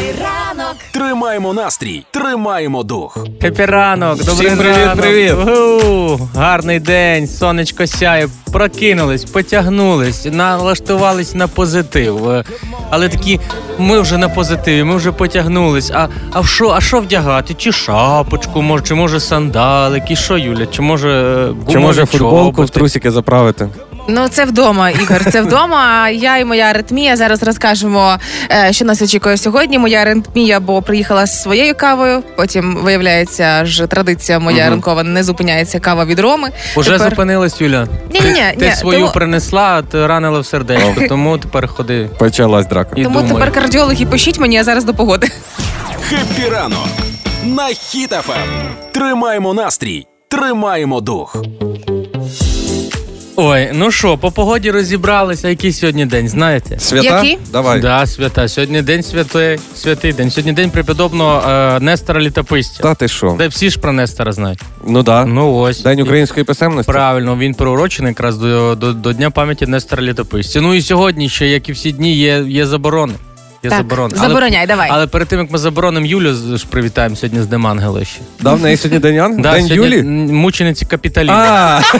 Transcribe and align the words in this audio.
Ранок 0.00 0.76
Тримаємо 0.92 1.52
настрій, 1.52 2.04
тримаємо 2.10 2.82
дух. 2.82 3.18
Хеппі 3.42 3.64
ранок, 3.64 4.18
добрий 4.24 4.46
Всім 4.48 4.58
привіт, 4.58 4.76
ранок. 4.86 5.00
привіт. 5.00 5.32
Угу, 5.32 6.28
гарний 6.34 6.80
день, 6.80 7.26
сонечко 7.28 7.86
сяє, 7.86 8.28
прокинулись, 8.52 9.24
потягнулись, 9.24 10.26
налаштувались 10.32 11.34
на 11.34 11.48
позитив. 11.48 12.44
Але 12.90 13.08
такі, 13.08 13.40
ми 13.78 14.00
вже 14.00 14.18
на 14.18 14.28
позитиві, 14.28 14.84
ми 14.84 14.96
вже 14.96 15.12
потягнулись. 15.12 15.90
А, 15.94 16.08
а 16.32 16.40
в 16.40 16.46
що, 16.46 16.70
а 16.70 16.80
що 16.80 17.00
вдягати? 17.00 17.54
Чи 17.54 17.72
шапочку, 17.72 18.62
може, 18.62 18.84
чи 18.84 18.94
може 18.94 19.20
сандалики, 19.20 20.16
що 20.16 20.38
Юля? 20.38 20.66
Чи 20.66 20.82
може 20.82 21.10
е, 21.68 21.72
Чи 21.72 21.78
може 21.78 22.06
футболку 22.06 22.50
в 22.50 22.54
чоботи? 22.54 22.72
трусики 22.72 23.10
заправити? 23.10 23.68
Ну, 24.08 24.28
це 24.28 24.44
вдома, 24.44 24.90
Ігор. 24.90 25.24
Це 25.32 25.42
вдома. 25.42 26.08
Я 26.10 26.36
і 26.38 26.44
моя 26.44 26.64
аритмія 26.64 27.16
зараз 27.16 27.42
розкажемо, 27.42 28.16
е, 28.50 28.72
що 28.72 28.84
нас 28.84 29.02
очікує 29.02 29.36
сьогодні. 29.36 29.78
Моя 29.78 29.98
аритмія, 30.02 30.60
бо 30.60 30.82
приїхала 30.82 31.26
з 31.26 31.42
своєю 31.42 31.74
кавою. 31.74 32.22
Потім 32.36 32.76
виявляється, 32.82 33.64
ж 33.64 33.86
традиція 33.86 34.38
моя 34.38 34.62
Мгм. 34.62 34.70
ранкова 34.70 35.02
не 35.02 35.24
зупиняється 35.24 35.80
кава 35.80 36.04
від 36.04 36.20
Роми. 36.20 36.48
Уже 36.76 36.90
Тепер- 36.92 37.10
зупинилась, 37.10 37.60
Юля. 37.60 37.86
Ні-ні-ні, 38.14 38.42
ти 38.50 38.56
ти 38.58 38.66
ні, 38.66 38.72
свою 38.72 38.98
тому- 38.98 39.12
принесла, 39.12 39.62
а 39.78 39.82
ти 39.82 40.06
ранила 40.06 40.40
в 40.40 40.46
сердечко, 40.46 40.94
тому 41.08 41.38
тепер 41.38 41.68
ходи. 41.68 42.10
Почалась 42.18 42.66
драка. 42.66 42.90
І 42.96 43.02
Тому 43.04 43.20
думай. 43.20 43.32
тепер 43.34 43.52
кардіологи 43.52 44.06
пишіть 44.06 44.38
мені, 44.38 44.58
а 44.58 44.64
зараз 44.64 44.84
до 44.84 44.94
погоди. 44.94 45.28
«Хеппі 46.08 46.48
ранок» 46.52 46.86
на 47.44 47.62
Хіт-ФМ. 47.62 48.92
Тримаємо 48.92 49.54
настрій, 49.54 50.06
тримаємо 50.28 51.00
дух. 51.00 51.36
Ой, 53.38 53.68
ну 53.72 53.90
що, 53.90 54.18
по 54.18 54.30
погоді 54.30 54.70
розібралися, 54.70 55.48
який 55.48 55.72
сьогодні 55.72 56.06
день, 56.06 56.28
знаєте? 56.28 56.78
Свята? 56.78 57.22
Які? 57.24 57.38
Давай. 57.52 57.80
Да, 57.80 58.06
свята. 58.06 58.48
Сьогодні 58.48 58.82
день 58.82 59.02
святий, 59.02 59.58
святий 59.74 60.12
день. 60.12 60.30
Сьогодні 60.30 60.52
день 60.52 60.70
преподобного 60.70 61.50
е, 61.50 61.80
Нестора 61.80 62.20
Літописця. 62.20 62.82
Та 62.82 62.94
ти 62.94 63.08
що? 63.08 63.34
Де 63.38 63.48
всі 63.48 63.70
ж 63.70 63.78
про 63.78 63.92
Нестора 63.92 64.32
знають. 64.32 64.60
Ну 64.86 65.02
да. 65.02 65.24
Ну 65.24 65.54
ось. 65.54 65.82
День 65.82 66.00
української 66.00 66.44
писемності. 66.44 66.92
Правильно, 66.92 67.36
він 67.36 67.54
приурочений 67.54 68.10
якраз 68.10 68.38
до, 68.38 68.74
до, 68.74 68.92
до 68.92 69.12
Дня 69.12 69.30
пам'яті 69.30 69.66
Нестора 69.66 70.02
Літописця. 70.02 70.60
Ну 70.60 70.74
і 70.74 70.82
сьогодні 70.82 71.28
ще, 71.28 71.48
як 71.48 71.68
і 71.68 71.72
всі 71.72 71.92
дні, 71.92 72.16
є, 72.16 72.44
є 72.48 72.66
заборони. 72.66 73.14
Є 73.66 73.70
Так, 73.70 73.78
заборони. 73.78 74.14
Але- 74.18 74.28
забороняй, 74.28 74.66
давай. 74.66 74.88
Але 74.92 75.06
перед 75.06 75.28
тим 75.28 75.40
як 75.40 75.50
ми 75.50 75.58
заборонимо 75.58 76.06
Юлю, 76.06 76.34
з- 76.34 76.56
ж 76.56 76.66
привітаємо 76.70 77.16
сьогодні 77.16 77.42
з 77.42 77.46
Днем 77.46 77.66
Ангела 77.66 78.04
ще. 78.04 78.20
Да, 78.40 78.52
в 78.54 78.62
неї 78.62 78.76
сьогодні 78.76 78.98
день 78.98 79.18
Ан? 79.18 79.40
Да, 79.42 79.52
День 79.52 79.68
сьогодні 79.68 79.96
Юлі? 79.96 79.98
м, 80.00 80.36
Мучениці 80.36 80.86
Капіталіни. 80.86 81.32
А, 81.36 81.80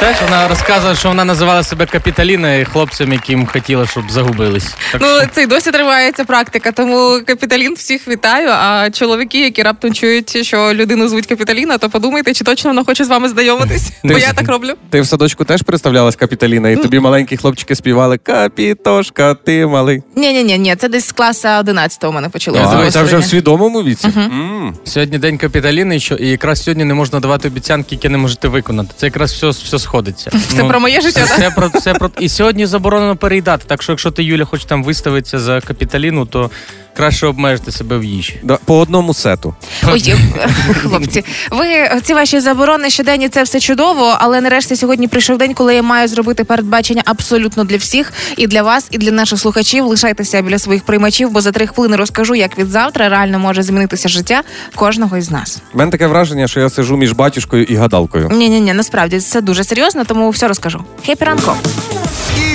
Теж 0.00 0.16
вона 0.24 0.48
розказувала, 0.48 0.96
що 0.96 1.08
вона 1.08 1.24
називала 1.24 1.62
себе 1.62 1.86
Капіталіна 1.86 2.54
і 2.54 2.64
хлопцям, 2.64 3.12
яким 3.12 3.46
хотіла, 3.46 3.86
щоб 3.86 4.10
загубились. 4.10 4.74
Так 4.92 5.00
Ну, 5.04 5.08
це 5.32 5.42
й 5.42 5.46
досі 5.46 5.70
триває 5.70 6.12
ця 6.12 6.24
практика, 6.24 6.72
тому 6.72 7.20
капіталін 7.26 7.74
всіх 7.74 8.08
вітаю. 8.08 8.48
А 8.50 8.90
чоловіки, 8.90 9.40
які 9.44 9.62
раптом 9.62 9.94
чують, 9.94 10.46
що 10.46 10.74
людину 10.74 11.08
звуть 11.08 11.26
Капіталіна, 11.26 11.78
то 11.78 11.88
подумайте, 11.90 12.34
чи 12.34 12.44
точно 12.44 12.70
вона 12.70 12.84
хоче 12.84 13.04
з 13.04 13.08
вами 13.08 13.28
знайомитись. 13.28 13.90
Бо 14.04 14.18
я 14.18 14.32
так 14.32 14.48
роблю. 14.48 14.72
ти 14.90 15.00
в 15.00 15.06
садочку 15.06 15.44
теж 15.44 15.62
представлялась 15.62 16.16
Капіталіна, 16.16 16.70
і 16.70 16.76
тобі 16.76 17.00
маленькі 17.00 17.36
хлопчики 17.36 17.74
співали 17.74 18.18
Капітошка, 18.18 19.34
ти 19.34 19.66
малий. 19.66 20.02
Ні, 20.16 20.32
ні, 20.32 20.41
ні, 20.42 20.58
ні, 20.58 20.76
це 20.76 20.88
десь 20.88 21.06
з 21.06 21.12
класу 21.12 21.48
11 21.48 22.04
у 22.04 22.12
мене 22.12 22.28
почалося. 22.28 22.82
А, 22.86 22.90
це 22.90 23.02
вже 23.02 23.16
в 23.18 23.24
свідомому 23.24 23.82
віці. 23.82 24.08
М. 24.16 24.74
Сьогодні 24.84 25.18
день 25.18 25.38
капіталіни, 25.38 26.00
що 26.00 26.14
і 26.14 26.28
якраз 26.28 26.62
сьогодні 26.62 26.84
не 26.84 26.94
можна 26.94 27.20
давати 27.20 27.48
обіцянки, 27.48 27.94
які 27.94 28.08
не 28.08 28.18
можете 28.18 28.48
виконати. 28.48 28.94
Це 28.96 29.06
якраз 29.06 29.32
все, 29.42 29.48
все 29.48 29.78
сходиться. 29.78 30.30
Все 30.48 30.64
про 30.64 30.80
моє 30.80 31.00
життя, 31.00 31.24
Все, 31.24 31.34
все 31.34 31.50
про 31.50 31.68
все 31.74 31.94
про 31.94 32.10
і 32.20 32.28
сьогодні 32.28 32.66
заборонено 32.66 33.16
переїдати. 33.16 33.64
Так 33.66 33.82
що, 33.82 33.92
якщо 33.92 34.10
ти 34.10 34.24
Юля 34.24 34.44
хочеш 34.44 34.66
там 34.66 34.84
виставитися 34.84 35.38
за 35.38 35.60
капіталіну, 35.60 36.26
то 36.26 36.50
краще 36.96 37.26
обмежити 37.26 37.72
себе 37.72 37.98
в 37.98 38.04
їжі. 38.04 38.40
Да, 38.42 38.58
По 38.64 38.78
одному 38.78 39.14
сету. 39.14 39.54
Ой, 39.88 40.14
хлопці, 40.82 41.24
ви 41.50 41.66
ці 42.02 42.14
ваші 42.14 42.40
заборони 42.40 42.90
щоденні 42.90 43.28
це 43.28 43.42
все 43.42 43.60
чудово, 43.60 44.16
але 44.18 44.40
нарешті 44.40 44.76
сьогодні 44.76 45.08
прийшов 45.08 45.38
день, 45.38 45.54
коли 45.54 45.74
я 45.74 45.82
маю 45.82 46.08
зробити 46.08 46.44
передбачення 46.44 47.02
абсолютно 47.04 47.64
для 47.64 47.76
всіх, 47.76 48.12
і 48.36 48.46
для 48.46 48.62
вас, 48.62 48.88
і 48.90 48.98
для 48.98 49.10
наших 49.10 49.38
слухачів. 49.38 49.86
Лишайтеся 49.86 50.42
біля 50.42 50.58
своїх 50.58 50.82
приймачів, 50.84 51.30
бо 51.30 51.40
за 51.40 51.52
три 51.52 51.66
хвилини 51.66 51.96
розкажу, 51.96 52.34
як 52.34 52.58
від 52.58 52.70
завтра 52.70 53.08
реально 53.08 53.38
може 53.38 53.62
змінитися 53.62 54.08
життя 54.08 54.42
кожного 54.74 55.16
із 55.16 55.30
нас. 55.30 55.62
У 55.74 55.78
мене 55.78 55.90
таке 55.90 56.06
враження, 56.06 56.48
що 56.48 56.60
я 56.60 56.70
сиджу 56.70 56.96
між 56.96 57.12
батюшкою 57.12 57.64
і 57.64 57.74
гадалкою. 57.74 58.28
Ні, 58.32 58.48
ні, 58.48 58.60
ні, 58.60 58.72
насправді 58.72 59.20
це 59.20 59.40
дуже 59.40 59.64
серйозно, 59.64 60.04
тому 60.04 60.30
все 60.30 60.48
розкажу. 60.48 60.84
Happy 61.06 61.24
ранку! 61.24 61.54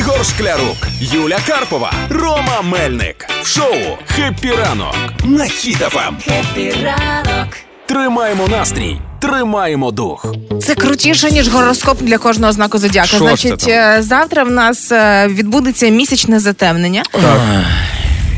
Ігор 0.07 0.25
Шклярук, 0.25 0.77
Юля 0.99 1.37
Карпова, 1.47 1.93
Рома 2.09 2.61
Мельник 2.63 3.27
в 3.41 3.47
шоу 3.47 3.75
«Хеппі 4.07 4.51
ранок» 4.51 4.95
на 5.23 5.43
Хіт-ФМ. 5.43 6.13
Хеппі 6.23 6.73
ранок 6.83 7.47
Тримаємо 7.85 8.47
настрій, 8.47 8.97
тримаємо 9.21 9.91
дух. 9.91 10.33
Це 10.61 10.75
крутіше 10.75 11.31
ніж 11.31 11.47
гороскоп 11.47 12.01
для 12.01 12.17
кожного 12.17 12.53
знаку 12.53 12.77
зодіака. 12.77 13.07
Що 13.07 13.17
Значить, 13.17 13.61
це 13.61 13.67
там? 13.67 13.99
е, 13.99 14.01
завтра 14.01 14.43
в 14.43 14.51
нас 14.51 14.91
е, 14.91 15.27
відбудеться 15.27 15.89
місячне 15.89 16.39
затемнення. 16.39 17.03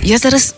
Я 0.04 0.18
зараз 0.18 0.56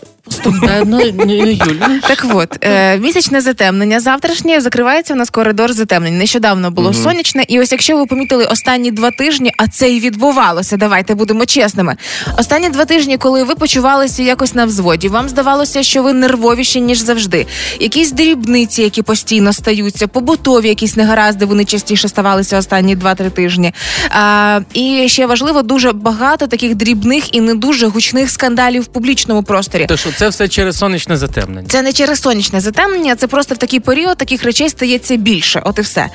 Так 2.08 2.26
от, 2.34 2.58
е, 2.60 2.98
місячне 2.98 3.40
затемнення. 3.40 4.00
Завтрашнє 4.00 4.60
закривається 4.60 5.14
у 5.14 5.16
нас 5.16 5.30
коридор 5.30 5.72
затемнень. 5.72 6.18
Нещодавно 6.18 6.70
було 6.70 6.94
сонячне. 6.94 7.44
І 7.48 7.60
ось 7.60 7.72
якщо 7.72 7.96
ви 7.96 8.06
помітили 8.06 8.44
останні 8.44 8.90
два 8.90 9.10
тижні, 9.10 9.52
а 9.58 9.68
це 9.68 9.90
і 9.90 10.00
відбувалося, 10.00 10.76
давайте 10.76 11.14
будемо 11.14 11.46
чесними. 11.46 11.96
Останні 12.38 12.68
два 12.70 12.84
тижні, 12.84 13.16
коли 13.16 13.44
ви 13.44 13.54
почувалися 13.54 14.22
якось 14.22 14.54
на 14.54 14.64
взводі, 14.64 15.08
вам 15.08 15.28
здавалося, 15.28 15.82
що 15.82 16.02
ви 16.02 16.12
нервовіші, 16.12 16.80
ніж 16.80 16.98
завжди. 16.98 17.46
Якісь 17.80 18.12
дрібниці, 18.12 18.82
які 18.82 19.02
постійно 19.02 19.52
стаються, 19.52 20.08
побутові 20.08 20.68
якісь 20.68 20.96
негаразди, 20.96 21.44
вони 21.44 21.64
частіше 21.64 22.08
ставалися 22.08 22.58
останні 22.58 22.96
два-три 22.96 23.30
тижні. 23.30 23.74
А, 24.10 24.60
і 24.74 25.08
ще 25.08 25.26
важливо, 25.26 25.62
дуже 25.62 25.92
багато 25.92 26.46
таких 26.46 26.74
дрібних 26.74 27.34
і 27.34 27.40
не 27.40 27.54
дуже 27.54 27.86
гучних 27.86 28.30
скандалів 28.30 28.82
в 28.82 28.86
публічному 28.86 29.42
просторі. 29.42 29.86
То 29.86 29.96
що 29.96 30.11
це 30.16 30.28
все 30.28 30.48
через 30.48 30.78
сонячне 30.78 31.16
затемнення. 31.16 31.68
Це 31.68 31.82
не 31.82 31.92
через 31.92 32.20
сонячне 32.20 32.60
затемнення, 32.60 33.16
це 33.16 33.26
просто 33.26 33.54
в 33.54 33.58
такий 33.58 33.80
період 33.80 34.16
таких 34.16 34.44
речей 34.44 34.68
стається 34.68 35.16
більше. 35.16 35.62
От 35.64 35.78
і 35.78 35.82
все. 35.82 36.08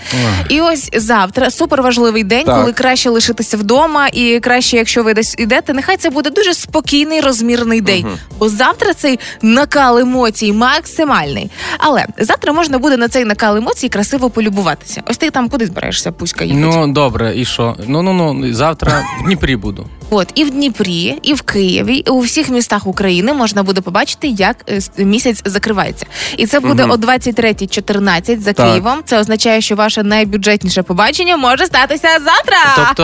І 0.50 0.62
ось 0.62 0.90
завтра 0.94 1.52
суперважливий 1.52 2.24
день, 2.24 2.46
Так. 2.46 2.60
коли 2.60 2.74
краще 2.74 3.10
лишитися 3.10 3.58
вдома, 3.58 4.08
і 4.08 4.40
краще, 4.40 4.78
якщо 4.78 5.04
ви 5.04 5.14
десь 5.14 5.36
ідете, 5.38 5.74
нехай 5.74 5.98
це 5.98 6.10
буде 6.10 6.30
дуже 6.30 6.54
спокійний, 6.54 7.22
розмірний 7.22 7.82
день. 7.82 8.06
Бо 8.40 8.50
завтра 8.50 8.94
цей 8.94 9.20
накал 9.42 9.98
емоцій 9.98 10.54
максимальний. 10.54 11.52
Але 11.78 12.06
завтра 12.18 12.54
можна 12.54 12.78
буде 12.78 12.98
на 12.98 13.08
цей 13.08 13.26
накал 13.26 13.58
емоцій 13.58 13.90
красиво 13.90 14.30
полюбуватися. 14.30 15.04
Ось 15.10 15.18
ти 15.18 15.30
там 15.32 15.50
куди 15.50 15.66
збираєшся, 15.66 16.12
пуська 16.12 16.46
їхати? 16.46 16.62
Ну 16.66 16.88
добре, 16.88 17.34
і 17.36 17.46
що? 17.46 17.76
Ну 17.88 18.02
ну 18.02 18.14
ну 18.34 18.54
завтра 18.54 19.04
в 19.22 19.26
Дніпрі 19.26 19.56
буду. 19.56 19.88
От 20.10 20.32
і 20.36 20.44
в 20.44 20.50
Дніпрі, 20.52 21.20
і 21.24 21.34
в 21.34 21.42
Києві, 21.42 21.96
і 21.96 22.10
у 22.10 22.20
всіх 22.20 22.50
містах 22.50 22.88
України 22.88 23.34
можна 23.34 23.64
буде 23.64 23.82
побачити, 23.82 24.28
як 24.28 24.58
е, 24.70 24.80
місяць 24.98 25.42
закривається. 25.46 26.06
І 26.38 26.46
це 26.46 26.60
буде 26.60 26.84
о 26.84 26.96
23.14 26.96 28.40
за 28.40 28.54
Так. 28.54 28.68
Києвом. 28.68 29.00
Це 29.06 29.20
означає, 29.20 29.62
що 29.62 29.76
ваше 29.76 30.04
найбюджетніше 30.04 30.84
побачення 30.84 31.38
може 31.38 31.66
статися 31.66 32.08
завтра. 32.08 32.58
Тобто 32.76 33.04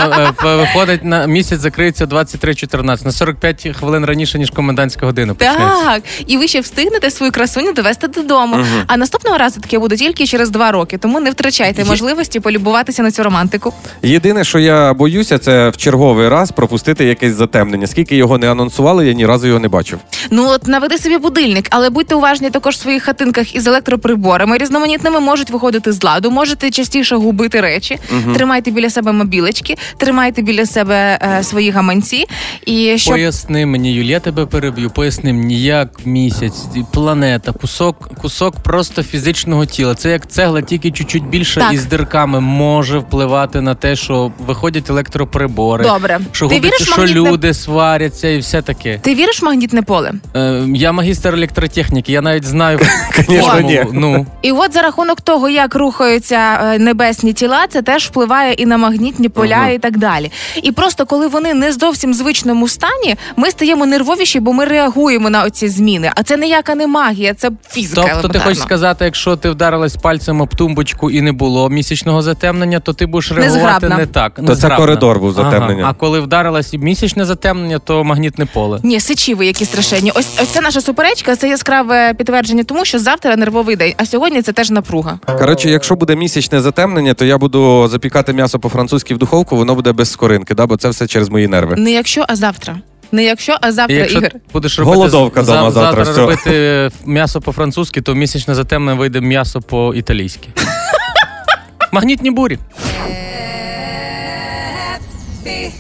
е, 0.50 0.56
виходить 0.56 1.04
на 1.04 1.28
місяць 1.28 1.60
закриється 1.60 2.06
23.14, 2.06 3.06
на 3.06 3.12
45 3.12 3.68
хвилин 3.80 4.06
раніше 4.06 4.40
ніж 4.40 4.50
комендантська 4.50 5.06
година 5.06 5.34
почнеться. 5.34 5.86
Так, 5.86 6.04
і 6.28 6.38
ви 6.38 6.48
ще 6.48 6.60
встигнете 6.60 7.12
свою 7.12 7.32
красуню 7.32 7.74
довести 7.74 8.08
додому. 8.08 8.58
А 8.88 8.98
наступного 8.98 9.38
разу 9.38 9.62
таке 9.62 9.80
буде 9.80 9.96
тільки 9.96 10.28
через 10.28 10.50
два 10.50 10.72
роки. 10.72 10.98
Тому 10.98 11.20
не 11.20 11.32
втрачайте 11.32 11.86
можливості 11.86 12.40
полюбуватися 12.40 13.04
на 13.04 13.12
цю 13.12 13.24
романтику. 13.24 13.74
Єдине, 14.04 14.44
що 14.44 14.60
я 14.60 14.94
боюся, 14.94 15.38
це 15.38 15.70
в 15.70 15.78
черговий 15.78 16.30
раз 16.30 16.52
пропустити 16.52 16.93
якесь 17.02 17.34
затемнення. 17.34 17.88
Скільки 17.88 18.16
його 18.16 18.38
не 18.38 18.52
анонсували, 18.52 19.08
я 19.08 19.14
ні 19.14 19.26
разу 19.26 19.48
його 19.48 19.60
не 19.60 19.68
бачив. 19.68 20.00
Ну 20.32 20.48
от 20.48 20.68
наведи 20.68 20.98
собі 20.98 21.18
будильник, 21.18 21.68
але 21.70 21.90
будьте 21.90 22.16
уважні 22.16 22.50
також 22.50 22.76
в 22.76 22.80
своїх 22.80 23.04
хатинках 23.04 23.56
із 23.56 23.68
електроприборами. 23.68 24.58
Різноманітними 24.58 25.20
можуть 25.20 25.50
виходити 25.50 25.92
з 25.92 26.04
ладу, 26.04 26.32
можете 26.32 26.72
частіше 26.72 27.16
губити 27.16 27.62
речі. 27.62 28.00
Тримайте 28.34 28.72
біля 28.72 28.90
себе 28.90 29.12
мобілечки, 29.12 29.76
тримайте 29.98 30.42
біля 30.42 30.66
себе 30.66 31.20
е, 31.22 31.44
свої 31.44 31.70
гаманці. 31.70 32.26
І 32.66 32.98
щоб 32.98 33.14
Поясни 33.14 33.66
мені, 33.66 33.94
Юль, 33.94 34.06
я 34.06 34.20
тебе 34.20 34.46
переб'ю. 34.46 34.90
Поясни 34.90 35.34
мені, 35.34 35.62
як 35.62 35.90
місяць, 36.06 36.66
планета, 36.92 37.52
кусок, 37.52 38.10
кусок 38.22 38.56
просто 38.60 39.04
фізичного 39.04 39.66
тіла. 39.66 39.96
Це 39.96 40.10
як 40.12 40.28
цегла, 40.28 40.62
тільки 40.62 40.92
чуть-чуть 40.92 41.28
більше 41.28 41.60
Так. 41.60 41.74
і 41.74 41.78
з 41.78 41.86
дирками 41.86 42.40
може 42.40 42.98
впливати 42.98 43.62
на 43.62 43.76
те, 43.76 43.96
що 43.96 44.32
виходять 44.48 44.90
електроприбори. 44.90 45.84
Добре. 45.84 46.20
Що 46.32 46.48
Ти 46.48 46.60
віриш 46.60 46.83
що 46.86 47.02
магнітне- 47.02 47.32
люди 47.32 47.54
сваряться 47.54 48.28
і 48.28 48.38
все 48.38 48.62
таке. 48.62 49.00
ти 49.02 49.16
віриш 49.16 49.42
в 49.42 49.46
магнітне 49.46 49.82
поле? 49.82 50.12
Е, 50.36 50.64
Я 50.76 50.92
магістр 50.92 51.34
електротехніки, 51.34 52.12
я 52.12 52.22
навіть 52.22 52.46
знаю 52.46 52.80
формулу. 53.12 53.68
ні. 53.68 53.86
Ну, 53.94 54.26
І 54.42 54.52
от 54.52 54.74
за 54.74 54.82
рахунок 54.82 55.22
того, 55.22 55.50
як 55.50 55.76
рухаються 55.76 56.60
е, 56.64 56.80
небесні 56.80 57.34
тіла, 57.34 57.68
це 57.70 57.82
теж 57.82 58.06
впливає 58.08 58.54
і 58.54 58.66
на 58.66 58.78
магнітні 58.78 59.30
поля, 59.30 59.68
і 59.70 59.80
так 59.80 59.98
далі. 59.98 60.32
І 60.64 60.72
просто 60.72 61.06
коли 61.06 61.28
вони 61.28 61.54
не 61.54 61.72
зовсім 61.74 62.14
звичному 62.14 62.68
стані, 62.68 63.16
ми 63.36 63.52
стаємо 63.52 63.86
нервовіші, 63.86 64.40
бо 64.40 64.54
ми 64.54 64.66
реагуємо 64.66 65.30
на 65.30 65.44
оці 65.44 65.68
зміни. 65.68 66.12
А 66.16 66.24
це 66.24 66.38
ніяка 66.38 66.76
не 66.76 66.88
магія, 66.88 67.34
це 67.34 67.50
фізика. 67.70 68.10
тобто 68.14 68.28
ти 68.28 68.40
хочеш 68.40 68.60
сказати, 68.60 69.06
якщо 69.06 69.36
ти 69.36 69.50
вдарилась 69.50 69.96
пальцем 69.96 70.42
об 70.42 70.56
тумбочку 70.56 71.12
і 71.12 71.22
не 71.22 71.32
було 71.32 71.70
місячного 71.70 72.22
затемнення, 72.22 72.80
то 72.80 72.94
ти 72.94 73.06
будеш 73.06 73.32
реагувати 73.32 73.64
Незграбна. 73.64 73.98
не 73.98 74.06
так. 74.06 74.34
це 74.36 74.42
Незграбна. 74.42 74.78
коридор 74.78 75.20
був 75.20 75.32
затемнення. 75.34 75.82
Ага. 75.84 75.92
А 75.92 75.94
коли 75.94 76.20
вдарилась 76.20 76.73
місячне 76.78 77.26
затемнення, 77.26 77.80
то 77.80 78.04
магнітне 78.04 78.46
поле. 78.46 78.80
Ні, 78.84 79.00
сичі 79.00 79.34
ви 79.34 79.46
які 79.46 79.66
страшенні. 79.66 80.12
Ось 80.16 80.28
ось 80.42 80.48
це 80.48 80.62
наша 80.62 80.82
суперечка. 80.82 81.36
Це 81.36 81.50
яскраве 81.50 82.14
підтвердження 82.14 82.64
тому, 82.64 82.86
що 82.86 83.00
завтра 83.00 83.36
нервовий 83.36 83.76
день, 83.76 83.94
а 83.98 84.06
сьогодні 84.06 84.42
це 84.42 84.52
теж 84.52 84.70
напруга. 84.72 85.20
Коротше, 85.26 85.70
якщо 85.70 85.96
буде 85.96 86.16
місячне 86.16 86.62
затемнення, 86.62 87.14
то 87.14 87.26
я 87.26 87.38
буду 87.38 87.88
запікати 87.88 88.34
м'ясо 88.34 88.60
по-французьки 88.60 89.16
в 89.16 89.18
духовку, 89.18 89.56
воно 89.58 89.76
буде 89.76 89.92
без 89.92 90.12
скоринки, 90.12 90.54
да? 90.56 90.66
бо 90.66 90.78
це 90.78 90.90
все 90.90 91.08
через 91.08 91.30
мої 91.30 91.48
нерви. 91.48 91.76
Не 91.76 91.92
якщо, 91.92 92.26
а 92.28 92.36
завтра. 92.36 92.76
Не 93.12 93.24
якщо, 93.24 93.58
а 93.62 93.68
І 93.68 93.72
завтра 93.72 93.98
якщо 93.98 94.20
ігор. 94.20 94.32
будеш 94.54 94.80
робити 94.80 94.96
Голодовка 94.98 95.44
за- 95.44 95.56
дома 95.56 95.72
завтра, 95.72 96.04
все. 96.04 96.22
робити 96.22 96.50
е, 96.54 96.92
м'ясо 97.06 97.42
по-французьки, 97.42 98.02
то 98.02 98.16
місячне 98.16 98.56
затемнення 98.56 99.00
вийде 99.00 99.22
м'ясо 99.22 99.62
по-італійськи. 99.62 100.48
Магнітні 101.92 102.32
бурі. 102.32 102.58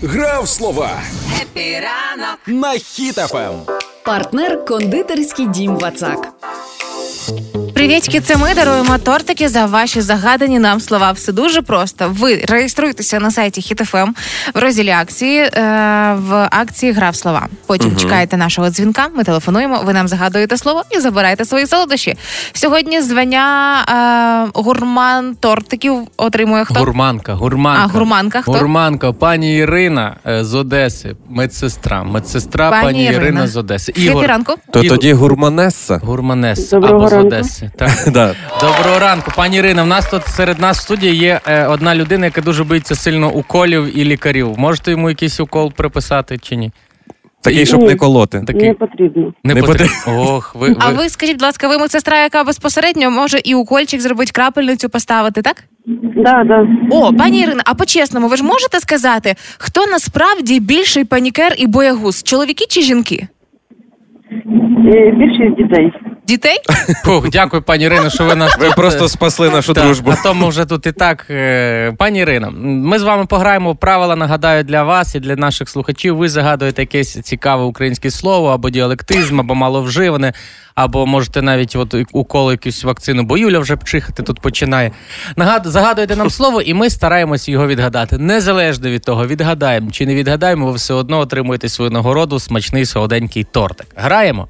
Гра 0.03 0.39
в 0.41 0.47
слова 0.49 0.89
Хеппі 1.37 1.73
ранок. 1.79 2.39
на 2.47 2.73
Хіт-ФМ. 2.73 3.59
Партнер 4.05 4.65
кондитерський 4.65 5.47
дім 5.47 5.75
Вацак. 5.77 6.33
Привітки, 7.83 8.19
це 8.19 8.37
ми 8.37 8.53
даруємо 8.53 8.97
тортики 8.97 9.49
за 9.49 9.65
ваші 9.65 10.01
загадані 10.01 10.59
нам 10.59 10.79
слова. 10.79 11.11
Все 11.11 11.31
дуже 11.31 11.61
просто. 11.61 12.15
Ви 12.19 12.45
реєструєтеся 12.47 13.19
на 13.19 13.31
сайті 13.31 13.61
HitFM 13.61 14.09
в 14.53 14.59
розділі 14.59 14.89
акції 14.89 15.39
е, 15.39 15.49
в 16.17 16.47
акції 16.51 16.91
Гра 16.91 17.09
в 17.09 17.15
слова. 17.15 17.47
Потім 17.65 17.95
чекаєте 17.95 18.37
нашого 18.37 18.69
дзвінка. 18.69 19.07
Ми 19.15 19.23
телефонуємо. 19.23 19.81
Ви 19.85 19.93
нам 19.93 20.07
загадуєте 20.07 20.57
слово 20.57 20.83
і 20.91 20.99
забираєте 20.99 21.45
свої 21.45 21.67
солодощі. 21.67 22.15
Сьогодні 22.53 23.01
звання 23.01 23.75
е, 24.47 24.51
гурман 24.61 25.35
тортиків 25.35 25.95
отримує 26.17 26.65
хто? 26.65 26.79
Гурманка, 26.79 27.33
гурманка. 27.33 27.83
А, 27.83 27.87
гурманка 27.87 28.41
хто? 28.41 28.51
Гурманка, 28.51 29.11
пані 29.11 29.55
Ірина 29.55 30.15
е, 30.27 30.43
з 30.43 30.53
Одеси, 30.53 31.15
медсестра. 31.29 32.03
Медсестра 32.03 32.69
Пані 32.69 32.85
пані, 32.85 33.03
Ірина. 33.03 33.21
Ірина 33.21 33.47
з 33.47 33.57
Одеси. 33.57 33.93
Happy 33.93 34.27
ранку. 34.27 34.53
То 34.71 34.83
Ігор. 34.83 34.97
тоді 34.97 35.13
гурманеса. 35.13 36.01
Гурманеса 36.03 36.75
Доброго 36.79 36.95
або 36.95 37.07
з 37.07 37.13
ранку. 37.13 37.27
Одеси. 37.27 37.69
Так. 37.77 37.89
Да. 38.13 38.35
Доброго 38.61 38.99
ранку, 38.99 39.31
пані 39.35 39.57
Ірина. 39.57 39.83
В 39.83 39.87
нас 39.87 40.09
тут 40.09 40.25
серед 40.27 40.59
нас 40.59 40.77
в 40.77 40.81
студії 40.81 41.15
є 41.15 41.39
е, 41.47 41.67
одна 41.67 41.95
людина, 41.95 42.25
яка 42.25 42.41
дуже 42.41 42.63
боїться 42.63 42.95
сильно 42.95 43.31
уколів 43.31 43.97
і 43.99 44.05
лікарів. 44.05 44.53
Можете 44.57 44.91
йому 44.91 45.09
якийсь 45.09 45.39
укол 45.39 45.73
приписати 45.73 46.37
чи 46.37 46.55
ні? 46.55 46.71
Такий, 47.41 47.65
щоб 47.65 47.83
не 47.83 47.95
колоти. 47.95 48.43
Такий 48.47 48.67
Не 48.67 48.73
потрібно. 48.73 49.33
не, 49.43 49.53
Не 49.53 49.61
потрібно. 49.61 49.87
Ох, 50.07 50.55
ви, 50.55 50.67
ви... 50.69 50.75
А 50.79 50.89
ви 50.89 51.09
скажіть, 51.09 51.35
будь 51.35 51.41
ласка, 51.43 51.67
ви 51.67 51.77
медсестра, 51.77 52.19
яка 52.23 52.43
безпосередньо 52.43 53.11
може 53.11 53.39
і 53.43 53.55
укольчик 53.55 54.01
зробити, 54.01 54.31
крапельницю 54.33 54.89
поставити, 54.89 55.41
так? 55.41 55.63
Да, 56.15 56.43
да. 56.43 56.67
О, 56.91 57.13
пані 57.13 57.39
Ірина, 57.39 57.61
а 57.65 57.73
по-чесному, 57.73 58.27
ви 58.27 58.37
ж 58.37 58.43
можете 58.43 58.79
сказати, 58.79 59.35
хто 59.57 59.85
насправді 59.85 60.59
більший 60.59 61.05
панікер 61.05 61.53
і 61.57 61.67
боягуз? 61.67 62.23
Чоловіки 62.23 62.65
чи 62.69 62.81
жінки? 62.81 63.27
Е, 64.31 65.11
Більшість 65.11 65.55
дітей. 65.57 65.91
Дітей? 66.27 66.57
Фух, 67.05 67.29
дякую, 67.29 67.61
пані 67.61 67.83
Ірино, 67.83 68.09
що 68.09 68.25
ви 68.25 68.35
нас 68.35 68.57
Ви 68.59 68.65
тут, 68.65 68.75
просто 68.75 69.05
е, 69.05 69.09
спасли 69.09 69.49
нашу 69.49 69.73
Так, 69.73 69.83
дружбу. 69.85 70.11
А 70.11 70.23
то 70.23 70.33
ми 70.33 70.49
вже 70.49 70.65
тут 70.65 70.85
і 70.85 70.91
так. 70.91 71.25
е, 71.29 71.93
Пані 71.97 72.19
Ірино, 72.19 72.51
ми 72.57 72.99
з 72.99 73.03
вами 73.03 73.25
пограємо 73.25 73.71
в 73.71 73.77
правила. 73.77 74.15
Нагадаю 74.15 74.63
для 74.63 74.83
вас 74.83 75.15
і 75.15 75.19
для 75.19 75.35
наших 75.35 75.69
слухачів. 75.69 76.17
Ви 76.17 76.29
загадуєте 76.29 76.81
якесь 76.81 77.21
цікаве 77.21 77.63
українське 77.63 78.11
слово 78.11 78.49
або 78.49 78.69
діалектизм, 78.69 79.39
або 79.39 79.55
маловживане, 79.55 80.33
або 80.75 81.05
можете 81.05 81.41
навіть 81.41 81.75
от 81.75 81.95
уколи 82.11 82.53
якусь 82.53 82.83
вакцину, 82.83 83.23
бо 83.23 83.37
Юля 83.37 83.59
вже 83.59 83.75
пчихати 83.75 84.23
тут 84.23 84.39
починає. 84.41 84.91
Нагад... 85.37 85.61
Загадуєте 85.65 86.15
нам 86.15 86.29
слово, 86.29 86.61
і 86.61 86.73
ми 86.73 86.89
стараємось 86.89 87.49
його 87.49 87.67
відгадати. 87.67 88.17
Незалежно 88.17 88.89
від 88.89 89.01
того, 89.01 89.27
відгадаємо 89.27 89.91
чи 89.91 90.05
не 90.05 90.15
відгадаємо, 90.15 90.65
ви 90.65 90.73
все 90.73 90.93
одно 90.93 91.19
отримуєте 91.19 91.69
свою 91.69 91.91
нагороду, 91.91 92.39
смачний 92.39 92.85
солоденький 92.85 93.43
тортик. 93.43 93.87
Граємо? 93.95 94.47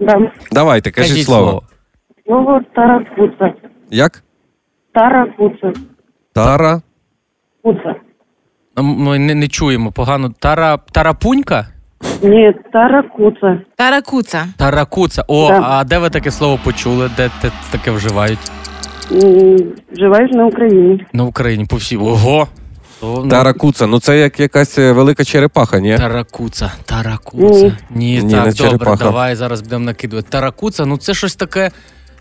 Да. 0.00 0.32
Давайте, 0.52 0.90
кажіть, 0.90 1.10
Кажіть 1.10 1.26
слово. 1.26 1.62
Слово 2.26 2.60
таракуца. 2.74 3.54
Як? 3.90 4.22
Таракуца. 4.94 5.72
Тара. 6.32 6.80
Куца. 7.62 7.94
Ми 8.76 9.18
не, 9.18 9.34
не 9.34 9.48
чуємо 9.48 9.92
погано. 9.92 10.30
Тара... 10.38 10.76
Тарапунька? 10.92 11.66
Ні, 12.22 12.52
таракуца. 12.72 13.60
Таракуца. 13.76 14.46
Таракуца. 14.58 15.24
О, 15.28 15.48
Да. 15.48 15.60
а 15.62 15.84
де 15.84 15.98
ви 15.98 16.10
таке 16.10 16.30
слово 16.30 16.58
почули? 16.64 17.10
Де 17.16 17.30
те 17.42 17.50
таке 17.70 17.90
вживають? 17.90 18.38
М, 19.12 19.56
Вживаєш 19.92 20.30
на 20.30 20.46
Україні. 20.46 21.06
На 21.12 21.24
Україні 21.24 21.64
по 21.70 21.76
всій. 21.76 21.96
Ого. 21.96 22.46
То, 23.00 23.20
ну, 23.24 23.28
Таракуца. 23.28 23.86
Ну 23.86 24.00
це 24.00 24.18
як 24.18 24.40
якась 24.40 24.78
е, 24.78 24.92
велика 24.92 25.24
черепаха, 25.24 25.80
ні? 25.80 25.96
Таракуца, 25.96 26.72
таракуца. 26.84 27.64
Ні. 27.64 27.72
Ні, 27.90 28.22
Ні, 28.22 28.30
так, 28.30 28.46
не 28.46 28.52
добре, 28.52 28.54
черепаха. 28.54 29.04
давай 29.04 29.34
зараз 29.34 29.60
будемо 29.60 29.84
накидувати. 29.84 30.28
Таракуца, 30.30 30.86
ну 30.86 30.96
це 30.96 31.14
щось 31.14 31.36
таке. 31.36 31.70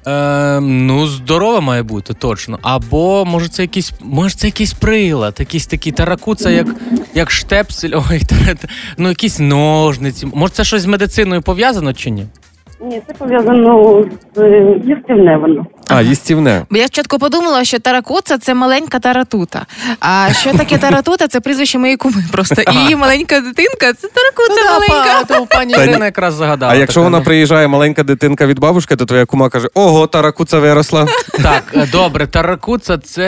Е, 0.07 0.59
ну, 0.61 1.07
здорове 1.07 1.61
має 1.61 1.83
бути, 1.83 2.13
точно. 2.13 2.59
Або 2.61 3.25
може 3.25 3.47
це 3.47 3.61
якийсь, 3.61 3.93
може 4.01 4.35
це 4.35 4.47
якийсь 4.47 4.73
прилад, 4.73 5.35
якийсь 5.39 5.67
такий 5.67 5.91
таракуца, 5.91 6.49
як, 6.49 6.67
як 7.13 7.31
штепсель, 7.31 7.91
ой, 8.11 8.19
та, 8.19 8.53
та, 8.55 8.67
ну 8.97 9.09
якісь 9.09 9.39
ножниці. 9.39 10.27
Може, 10.33 10.53
це 10.53 10.63
щось 10.63 10.81
з 10.81 10.85
медициною 10.85 11.41
пов'язано 11.41 11.93
чи 11.93 12.09
ні? 12.09 12.25
Ні, 12.81 13.01
це 13.07 13.13
пов'язано 13.13 14.03
з 14.35 14.39
е, 14.41 14.79
їстівне 14.85 15.37
воно. 15.37 15.65
А, 15.87 16.01
їстівне. 16.01 16.65
Бо 16.69 16.77
я 16.77 16.87
спочатку 16.87 17.19
подумала, 17.19 17.63
що 17.63 17.79
таракуца 17.79 18.37
це 18.37 18.53
маленька 18.53 18.99
таратута. 18.99 19.65
А 19.99 20.33
що 20.33 20.53
таке 20.53 20.77
таратута? 20.77 21.27
Це 21.27 21.39
прізвище 21.39 21.77
моєї 21.77 21.97
куми 21.97 22.23
просто. 22.31 22.61
І 22.61 22.75
її 22.75 22.95
маленька 22.95 23.39
дитинка 23.39 23.93
це 23.93 24.07
таракуца 24.07 24.71
маленька. 24.73 25.17
Па, 25.19 25.23
тому 25.23 25.45
пані 25.45 25.73
Та. 25.73 25.83
Ірина 25.83 26.05
якраз 26.05 26.33
загадала. 26.33 26.73
А 26.73 26.75
якщо 26.75 27.01
вона 27.01 27.19
ну. 27.19 27.23
приїжджає 27.25 27.67
маленька 27.67 28.03
дитинка 28.03 28.45
від 28.45 28.59
бабушки, 28.59 28.95
то 28.95 29.05
твоя 29.05 29.25
кума 29.25 29.49
каже: 29.49 29.67
Ого, 29.73 30.07
таракуца 30.07 30.59
виросла. 30.59 31.07
Так, 31.43 31.63
е, 31.75 31.87
добре, 31.91 32.27
таракуца 32.27 32.97
це 32.97 33.25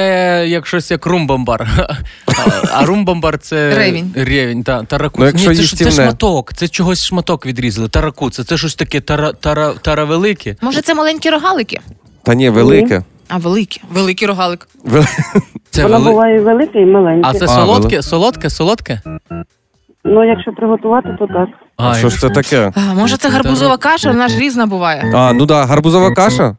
як 0.48 0.68
щось 0.68 0.92
як 0.92 1.06
румбамбар. 1.06 1.68
А- 2.73 2.85
румбамбар 2.85 3.40
це 3.40 3.76
Ревінь. 3.76 4.14
Ревінь, 4.16 4.64
та, 4.64 4.83
таракуца. 4.83 5.21
Ну, 5.21 5.26
якщо 5.28 5.49
Ні, 5.49 5.56
це, 5.56 5.64
ж- 5.64 5.78
це 5.78 5.92
шматок, 5.92 6.54
це 6.54 6.68
чогось 6.68 7.06
шматок 7.06 7.45
відрізали. 7.45 7.90
Таракуца, 7.90 8.44
це 8.44 8.57
щось 8.57 8.76
таке 8.76 9.02
тара, 9.02 9.33
тара, 9.33 9.73
таравелике. 9.81 10.56
Може, 10.61 10.81
це 10.81 10.94
маленькі 10.94 11.30
рогалики? 11.30 11.80
Та 12.27 12.33
ні, 12.35 12.49
велике. 12.49 13.01
А 13.29 13.37
великі. 13.37 13.81
Великий 13.91 14.27
рогалик. 14.27 14.67
Вел- 14.85 15.07
Це 15.69 15.83
Воно 15.83 15.97
вели... 15.99 16.09
буває 16.11 16.39
велике 16.41 16.81
і 16.81 16.85
маленьке. 16.85 17.29
А 17.29 17.33
це 17.33 17.45
А, 17.45 17.47
солодке, 17.47 17.95
вели- 17.97 18.01
солодке, 18.01 18.49
солодке? 18.49 19.01
Ну, 20.05 20.23
якщо 20.23 20.51
приготувати, 20.51 21.09
то 21.19 21.27
так. 21.27 21.49
А, 21.77 21.93
Що 21.93 22.09
ж 22.09 22.19
це 22.19 22.29
таке? 22.29 22.71
А, 22.75 22.93
може, 22.93 23.17
це 23.17 23.29
гарбузова 23.29 23.77
каша, 23.77 24.09
вона 24.11 24.27
ж 24.27 24.39
різна 24.39 24.65
буває. 24.65 25.11
А, 25.15 25.33
ну 25.33 25.45
да, 25.45 25.65
гарбузова 25.65 26.11
каша? 26.13 26.55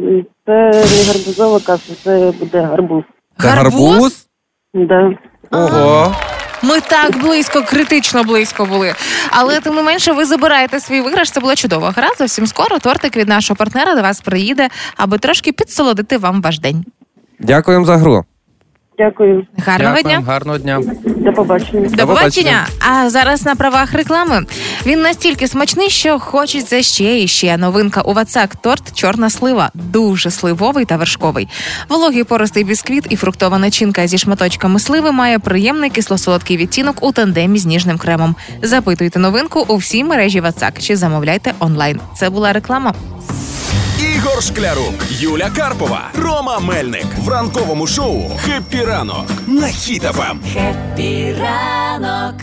М, 0.00 0.24
Це 0.46 0.52
не 0.70 1.12
гарбузова 1.12 1.60
каша, 1.60 1.92
це 2.04 2.32
буде 2.40 2.60
гарбуз. 2.60 3.02
Це 3.40 3.48
гарбуз? 3.48 4.26
Да. 4.74 5.10
Ого. 5.52 6.14
Ми 6.62 6.80
так 6.80 7.18
близько, 7.18 7.62
критично 7.62 8.24
близько 8.24 8.66
були. 8.66 8.94
Але 9.30 9.60
тим 9.60 9.74
не 9.74 9.82
менше, 9.82 10.12
ви 10.12 10.24
забираєте 10.24 10.80
свій 10.80 11.00
виграш. 11.00 11.30
Це 11.30 11.40
була 11.40 11.56
чудова 11.56 11.90
гра. 11.90 12.08
Зовсім 12.18 12.46
скоро 12.46 12.78
тортик 12.78 13.16
від 13.16 13.28
нашого 13.28 13.56
партнера 13.56 13.94
до 13.94 14.02
вас 14.02 14.20
приїде, 14.20 14.68
аби 14.96 15.18
трошки 15.18 15.52
підсолодити 15.52 16.18
вам 16.18 16.42
ваш 16.42 16.58
день. 16.58 16.84
Дякуємо 17.38 17.84
за 17.84 17.96
гру. 17.96 18.24
Дякую. 18.98 19.46
Гарного 19.66 19.96
Дякуємо, 19.96 20.20
дня. 20.22 20.32
гарного 20.32 20.58
дня. 20.58 20.80
До 21.04 21.32
побачення. 21.32 21.88
До 21.88 22.06
побачення. 22.06 22.66
А 22.90 23.10
зараз 23.10 23.46
на 23.46 23.54
правах 23.54 23.92
реклами. 23.92 24.42
Він 24.86 25.00
настільки 25.02 25.48
смачний, 25.48 25.90
що 25.90 26.18
хочеться 26.18 26.82
ще 26.82 27.20
і 27.20 27.28
ще. 27.28 27.56
Новинка 27.56 28.00
у 28.00 28.12
Вацак 28.12 28.56
торт 28.56 28.92
чорна 28.94 29.30
слива. 29.30 29.70
Дуже 29.74 30.30
сливовий 30.30 30.84
та 30.84 30.96
вершковий. 30.96 31.48
Вологий 31.88 32.24
пористий 32.24 32.64
бісквіт 32.64 33.06
і 33.10 33.16
фруктова 33.16 33.58
начинка 33.58 34.06
зі 34.06 34.18
шматочками 34.18 34.80
сливи 34.80 35.12
має 35.12 35.38
приємний 35.38 35.90
кисло-солодкий 35.90 36.56
відтінок 36.56 36.96
у 37.00 37.12
тандемі 37.12 37.58
з 37.58 37.66
ніжним 37.66 37.98
кремом. 37.98 38.36
Запитуйте 38.62 39.18
новинку 39.18 39.64
у 39.68 39.76
всій 39.76 40.04
мережі 40.04 40.40
Вацак 40.40 40.78
чи 40.78 40.96
замовляйте 40.96 41.52
онлайн. 41.58 42.00
Це 42.16 42.30
була 42.30 42.52
реклама. 42.52 42.94
Ігор 44.26 44.42
Шклярук, 44.42 44.94
Юля 45.10 45.50
Карпова, 45.56 46.10
Рома 46.18 46.58
Мельник 46.58 47.06
в 47.18 47.28
ранковому 47.28 47.86
шоу 47.86 48.30
«Хеппі 48.38 48.84
ранок» 48.84 49.26
на 49.46 49.66
Хіт-ФМ. 49.66 50.36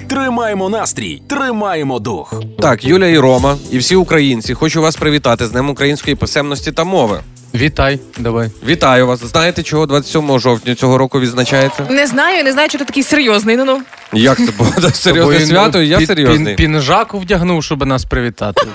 Тримаємо 0.08 0.70
настрій, 0.70 1.22
тримаємо 1.30 2.00
дух. 2.00 2.34
Так, 2.60 2.86
Юля 2.86 3.08
і 3.08 3.18
Рома, 3.18 3.58
і 3.72 3.78
всі 3.78 3.96
українці, 3.96 4.54
хочу 4.54 4.82
вас 4.82 4.96
привітати 4.96 5.46
з 5.46 5.52
Днем 5.52 5.70
української 5.70 6.16
писемності 6.16 6.72
та 6.72 6.84
мови. 6.84 7.20
Вітай, 7.56 8.00
давай. 8.18 8.52
Вітаю 8.68 9.08
вас. 9.08 9.24
Знаєте, 9.24 9.64
чого 9.64 9.86
27 9.86 10.40
жовтня 10.40 10.76
цього 10.76 10.98
року 10.98 11.20
відзначається? 11.20 11.88
Не 11.90 12.08
знаю, 12.08 12.44
не 12.44 12.52
знаю, 12.52 12.70
що 12.70 12.78
ти 12.78 12.86
такий 12.86 13.04
серйозний. 13.04 13.58
Ну 13.58 13.66
ну 13.66 13.82
Як 14.14 14.38
це 14.38 14.52
було 14.52 14.72
серйозне 14.94 15.46
свято? 15.46 15.82
Я 15.82 16.06
серйозний. 16.06 16.56
Пінжаку 16.56 17.20
вдягнув, 17.20 17.64
щоб 17.64 17.86
нас 17.86 18.06
привітати. 18.06 18.68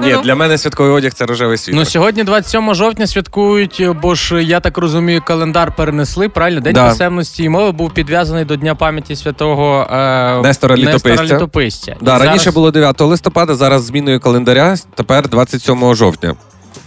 Ні, 0.00 0.16
для 0.24 0.34
мене 0.34 0.58
святковий 0.58 0.92
одяг 0.92 1.12
це 1.12 1.26
рожевий 1.26 1.58
світ. 1.58 1.74
Ну 1.74 1.84
сьогодні, 1.84 2.24
27 2.24 2.74
жовтня, 2.74 3.06
святкують, 3.06 3.82
бо 4.02 4.14
ж 4.14 4.42
я 4.44 4.60
так 4.60 4.78
розумію, 4.78 5.22
календар 5.26 5.76
перенесли. 5.76 6.28
Правильно, 6.28 6.60
день 6.60 6.74
Да. 6.74 6.88
писемності 6.88 7.44
і 7.44 7.48
мови 7.48 7.72
був 7.72 7.94
підв'язаний 7.94 8.44
до 8.44 8.56
Дня 8.56 8.74
пам'яті 8.74 9.16
святого 9.16 9.86
е, 9.92 10.42
Нестора 10.42 10.76
Літописця. 10.76 11.24
Літописця. 11.34 11.96
Да, 12.00 12.16
І 12.16 12.18
раніше 12.18 12.38
зараз- 12.38 12.54
було 12.54 12.70
9 12.70 13.06
листопада, 13.06 13.54
зараз 13.54 13.84
зміною 13.84 14.20
календаря, 14.20 14.76
тепер 14.94 15.28
27 15.28 15.94
жовтня. 15.94 16.34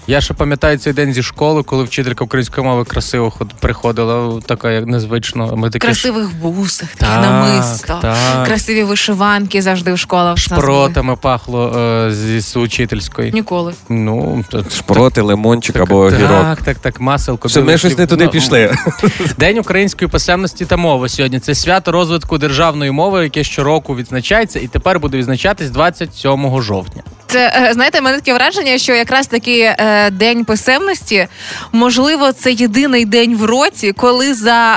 Я 0.07 0.21
ще 0.21 0.33
пам'ятаю 0.33 0.77
цей 0.77 0.93
день 0.93 1.13
зі 1.13 1.23
школи, 1.23 1.63
коли 1.63 1.83
вчителька 1.83 2.23
української 2.23 2.67
мови 2.67 2.83
красиво 2.83 3.29
ход- 3.29 3.53
приходила, 3.59 4.41
така 4.45 4.71
як 4.71 4.85
незвично. 4.85 5.55
Ми 5.55 5.69
такі 5.69 5.87
красивих 5.87 6.35
бусах, 6.41 6.89
Так, 6.95 7.21
намисто, 7.21 7.99
так. 8.01 8.45
красиві 8.47 8.83
вишиванки 8.83 9.61
завжди 9.61 9.93
в 9.93 9.97
школах. 9.97 10.37
шпротами 10.37 11.15
пахло 11.15 11.79
е, 11.79 12.11
зі 12.13 12.59
учительської. 12.59 13.31
Ніколи. 13.31 13.73
Ну, 13.89 14.43
то- 14.49 14.65
Шпроти, 14.75 15.21
лимончик 15.21 15.73
так, 15.73 15.81
або 15.83 16.09
так, 16.09 16.19
огірок. 16.19 16.41
Так, 16.43 16.61
так, 16.61 16.77
так, 16.77 16.99
маселко. 16.99 17.47
Все, 17.47 17.61
ми 17.61 17.77
щось 17.77 17.97
не 17.97 18.07
туди 18.07 18.25
Ну, 18.25 18.31
пішли. 18.31 18.75
День 19.37 19.57
української 19.59 20.09
писемності 20.09 20.65
та 20.65 20.77
мови 20.77 21.09
сьогодні. 21.09 21.39
Це 21.39 21.55
свято 21.55 21.91
розвитку 21.91 22.37
державної 22.37 22.91
мови, 22.91 23.23
яке 23.23 23.43
щороку 23.43 23.95
відзначається, 23.95 24.59
і 24.59 24.67
тепер 24.67 24.99
буде 24.99 25.17
відзначатись 25.17 25.69
27 25.69 26.61
жовтня. 26.61 27.03
Це 27.27 27.51
е, 27.69 27.73
знаєте, 27.73 28.01
мене 28.01 28.17
таке 28.17 28.33
враження, 28.33 28.77
що 28.77 28.93
якраз 28.93 29.27
таки 29.27 29.59
е, 29.79 29.94
день 30.11 30.45
писемності, 30.45 31.27
можливо, 31.71 32.31
це 32.31 32.51
єдиний 32.51 33.05
день 33.05 33.37
в 33.37 33.45
році, 33.45 33.91
коли 33.91 34.33
за 34.33 34.73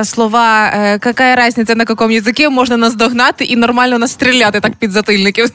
е, 0.00 0.04
слова 0.04 0.66
е, 0.66 0.98
«какая 0.98 1.46
різниця 1.46 1.74
на 1.74 1.84
якому 1.88 2.10
язикі 2.10 2.48
можна 2.48 2.76
наздогнати 2.76 3.44
і 3.44 3.56
нормально 3.56 3.98
настріляти 3.98 4.60
так 4.60 4.74
під 4.74 4.92
затильників. 4.92 5.50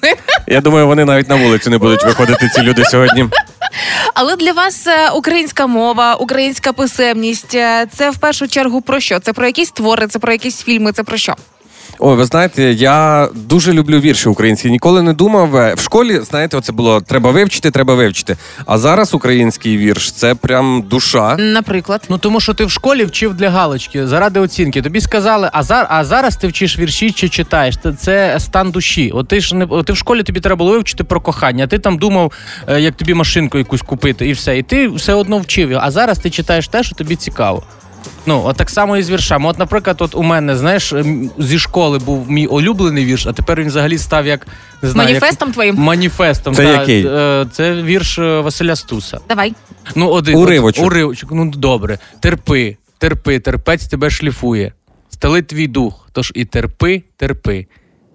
Я 0.48 0.62
думаю, 0.62 0.88
вони 0.88 1.06
навіть 1.06 1.30
на 1.30 1.36
вулицю 1.36 1.70
не 1.70 1.78
будуть 1.78 2.06
виходити 2.06 2.50
ці 2.56 2.62
люди 2.62 2.86
сьогодні. 2.86 3.30
Але 4.14 4.36
для 4.36 4.52
вас 4.52 4.88
е, 4.88 5.10
українська 5.10 5.68
мова, 5.68 6.16
українська 6.16 6.74
писемність 6.74 7.56
е, 7.56 7.88
це 7.96 8.10
в 8.10 8.18
першу 8.18 8.48
чергу 8.48 8.82
про 8.82 9.00
що? 9.00 9.20
Це 9.20 9.34
про 9.34 9.46
якісь 9.46 9.72
твори, 9.72 10.08
це 10.08 10.20
про 10.20 10.32
якісь 10.32 10.64
фільми, 10.64 10.92
це 10.92 11.04
про 11.04 11.18
що? 11.18 11.36
Ой, 12.02 12.16
ви 12.16 12.26
знаєте, 12.26 12.64
я 12.74 13.28
дуже 13.36 13.74
люблю 13.74 14.00
вірші 14.00 14.30
українські. 14.30 14.70
Ніколи 14.72 15.02
не 15.02 15.14
думав. 15.14 15.56
е, 15.56 15.74
В 15.74 15.80
школі, 15.80 16.20
знаєте, 16.20 16.58
оце 16.58 16.72
було 16.72 17.02
треба 17.02 17.32
вивчити, 17.32 17.72
треба 17.72 17.96
вивчити. 17.96 18.38
А 18.66 18.78
зараз 18.78 19.14
український 19.14 19.78
вірш 19.78 20.12
це 20.12 20.36
прям 20.36 20.84
душа. 20.88 21.36
Наприклад. 21.38 22.02
Ну 22.10 22.18
тому 22.18 22.40
що 22.40 22.54
ти 22.54 22.66
в 22.66 22.72
школі 22.72 23.06
вчив 23.06 23.34
для 23.34 23.50
галочки 23.50 24.08
заради 24.08 24.40
оцінки. 24.40 24.82
Тобі 24.82 25.02
сказали, 25.02 25.50
а 25.54 25.64
зар, 25.64 25.88
а 25.90 26.06
зараз 26.06 26.36
ти 26.38 26.48
вчиш 26.48 26.80
вірші 26.80 27.12
чи 27.12 27.30
читаєш. 27.30 27.76
Це, 27.84 27.94
це 27.94 28.40
стан 28.40 28.72
душі. 28.72 29.12
От 29.16 29.28
ти 29.28 29.42
ж 29.42 29.56
не 29.56 29.68
ти 29.84 29.94
в 29.94 29.98
школі 29.98 30.24
тобі 30.24 30.40
треба 30.40 30.56
було 30.56 30.72
вивчити 30.72 31.04
про 31.04 31.22
кохання. 31.22 31.64
а 31.64 31.68
Ти 31.68 31.80
там 31.80 31.98
думав, 31.98 32.32
е, 32.68 32.82
як 32.82 32.96
тобі 32.96 33.14
машинку 33.14 33.58
якусь 33.58 33.82
купити, 33.82 34.30
і 34.30 34.32
все. 34.34 34.58
І 34.58 34.64
ти 34.64 34.88
все 34.88 35.14
одно 35.14 35.38
вчив. 35.38 35.78
А 35.82 35.92
зараз 35.92 36.20
ти 36.20 36.30
читаєш 36.30 36.68
те, 36.68 36.84
що 36.84 36.96
тобі 36.96 37.16
цікаво. 37.16 37.64
Ну, 38.26 38.42
от 38.46 38.58
так 38.58 38.70
само 38.70 38.98
і 38.98 39.04
з 39.04 39.10
віршами. 39.10 39.50
От, 39.50 39.60
наприклад, 39.60 39.98
от 40.00 40.16
у 40.16 40.24
мене, 40.24 40.56
знаєш, 40.58 40.94
ем, 40.94 41.32
зі 41.38 41.60
школи 41.60 42.00
був 42.00 42.32
мій 42.32 42.48
улюблений 42.48 43.06
вірш, 43.06 43.28
а 43.28 43.34
тепер 43.34 43.62
він 43.62 43.68
взагалі 43.68 43.98
став 43.98 44.26
як 44.28 44.48
не 44.82 44.90
знаю, 44.90 45.08
Маніфестом 45.10 45.52
твоїм? 45.52 45.76
Маніфестом. 45.76 46.54
Це 46.56 46.64
та, 46.64 46.80
який? 46.80 47.06
е, 47.08 47.46
Це 47.52 47.74
вірш 47.84 48.20
е, 48.20 48.40
Василя 48.40 48.76
Стуса. 48.76 49.20
Давай. 49.30 49.54
Ну, 49.96 50.10
один 50.10 50.36
Уривочок. 50.36 50.86
От, 50.86 50.92
уривочок. 50.92 51.30
Ну 51.32 51.52
добре. 51.56 52.00
Терпи, 52.20 52.78
терпи, 52.98 53.40
терпець 53.40 53.88
тебе 53.88 54.10
шліфує. 54.10 54.74
Стелить 55.10 55.48
твій 55.48 55.68
дух. 55.68 56.10
Тож 56.12 56.32
і 56.36 56.46
терпи, 56.46 57.04
терпи. 57.18 57.68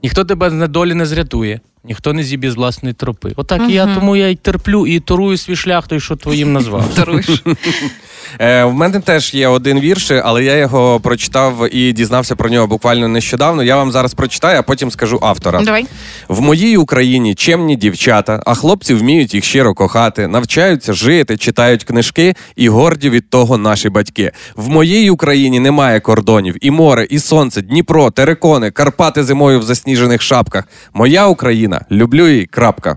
Ніхто 0.03 0.25
тебе 0.25 0.51
з 0.51 0.53
недолі 0.53 0.95
не 0.95 1.07
зрятує, 1.07 1.61
ніхто 1.85 2.13
не 2.13 2.23
зіб'є 2.23 2.51
з 2.51 2.55
власної 2.55 2.95
тропи. 2.95 3.33
Отак 3.37 3.63
і 3.69 3.73
я 3.73 3.95
тому 3.95 4.17
я 4.17 4.29
й 4.29 4.37
терплю 4.37 4.87
і 4.87 5.01
торую 5.01 5.37
свій 5.37 5.57
шлях, 5.57 5.89
той, 5.89 6.01
що 6.01 6.17
твоїм 6.17 6.53
назвав. 6.53 6.95
Даруєш. 6.97 7.43
Е, 8.41 8.65
в 8.65 8.75
мене 8.75 9.01
теж 9.01 9.35
є 9.35 9.49
один 9.49 9.81
вірш, 9.81 10.11
але 10.11 10.45
я 10.45 10.57
його 10.57 11.01
прочитав 11.01 11.75
і 11.75 11.93
дізнався 11.93 12.37
про 12.37 12.51
нього 12.51 12.67
буквально 12.67 13.09
нещодавно. 13.09 13.63
Я 13.63 13.77
вам 13.77 13.93
зараз 13.93 14.15
прочитаю, 14.15 14.59
а 14.59 14.63
потім 14.63 14.91
скажу 14.91 15.19
автора. 15.23 15.63
Давай. 15.63 15.87
В 16.29 16.41
моїй 16.41 16.77
Україні 16.77 17.35
чемні 17.35 17.77
дівчата, 17.77 18.43
а 18.47 18.55
хлопці 18.55 18.95
вміють 18.95 19.35
їх 19.35 19.45
щиро 19.45 19.75
кохати, 19.75 20.29
навчаються 20.29 20.93
жити, 20.93 21.37
читають 21.37 21.85
книжки 21.85 22.35
і 22.57 22.69
горді 22.69 23.11
від 23.11 23.31
того 23.31 23.59
наші 23.59 23.89
батьки. 23.89 24.33
В 24.57 24.69
моїй 24.69 25.11
Україні 25.11 25.61
немає 25.61 26.01
кордонів, 26.01 26.57
і 26.61 26.71
море, 26.71 27.07
і 27.11 27.19
сонце, 27.19 27.63
Дніпро, 27.63 28.11
терекони, 28.11 28.71
Карпати 28.71 29.25
зимою 29.25 29.61
в 29.61 29.63
засніжених 29.63 30.23
шапках. 30.23 30.65
Моя 30.95 31.27
Україна, 31.27 31.74
люблю 31.91 32.29
її. 32.29 32.47
Крапка. 32.47 32.97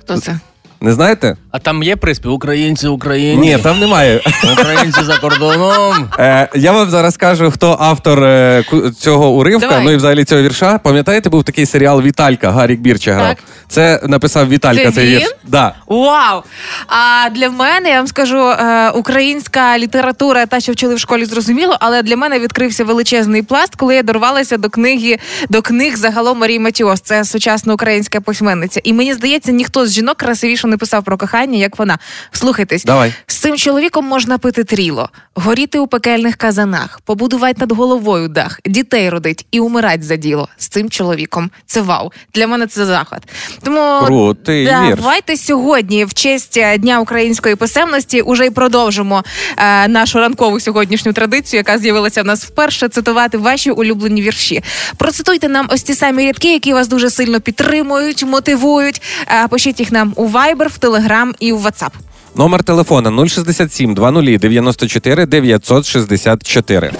Хто 0.00 0.18
це? 0.18 0.38
Не 0.80 0.92
знаєте? 0.92 1.36
А 1.50 1.58
там 1.58 1.82
є 1.82 1.96
приспів 1.96 2.32
Українці, 2.32 2.88
Українці. 2.88 3.48
Ні, 3.48 3.58
там 3.58 3.80
немає. 3.80 4.20
Українці 4.52 5.02
за 5.04 5.16
кордоном. 5.16 6.10
Е, 6.18 6.48
я 6.54 6.72
вам 6.72 6.90
зараз 6.90 7.14
скажу, 7.14 7.50
хто 7.50 7.76
автор 7.80 8.24
е, 8.24 8.64
ку- 8.70 8.90
цього 8.90 9.30
уривка, 9.30 9.68
Давай. 9.68 9.84
ну 9.84 9.90
і 9.90 9.96
взагалі 9.96 10.24
цього 10.24 10.42
вірша. 10.42 10.78
Пам'ятаєте, 10.78 11.28
був 11.30 11.44
такий 11.44 11.66
серіал 11.66 12.02
Віталька, 12.02 12.50
Гарік 12.50 12.80
Бірча 12.80 13.14
грав. 13.14 13.28
Так. 13.28 13.38
Це 13.68 14.00
написав 14.06 14.48
Віталька 14.48 14.84
Це 14.84 14.92
цей 14.92 15.06
він? 15.06 15.18
вірш. 15.18 15.34
Да. 15.44 15.74
Вау! 15.86 16.42
А 16.86 17.30
для 17.30 17.50
мене 17.50 17.88
я 17.90 17.96
вам 17.96 18.06
скажу, 18.06 18.48
е, 18.50 18.90
українська 18.90 19.78
література, 19.78 20.46
та 20.46 20.60
що 20.60 20.72
вчили 20.72 20.94
в 20.94 20.98
школі, 20.98 21.24
зрозуміло, 21.24 21.76
але 21.80 22.02
для 22.02 22.16
мене 22.16 22.38
відкрився 22.38 22.84
величезний 22.84 23.42
пласт, 23.42 23.76
коли 23.76 23.94
я 23.94 24.02
дорвалася 24.02 24.56
до 24.56 24.68
книги 24.70 25.18
до 25.48 25.62
книг 25.62 25.96
загалом 25.96 26.38
Марії 26.38 26.58
Матіос. 26.58 27.00
Це 27.00 27.24
сучасна 27.24 27.74
українська 27.74 28.20
письменниця. 28.20 28.80
І 28.84 28.92
мені 28.92 29.14
здається, 29.14 29.52
ніхто 29.52 29.86
з 29.86 29.92
жінок 29.92 30.16
красивіше 30.16 30.66
не 30.66 30.76
писав 30.76 31.04
про 31.04 31.16
кохання, 31.16 31.37
як 31.46 31.78
вона. 31.78 31.98
Слухайтесь, 32.32 32.84
Давай. 32.84 33.14
з 33.26 33.36
цим 33.36 33.56
чоловіком 33.56 34.04
можна 34.04 34.38
пити 34.38 34.64
тріло, 34.64 35.08
горіти 35.34 35.78
у 35.78 35.86
пекельних 35.86 36.36
казанах, 36.36 37.00
побудувати 37.04 37.60
над 37.60 37.72
головою 37.72 38.28
дах, 38.28 38.60
дітей 38.66 39.10
родить 39.10 39.46
і 39.50 39.60
умирать 39.60 40.02
за 40.02 40.16
діло. 40.16 40.48
З 40.56 40.68
цим 40.68 40.90
чоловіком 40.90 41.50
це 41.66 41.80
вау. 41.80 42.12
Для 42.34 42.46
мене 42.46 42.66
це 42.66 42.86
захват. 42.86 43.22
Тому 43.62 44.06
Крутий 44.06 44.66
вірш. 44.66 44.98
Давайте 45.00 45.36
сьогодні, 45.36 46.04
в 46.04 46.14
честь 46.14 46.56
е, 46.56 46.78
Дня 46.78 47.00
української 47.00 47.56
писемності, 47.56 48.20
уже 48.20 48.46
й 48.46 48.50
продовжимо 48.50 49.24
е, 49.56 49.88
нашу 49.88 50.18
ранкову 50.18 50.60
сьогоднішню 50.60 51.12
традицію, 51.12 51.58
яка 51.58 51.78
з'явилася 51.78 52.22
в 52.22 52.26
нас 52.26 52.44
вперше, 52.44 52.88
цитувати 52.88 53.38
ваші 53.38 53.70
улюблені 53.70 54.22
вірші. 54.22 54.62
Процитуйте 54.96 55.48
нам 55.48 55.68
ось 55.70 55.82
ті 55.82 55.94
самі 55.94 56.26
рядки, 56.26 56.52
які 56.52 56.72
вас 56.72 56.88
дуже 56.88 57.10
сильно 57.10 57.40
підтримують, 57.40 58.24
мотивують. 58.24 59.02
Е, 59.28 59.48
пишіть 59.48 59.80
їх 59.80 59.92
нам 59.92 60.12
у 60.16 60.28
Viber, 60.28 60.68
в 60.68 60.78
Telegram 60.78 61.27
і 61.40 61.52
в 61.52 61.66
WhatsApp. 61.66 61.90
Номер 62.34 62.62
телефона 62.62 63.28
067 63.28 63.94
20 63.94 64.40
94 64.40 65.26
964. 65.26 66.92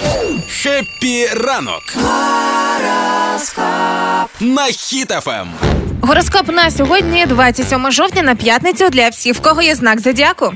Хеппі 0.48 1.26
ранок. 1.44 1.82
На 4.40 4.62
Хіт-ФМ. 4.62 5.46
Гороскоп 6.00 6.48
на 6.48 6.70
сьогодні, 6.70 7.26
27 7.26 7.90
жовтня, 7.90 8.22
на 8.22 8.34
п'ятницю 8.34 8.88
для 8.88 9.08
всіх, 9.08 9.36
в 9.36 9.40
кого 9.40 9.62
є 9.62 9.74
знак 9.74 10.00
зодіаку. 10.00 10.52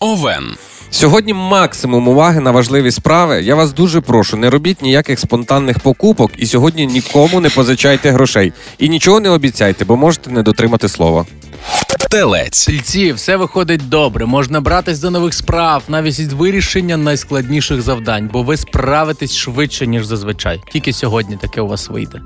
Овен. 0.00 0.56
Сьогодні 0.90 1.34
максимум 1.34 2.08
уваги 2.08 2.40
на 2.40 2.50
важливі 2.50 2.90
справи. 2.90 3.42
Я 3.42 3.54
вас 3.54 3.72
дуже 3.72 4.00
прошу, 4.00 4.36
не 4.36 4.50
робіть 4.50 4.82
ніяких 4.82 5.20
спонтанних 5.20 5.78
покупок 5.78 6.30
і 6.36 6.46
сьогодні 6.46 6.86
нікому 6.86 7.40
не 7.40 7.50
позичайте 7.50 8.10
грошей. 8.10 8.52
І 8.78 8.88
нічого 8.88 9.20
не 9.20 9.30
обіцяйте, 9.30 9.84
бо 9.84 9.96
можете 9.96 10.30
не 10.30 10.42
дотримати 10.42 10.88
слова. 10.88 11.26
Телець. 12.10 12.54
Сільці, 12.54 13.12
все 13.12 13.36
виходить 13.36 13.88
добре. 13.88 14.26
Можна 14.26 14.60
братись 14.60 14.98
до 14.98 15.10
нових 15.10 15.34
справ, 15.34 15.82
навіть 15.88 16.18
із 16.18 16.32
вирішення 16.32 16.96
найскладніших 16.96 17.82
завдань, 17.82 18.30
бо 18.32 18.42
ви 18.42 18.56
справитесь 18.56 19.36
швидше, 19.36 19.86
ніж 19.86 20.06
зазвичай. 20.06 20.60
Тільки 20.72 20.92
сьогодні 20.92 21.36
таке 21.36 21.60
у 21.60 21.66
вас 21.66 21.88
вийде. 21.88 22.20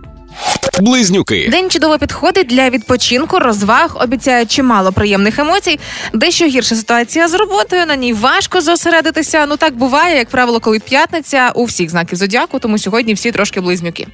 Близнюки. 0.80 1.48
День 1.50 1.70
чудово 1.70 1.98
підходить 1.98 2.46
для 2.46 2.70
відпочинку, 2.70 3.38
розваг, 3.38 3.96
обіцяє 4.00 4.46
чимало 4.46 4.92
приємних 4.92 5.38
емоцій. 5.38 5.80
Дещо 6.14 6.46
гірша 6.46 6.74
ситуація 6.74 7.28
з 7.28 7.34
роботою. 7.34 7.86
На 7.86 7.96
ній 7.96 8.12
важко 8.12 8.60
зосередитися. 8.60 9.46
Ну 9.46 9.56
так 9.56 9.76
буває, 9.76 10.16
як 10.16 10.28
правило, 10.30 10.60
коли 10.60 10.78
п'ятниця 10.78 11.52
у 11.54 11.64
всіх 11.64 11.90
знаків 11.90 12.18
зодіаку, 12.18 12.58
тому 12.58 12.78
сьогодні 12.78 13.14
всі 13.14 13.32
трошки 13.32 13.60
близнюки. 13.60 14.06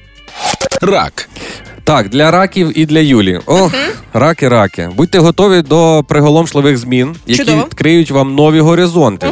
Рак. 0.81 1.29
Так, 1.87 2.09
для 2.09 2.31
раків 2.31 2.79
і 2.79 2.85
для 2.85 2.99
Юлі. 2.99 3.39
Ох, 3.45 3.73
раки, 4.13 4.49
раки. 4.49 4.89
Будьте 4.95 5.19
готові 5.19 5.61
до 5.61 6.05
приголомшливих 6.07 6.77
змін, 6.77 7.15
які 7.25 7.43
Чудово. 7.43 7.63
відкриють 7.63 8.11
вам 8.11 8.35
нові 8.35 8.59
горизонти. 8.59 9.27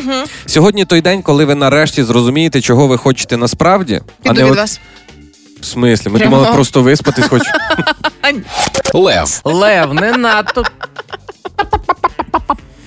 Сьогодні 0.46 0.86
той 0.86 1.02
день, 1.02 1.22
коли 1.22 1.46
ви 1.46 1.56
нарешті 1.56 2.04
зрозумієте, 2.04 2.62
чого 2.62 2.88
ви 2.88 2.98
хочете 2.98 3.38
насправді. 3.38 4.02
Піду 4.24 4.46
від 4.46 4.56
вас. 4.56 4.80
В 5.62 5.66
смислі, 5.66 6.10
ми 6.10 6.20
Прямо. 6.20 6.36
думали 6.38 6.54
просто 6.54 6.82
виспатись 6.82 7.28
хоч. 7.28 7.42
Лев. 8.94 9.42
Лев, 9.44 9.94
не 9.94 10.12
надто 10.12 10.64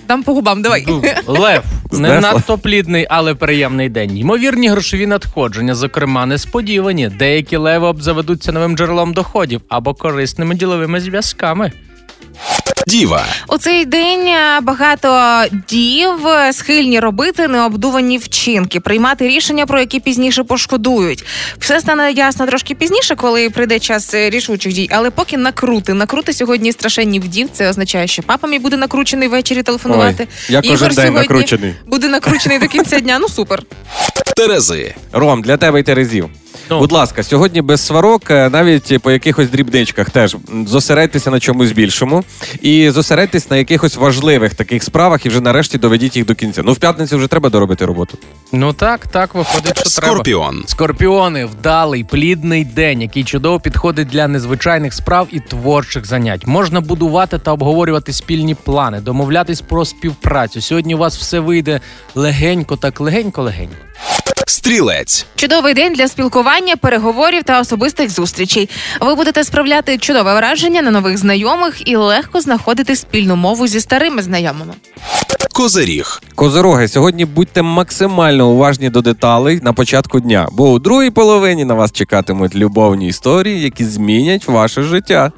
Дам 0.08 0.22
по 0.22 0.32
губам, 0.32 0.62
давай. 0.62 0.84
Ну, 0.86 1.02
Лев 1.26 1.64
не 1.92 2.20
надто 2.20 2.58
плідний, 2.58 3.06
але 3.10 3.34
приємний 3.34 3.88
день. 3.88 4.16
Ймовірні 4.16 4.68
грошові 4.68 5.06
надходження, 5.06 5.74
зокрема, 5.74 6.26
несподівані. 6.26 7.08
Деякі 7.08 7.56
леви 7.56 7.86
обзаведуться 7.86 8.52
новим 8.52 8.76
джерелом 8.76 9.12
доходів 9.12 9.60
або 9.68 9.94
корисними 9.94 10.54
діловими 10.54 11.00
зв'язками. 11.00 11.72
Діва. 12.86 13.26
У 13.48 13.58
цей 13.58 13.84
день 13.84 14.26
е, 14.26 14.60
багато 14.62 15.42
дів 15.68 16.26
е, 16.26 16.52
схильні 16.52 17.00
робити 17.00 17.48
необдувані 17.48 18.18
вчинки, 18.18 18.80
приймати 18.80 19.28
рішення, 19.28 19.66
про 19.66 19.80
які 19.80 20.00
пізніше 20.00 20.44
пошкодують. 20.44 21.24
Все 21.58 21.80
стане 21.80 22.12
ясно 22.12 22.46
трошки 22.46 22.74
пізніше, 22.74 23.14
коли 23.14 23.50
прийде 23.50 23.78
час 23.78 24.14
е, 24.14 24.30
рішучих 24.30 24.72
дій. 24.72 24.88
Але 24.92 25.10
поки 25.10 25.36
накрути, 25.36 25.94
накрути 25.94 26.32
сьогодні 26.32 26.72
страшенні 26.72 27.20
вдів. 27.20 27.48
Це 27.52 27.70
означає, 27.70 28.06
що 28.06 28.22
папа 28.22 28.48
мій 28.48 28.58
буде 28.58 28.76
накручений 28.76 29.28
ввечері 29.28 29.62
телефонувати. 29.62 30.28
Ой, 30.30 30.54
я 30.54 30.62
кожен 30.62 30.88
день 30.88 30.94
сьогодні 30.96 31.18
накручений. 31.18 31.74
Буде 31.86 32.08
накручений 32.08 32.58
до 32.58 32.66
кінця 32.66 33.00
дня. 33.00 33.18
Ну 33.20 33.28
супер. 33.28 33.62
Терези. 34.36 34.94
Ром, 35.12 35.42
для 35.42 35.56
тебе 35.56 35.80
й 35.80 35.82
Терезів. 35.82 36.30
Ну. 36.70 36.78
Будь 36.78 36.92
ласка, 36.92 37.22
сьогодні 37.22 37.62
без 37.62 37.86
сварок, 37.86 38.30
навіть 38.30 38.98
по 39.02 39.10
якихось 39.10 39.48
дрібничках 39.48 40.10
теж 40.10 40.36
зосередьтеся 40.66 41.30
на 41.30 41.40
чомусь 41.40 41.72
більшому 41.72 42.24
і 42.62 42.90
зосередьтесь 42.90 43.50
на 43.50 43.56
якихось 43.56 43.96
важливих 43.96 44.54
таких 44.54 44.82
справах 44.82 45.26
і 45.26 45.28
вже 45.28 45.40
нарешті 45.40 45.78
доведіть 45.78 46.16
їх 46.16 46.26
до 46.26 46.34
кінця. 46.34 46.62
Ну, 46.64 46.72
в 46.72 46.78
п'ятницю 46.78 47.16
вже 47.18 47.26
треба 47.26 47.50
доробити 47.50 47.86
роботу. 47.86 48.18
Ну 48.52 48.72
так, 48.72 49.06
так 49.06 49.34
виходить, 49.34 49.78
що 49.78 50.00
треба. 50.00 50.14
Скорпіон. 50.14 50.64
Скорпіони 50.66 51.44
вдалий, 51.44 52.04
плідний 52.04 52.64
день, 52.64 53.02
який 53.02 53.24
чудово 53.24 53.60
підходить 53.60 54.08
для 54.08 54.28
незвичайних 54.28 54.94
справ 54.94 55.28
і 55.32 55.40
творчих 55.40 56.06
занять. 56.06 56.46
Можна 56.46 56.80
будувати 56.80 57.38
та 57.38 57.52
обговорювати 57.52 58.12
спільні 58.12 58.54
плани, 58.54 59.00
домовлятись 59.00 59.60
про 59.60 59.84
співпрацю. 59.84 60.60
Сьогодні 60.60 60.94
у 60.94 60.98
вас 60.98 61.16
все 61.18 61.40
вийде 61.40 61.80
легенько, 62.14 62.76
так 62.76 63.00
легенько, 63.00 63.42
легенько. 63.42 63.74
Стрілець. 64.48 65.26
Чудовий 65.36 65.74
день 65.74 65.92
для 65.92 66.08
спілкування, 66.08 66.76
переговорів 66.76 67.42
та 67.42 67.60
особистих 67.60 68.10
зустрічей. 68.10 68.68
Ви 69.00 69.14
будете 69.14 69.44
справляти 69.44 69.98
чудове 69.98 70.34
враження 70.34 70.82
на 70.82 70.90
нових 70.90 71.18
знайомих 71.18 71.88
і 71.88 71.96
легко 71.96 72.40
знаходити 72.40 72.96
спільну 72.96 73.36
мову 73.36 73.66
зі 73.66 73.80
старими 73.80 74.22
знайомими. 74.22 74.74
Козиріг. 75.52 76.22
Козороги, 76.34 76.88
сьогодні 76.88 77.24
будьте 77.24 77.62
максимально 77.62 78.48
уважні 78.48 78.90
до 78.90 79.00
деталей 79.00 79.60
на 79.62 79.72
початку 79.72 80.20
дня, 80.20 80.48
бо 80.52 80.70
у 80.70 80.78
другій 80.78 81.10
половині 81.10 81.64
на 81.64 81.74
вас 81.74 81.92
чекатимуть 81.92 82.54
любовні 82.54 83.08
історії, 83.08 83.60
які 83.62 83.84
змінять 83.84 84.48
ваше 84.48 84.82
життя. 84.82 85.32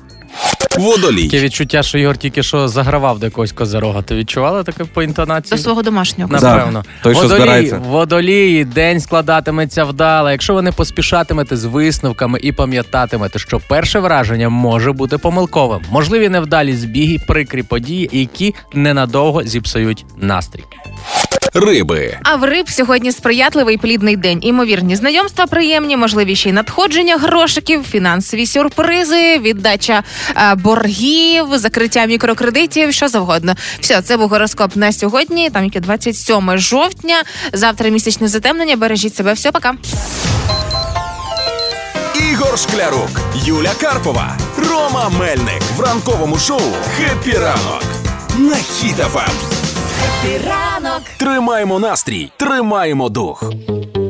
Таке 1.31 1.41
відчуття, 1.45 1.83
що 1.83 1.99
Ігор 1.99 2.17
тільки 2.17 2.43
що 2.43 2.69
загравав 2.69 3.19
до 3.19 3.27
якогось 3.27 3.53
козирога. 3.53 4.03
Ти 4.03 4.15
відчувала 4.15 4.63
таке 4.63 4.85
по 4.85 5.03
інтонації? 5.03 5.57
До 5.57 5.63
свого 5.63 5.83
домашнього. 5.83 6.31
Да. 6.41 6.57
Напевно. 6.57 6.85
Той, 7.03 7.15
що 7.15 7.23
водолії, 7.23 7.43
збирається. 7.45 7.79
водолії, 7.79 8.65
день 8.65 9.01
складатиметься 9.01 9.85
вдало. 9.85 10.31
Якщо 10.31 10.55
ви 10.55 10.63
не 10.63 10.73
поспішатимете 10.73 11.57
з 11.57 11.65
висновками 11.65 12.39
і 12.43 12.53
пам'ятатимете, 12.53 13.39
що 13.39 13.61
перше 13.69 13.99
враження 13.99 14.49
може 14.49 14.93
бути 14.93 15.19
помилковим. 15.19 15.81
Можливі 15.91 16.29
невдалі 16.29 16.75
збіги, 16.75 17.17
прикрі 17.27 17.63
події, 17.63 18.11
які 18.13 18.55
ненадовго 18.75 19.43
зіпсують 19.43 20.05
настрій. 20.17 20.65
Риби. 21.55 22.19
А 22.23 22.37
в 22.37 22.45
риб 22.45 22.71
сьогодні 22.71 23.13
сприятливий 23.13 23.77
плідний 23.77 24.17
день. 24.17 24.39
Імовірні 24.43 24.97
знайомства 24.97 25.47
приємні, 25.47 25.97
можливі 25.97 26.37
ще 26.37 26.49
й 26.49 26.53
надходження 26.53 27.17
грошиків, 27.17 27.83
фінансові 27.91 28.47
сюрпризи, 28.47 29.39
віддача 29.39 30.03
е, 30.37 30.55
боргів, 30.55 31.47
закриття 31.59 32.07
мікрокредитів, 32.07 32.93
що 32.93 33.09
завгодно. 33.09 33.55
Все, 33.81 34.03
це 34.03 34.17
був 34.17 34.29
гороскоп 34.29 34.77
на 34.77 34.93
сьогодні. 34.93 35.51
Там 35.51 35.65
яке 35.65 35.81
27 35.81 36.59
жовтня. 36.59 37.23
Завтра 37.53 37.89
місячне 37.89 38.29
затемнення. 38.29 38.77
Бережіть 38.77 39.15
себе. 39.15 39.33
Все, 39.33 39.53
пока. 39.53 39.75
Ігор 42.31 42.59
Шклярук. 42.59 43.11
Юля 43.35 43.73
Карпова. 43.81 44.37
Рома 44.71 45.09
Мельник. 45.19 45.63
В 45.77 45.81
ранковому 45.81 46.39
шоу 46.39 46.61
«Хеппі 46.97 47.33
ранок» 47.33 47.85
на 48.39 48.55
Хіт-ФМ. 48.55 49.60
Тримаємо 51.17 51.79
настрій, 51.79 52.31
тримаємо 52.37 53.09
дух. 53.09 53.53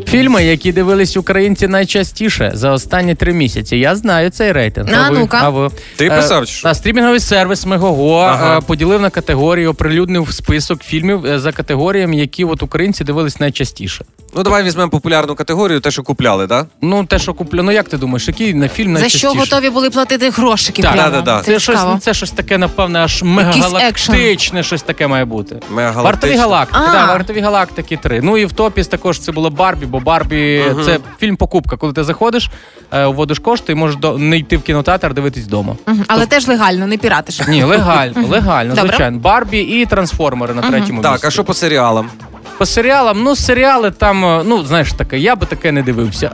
Фільми, 0.06 0.44
які 0.44 0.72
дивились 0.72 1.16
українці 1.16 1.68
найчастіше 1.68 2.50
за 2.54 2.72
останні 2.72 3.14
три 3.14 3.32
місяці. 3.32 3.76
Я 3.76 3.96
знаю 3.96 4.30
цей 4.30 4.52
рейтинг. 4.52 4.88
А, 5.06 5.10
ви? 5.10 5.18
ну-ка. 5.18 5.40
А 5.42 5.48
ви? 5.48 5.70
Ти 5.96 6.06
Е, 6.06 6.10
писав, 6.10 6.46
що? 6.48 6.68
А, 6.68 6.74
стрімінговий 6.74 7.20
сервіс 7.20 7.66
Мегого 7.66 8.18
Ага. 8.18 8.58
е, 8.58 8.60
поділив 8.60 9.00
на 9.00 9.10
категорії, 9.10 9.66
оприлюднив 9.66 10.32
список 10.32 10.82
фільмів 10.82 11.26
е, 11.26 11.38
за 11.38 11.52
категоріями, 11.52 12.16
які 12.16 12.44
от 12.44 12.62
українці 12.62 13.04
дивились 13.04 13.40
найчастіше. 13.40 14.04
Ну, 14.34 14.42
давай 14.42 14.62
візьмемо 14.62 14.90
популярну 14.90 15.34
категорію, 15.34 15.80
те, 15.80 15.90
що 15.90 16.02
купляли, 16.02 16.46
так? 16.46 16.66
Ну, 16.82 17.04
те, 17.04 17.18
що 17.18 17.34
куплю. 17.34 17.62
Ну 17.62 17.72
як 17.72 17.88
ти 17.88 17.96
думаєш, 17.98 18.28
який 18.28 18.54
на 18.54 18.68
фільм 18.68 18.86
За 18.96 19.00
найчастіше? 19.00 19.28
що 19.28 19.38
готові 19.40 19.70
були 19.70 19.90
платити 19.90 20.30
грошики? 20.30 20.82
Так, 20.82 20.92
прямо? 20.92 21.10
да-да-да. 21.10 21.42
Це 21.42 21.58
щось, 21.60 21.76
цікаво. 21.78 21.98
це 22.02 22.14
щось 22.14 22.30
таке, 22.30 22.58
напевне, 22.58 22.98
аж 22.98 23.22
мегагалактичне, 23.22 24.62
щось 24.62 24.82
таке 24.82 25.06
має 25.06 25.24
бути. 25.24 25.56
Мегагалактичне. 25.70 26.02
Вартові 26.02 26.36
галактики, 26.52 26.80
А. 26.88 26.92
так, 26.92 27.08
вартові 27.08 27.40
галактики 27.40 27.96
3. 28.02 28.20
Ну 28.22 28.36
і 28.38 28.44
в 28.44 28.52
топі 28.52 28.84
також 28.84 29.18
це 29.18 29.32
було 29.32 29.50
Барбі, 29.50 29.86
бо 29.86 30.00
Барбі 30.00 30.64
це 30.84 30.98
фільм 31.18 31.36
покупка. 31.36 31.76
Коли 31.76 31.92
ти 31.92 32.04
заходиш, 32.04 32.50
е, 32.92 33.06
вводиш 33.06 33.38
кошти 33.38 33.72
і 33.72 33.74
можеш 33.74 33.96
до, 33.96 34.18
не 34.18 34.36
йти 34.38 34.56
в 34.56 34.62
кінотеатр, 34.62 35.14
дивитись 35.14 35.44
вдома. 35.44 35.76
Мгм, 35.86 36.04
Але 36.08 36.26
теж 36.26 36.48
легально, 36.48 36.86
не 36.86 36.96
піратиш. 36.96 37.40
Ні, 37.48 37.62
легально, 37.62 38.28
легально, 38.28 38.74
Добре. 38.74 38.88
звичайно. 38.88 39.18
Барбі 39.18 39.58
і 39.58 39.86
трансформери 39.86 40.54
на 40.54 40.62
третьому 40.62 41.02
Так, 41.02 41.12
місці. 41.12 41.26
а 41.26 41.30
що 41.30 41.44
по 41.44 41.54
серіалам? 41.54 42.10
По 42.58 42.66
серіалам, 42.66 43.22
ну 43.22 43.36
серіали 43.36 43.90
там, 43.90 44.24
е, 44.24 44.42
ну 44.46 44.64
знаєш 44.64 44.92
таке, 44.92 45.18
я 45.18 45.36
би 45.36 45.46
таке 45.46 45.72
не 45.72 45.82
дивився. 45.82 46.30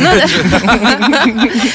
Ну, 0.00 0.10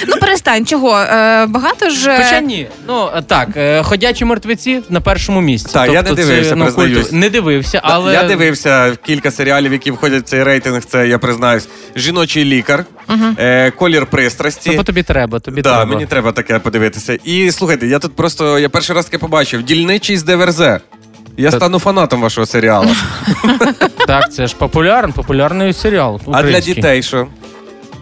ну 0.07 0.15
перестань, 0.21 0.65
чого? 0.65 0.99
Е, 0.99 1.45
багато 1.45 1.89
ж. 1.89 2.09
е, 2.09 2.17
Хоча 2.23 2.39
ні, 2.41 2.67
ну 2.87 3.09
так, 3.27 3.49
е, 3.57 3.83
ходячі 3.83 4.25
мертвеці 4.25 4.81
на 4.89 5.01
першому 5.01 5.41
місці. 5.41 5.73
Так, 5.73 5.87
я 5.91 6.01
не 6.01 6.07
Тобто 6.09 6.23
це, 6.23 6.29
дивився, 6.29 6.55
ну, 6.55 6.63
признаюсь. 6.65 7.11
Не 7.11 7.29
дивився, 7.29 7.79
але 7.83 8.13
Я 8.13 8.23
дивився 8.23 8.95
кілька 9.05 9.31
серіалів, 9.31 9.71
які 9.73 9.91
входять 9.91 10.23
в 10.23 10.25
цей 10.25 10.43
рейтинг. 10.43 10.83
Це 10.85 11.07
я 11.07 11.17
признаюсь, 11.19 11.67
жіночий 11.95 12.45
лікар, 12.45 12.85
е, 13.39 13.71
колір 13.71 14.05
пристрасті. 14.05 14.69
Ну, 14.69 14.77
бо 14.77 14.83
тобі 14.83 15.03
треба, 15.03 15.39
тобі 15.39 15.61
да, 15.61 15.75
треба. 15.75 15.85
мені 15.93 16.05
треба 16.05 16.31
таке 16.31 16.59
подивитися. 16.59 17.17
І 17.23 17.51
слухайте, 17.51 17.87
я 17.87 17.99
тут 17.99 18.15
просто 18.15 18.59
я 18.59 18.69
перший 18.69 18.95
раз 18.95 19.05
таке 19.05 19.17
побачив. 19.17 19.63
Дільничий 19.63 20.17
з 20.17 20.23
ДВРЗ. 20.23 20.61
Я 21.37 21.51
Та- 21.51 21.57
стану 21.57 21.79
фанатом 21.79 22.21
вашого 22.21 22.45
серіалу. 22.47 22.89
Так, 24.07 24.33
це 24.33 24.47
ж 24.47 24.55
популярний, 24.57 25.13
популярний 25.15 25.73
серіал. 25.73 26.19
А 26.27 26.31
для 26.31 26.39
український. 26.39 26.73
дітей 26.73 27.03
що? 27.03 27.27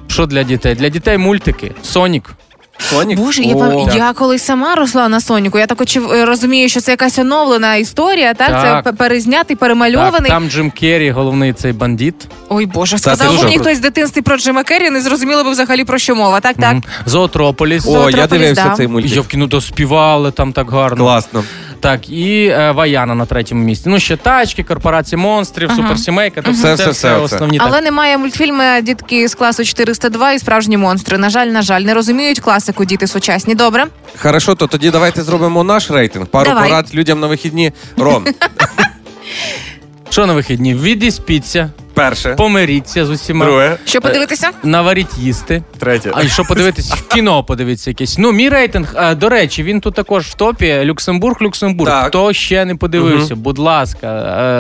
Що 0.08 0.26
для 0.26 0.44
дітей? 0.44 0.76
Для 0.76 0.90
дітей 0.90 1.18
мультики. 1.18 1.72
Сонік. 1.84 2.34
Сонік? 2.80 3.20
Боже, 3.20 3.44
я, 3.44 3.56
О. 3.56 3.60
пам- 3.60 3.98
я 3.98 4.14
колись 4.14 4.44
сама 4.44 4.76
росла 4.76 5.08
на 5.10 5.20
Соніку. 5.20 5.60
Я 5.60 5.66
так 5.68 5.82
очев- 5.82 6.14
е, 6.14 6.26
розумію, 6.26 6.70
що 6.70 6.82
це 6.82 6.92
якась 6.92 7.20
оновлена 7.20 7.76
історія, 7.76 8.34
так? 8.34 8.48
Так. 8.50 8.84
Це 8.86 8.94
перезнятий, 8.94 9.56
Так, 9.56 9.60
перемальований. 9.60 10.30
там 10.32 10.50
Джим 10.50 10.72
Керрі, 10.72 11.12
головний 11.12 11.54
цей 11.54 11.74
бандит. 11.74 12.16
Ой 12.50 12.66
Боже, 12.66 12.98
сказав 12.98 13.32
би 13.32 13.38
що? 13.38 13.44
мені 13.44 13.60
хтось 13.60 13.78
з 13.78 13.82
дитинстві 13.82 14.22
про 14.22 14.38
Джима 14.38 14.64
Керрі, 14.64 14.90
не 14.90 15.02
зрозуміло 15.02 15.44
би 15.44 15.52
взагалі 15.52 15.84
про 15.86 15.98
що 15.98 16.16
мова. 16.16 16.40
Так, 16.40 16.56
так. 16.58 16.72
Мгм. 16.74 16.84
Зоотрополіс. 17.06 17.86
О, 17.88 17.90
я 17.90 17.94
Зоотрополіс, 18.00 18.30
дивився 18.30 18.64
да. 18.70 18.76
цей 18.76 18.88
мультик. 18.88 19.12
Я 19.16 19.22
в 19.22 19.28
кіно 19.28 19.48
доспівали 19.48 20.32
там 20.32 20.54
так 20.54 20.72
гарно. 20.72 20.98
Класно. 21.04 21.44
Так, 21.82 22.10
і 22.10 22.46
е, 22.48 22.72
Ваяна 22.72 23.16
на 23.16 23.26
третьому 23.26 23.64
місці. 23.64 23.90
Ну, 23.90 24.00
ще 24.00 24.18
тачки, 24.18 24.64
корпорації 24.64 25.20
монстрів, 25.20 25.72
суперсімейка. 25.72 26.42
Тобто 26.42 26.52
Все, 26.52 26.74
все, 26.74 26.84
все, 26.84 26.92
все 26.92 27.16
основні 27.16 27.58
Але 27.62 27.72
так. 27.72 27.84
немає 27.84 28.18
мультфільми 28.18 28.82
дітки 28.82 29.28
з 29.28 29.36
класу 29.36 29.66
402 29.66 30.32
і 30.32 30.40
справжні 30.40 30.78
монстри. 30.78 31.18
На 31.18 31.30
жаль, 31.30 31.48
на 31.48 31.62
жаль, 31.62 31.82
не 31.82 31.94
розуміють 31.94 32.40
класику 32.40 32.86
діти 32.86 33.08
сучасні. 33.08 33.56
Добре. 33.56 33.86
Хорошо, 34.22 34.56
то 34.56 34.68
тоді 34.68 34.90
давайте 34.92 35.22
зробимо 35.24 35.64
наш 35.64 35.92
рейтинг. 35.92 36.26
Пару 36.26 36.50
Давай. 36.50 36.70
порад 36.70 36.96
людям 36.96 37.20
на 37.20 37.28
вихідні. 37.28 37.72
Ром, 37.98 38.26
Що 40.12 40.26
на 40.26 40.34
вихідні? 40.34 40.76
Відіспіться, 40.76 41.70
Перше. 41.94 42.36
помиріться 42.36 43.06
з 43.06 43.10
усіма. 43.10 43.46
Друге. 43.46 43.78
Що 43.86 44.02
подивитися? 44.02 44.50
Наваріть 44.64 45.18
їсти. 45.18 45.64
Третє. 45.80 46.12
А 46.16 46.28
що 46.28 46.44
подивитись 46.44 46.92
в 46.92 47.08
кіно, 47.08 47.44
подивитися 47.44 47.90
якесь. 47.90 48.18
Ну, 48.18 48.32
мій 48.32 48.50
рейтинг, 48.50 48.94
а, 48.96 49.16
до 49.16 49.30
речі, 49.30 49.64
він 49.64 49.82
тут 49.82 49.94
також 49.94 50.26
в 50.28 50.34
топі. 50.34 50.82
Люксембург, 50.84 51.38
Люксембург. 51.42 51.92
Так. 51.92 52.08
Хто 52.08 52.34
ще 52.34 52.66
не 52.66 52.76
подивився, 52.76 53.36
будь 53.36 53.58
ласка, 53.58 54.08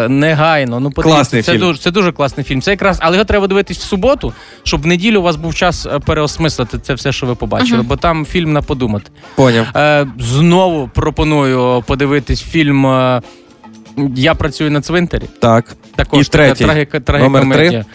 е, 0.06 0.10
негайно. 0.10 0.80
Ну, 0.80 0.92
подивіться. 0.92 1.16
Класний 1.18 1.42
це 1.42 1.52
фільм. 1.52 1.62
Дуже, 1.62 1.80
це 1.80 1.92
дуже 1.92 2.12
класний 2.12 2.44
фільм. 2.44 2.62
Це 2.62 2.72
якраз, 2.72 2.98
але 3.02 3.16
його 3.16 3.26
треба 3.26 3.48
дивитись 3.48 3.78
в 3.78 3.82
суботу, 3.82 4.34
щоб 4.64 4.82
в 4.82 4.86
неділю 4.88 5.20
у 5.20 5.24
вас 5.24 5.36
був 5.36 5.56
час 5.56 5.86
е, 5.86 6.00
переосмислити 6.00 6.80
це 6.80 6.94
все, 6.94 7.12
що 7.12 7.26
ви 7.26 7.36
побачили, 7.36 7.82
бо 7.82 7.96
там 7.96 8.26
фільм 8.26 8.54
на 8.54 8.62
подумати. 8.62 9.12
Поняв. 9.36 9.66
Е, 9.76 10.08
знову 10.20 10.90
пропоную 10.94 11.84
подивитись 11.88 12.42
фільм. 12.44 12.86
е, 12.86 13.22
Я 14.16 14.36
працюю 14.36 14.72
на 14.72 14.82
цвинтарі. 14.82 15.24
Так. 15.40 15.66
Також 15.96 16.28
І 16.28 16.30
третій. 16.30 16.64
трагіка- 16.66 17.20
Номер 17.20 17.42
три? 17.42 17.50
трагікомедія. 17.52 17.86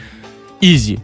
Ізі. 0.61 0.99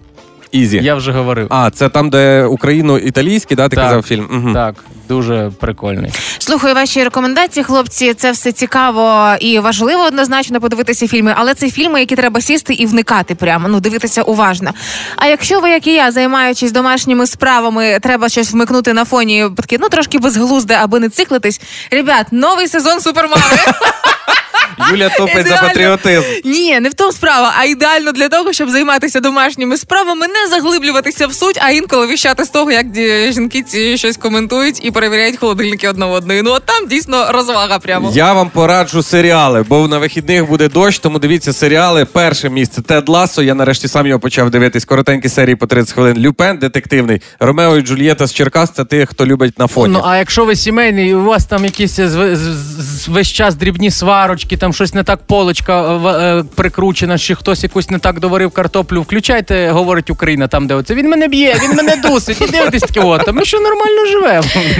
Ізі. 0.52 0.81
Я 0.83 0.94
вже 0.94 1.12
говорив. 1.12 1.46
А, 1.50 1.70
це 1.70 1.88
там, 1.88 2.11
де 2.11 2.44
україно-італійський, 2.44 3.57
да, 3.57 3.68
ти 3.68 3.76
Так. 3.76 3.85
казав 3.85 4.02
фільм? 4.02 4.28
Угу. 4.44 4.52
Так, 4.55 4.74
дуже 5.12 5.51
прикольний. 5.61 6.12
Слухаю 6.38 6.75
ваші 6.75 7.05
рекомендації, 7.05 7.64
хлопці. 7.64 8.14
Це 8.14 8.31
все 8.31 8.53
цікаво 8.53 9.35
і 9.40 9.59
важливо 9.59 10.03
однозначно 10.03 10.61
подивитися 10.61 11.09
фільми, 11.09 11.35
але 11.37 11.55
це 11.55 11.70
фільми, 11.70 12.01
які 12.01 12.16
треба 12.16 12.40
сісти 12.40 12.75
і 12.75 12.87
вникати 12.87 13.35
прямо. 13.35 13.68
Ну 13.68 13.81
дивитися 13.81 14.22
уважно. 14.22 14.70
А 15.16 15.27
якщо 15.27 15.61
ви, 15.61 15.70
як 15.70 15.87
і 15.87 15.92
я, 15.92 16.12
займаючись 16.12 16.72
домашніми 16.72 17.27
справами, 17.27 17.98
треба 18.03 18.29
щось 18.29 18.53
вмикнути 18.53 18.92
на 18.92 19.05
фоні, 19.05 19.46
таке, 19.57 19.77
ну 19.81 19.88
трошки 19.88 20.18
безглузде, 20.18 20.79
аби 20.83 21.01
не 21.01 21.09
циклитись. 21.09 21.61
Ребят, 21.90 22.27
новий 22.31 22.68
сезон 22.68 23.01
супермами. 23.01 23.42
Юля 24.90 25.09
топить 25.09 25.46
за 25.46 25.57
патріотизм. 25.57 26.27
Ні, 26.44 26.81
не 26.81 26.88
в 26.88 26.94
тому 26.94 27.12
справа, 27.12 27.55
а 27.59 27.64
ідеально 27.64 28.12
для 28.12 28.29
того, 28.29 28.53
щоб 28.53 28.70
займатися 28.70 29.20
домашніми 29.20 29.77
справами, 29.77 30.27
не 30.29 30.48
заглиблюватися 30.48 31.27
в 31.27 31.35
суть, 31.35 31.59
а 31.62 31.70
інколи 31.70 32.07
віщати 32.07 32.44
з 32.44 32.48
того, 32.48 32.72
як 32.72 32.87
жінки 33.33 33.62
ці 33.62 33.98
щось 33.98 34.16
коментують 34.16 34.85
і 34.85 34.90
перевіряють 35.03 35.37
холодильники 35.38 35.88
одне 35.88 36.07
в 36.07 36.12
одної. 36.12 36.43
Ну 36.43 36.51
от 36.53 36.62
там 36.67 36.87
дійсно 36.88 37.33
розвага 37.33 37.79
прямо. 37.79 38.12
Я 38.15 38.33
вам 38.33 38.51
пораджу 38.51 39.03
серіали, 39.03 39.65
бо 39.69 39.88
на 39.88 39.99
вихідних 39.99 40.49
буде 40.49 40.69
дощ, 40.69 40.99
тому 40.99 41.19
дивіться 41.19 41.53
серіали. 41.53 42.05
Перше 42.05 42.51
місце 42.51 42.83
Тед 42.83 43.09
Лассо. 43.09 43.43
Я 43.43 43.55
нарешті 43.55 43.88
сам 43.88 44.07
його 44.07 44.21
почав 44.21 44.51
дивитись. 44.51 44.85
Коротенькі 44.85 45.29
серії 45.29 45.57
по 45.57 45.67
30 45.67 45.95
хвилин. 45.95 46.19
Люпен 46.19 46.59
детективний. 46.59 47.21
Ромео 47.41 47.77
і 47.77 47.83
Джульєта 47.83 48.27
з 48.27 48.35
Черкас 48.35 48.71
це 48.71 48.85
тих, 48.85 49.09
хто 49.11 49.27
любить 49.27 49.59
на 49.59 49.67
фоні. 49.67 49.93
Ну 49.95 50.03
а 50.05 50.17
якщо 50.17 50.45
ви 50.45 50.57
сімейний, 50.57 51.09
і 51.11 51.15
у 51.15 51.25
вас 51.25 51.45
там 51.45 51.65
якісь 51.65 51.97
з- 51.97 52.09
з- 52.37 52.37
з- 52.83 53.09
весь 53.09 53.29
час 53.29 53.55
дрібні 53.55 53.91
сварочки, 53.91 54.57
там 54.57 54.73
щось 54.73 54.95
не 54.95 55.03
так 55.03 55.19
полочка 55.27 55.95
е, 55.95 55.97
в- 55.97 56.07
е, 56.07 56.45
прикручена, 56.55 57.19
чи 57.19 57.35
хтось 57.35 57.62
якусь 57.62 57.91
не 57.91 57.99
так 57.99 58.21
доварив 58.21 58.51
картоплю. 58.51 59.03
Включайте, 59.03 59.71
говорить 59.71 60.11
Україна, 60.11 60.49
там 60.49 60.67
де 60.67 60.75
оце. 60.75 60.95
Він 60.95 61.11
мене 61.11 61.29
б'є, 61.29 61.57
він 61.62 61.77
мене 61.77 61.97
дусить. 61.97 62.41
І 62.41 62.47
дивитесь 62.47 62.83
таке, 62.83 63.01
от, 63.01 63.29
а 63.29 63.33
ми 63.33 63.45
що 63.45 63.61
нормально 63.61 64.07
живемо. 64.12 64.45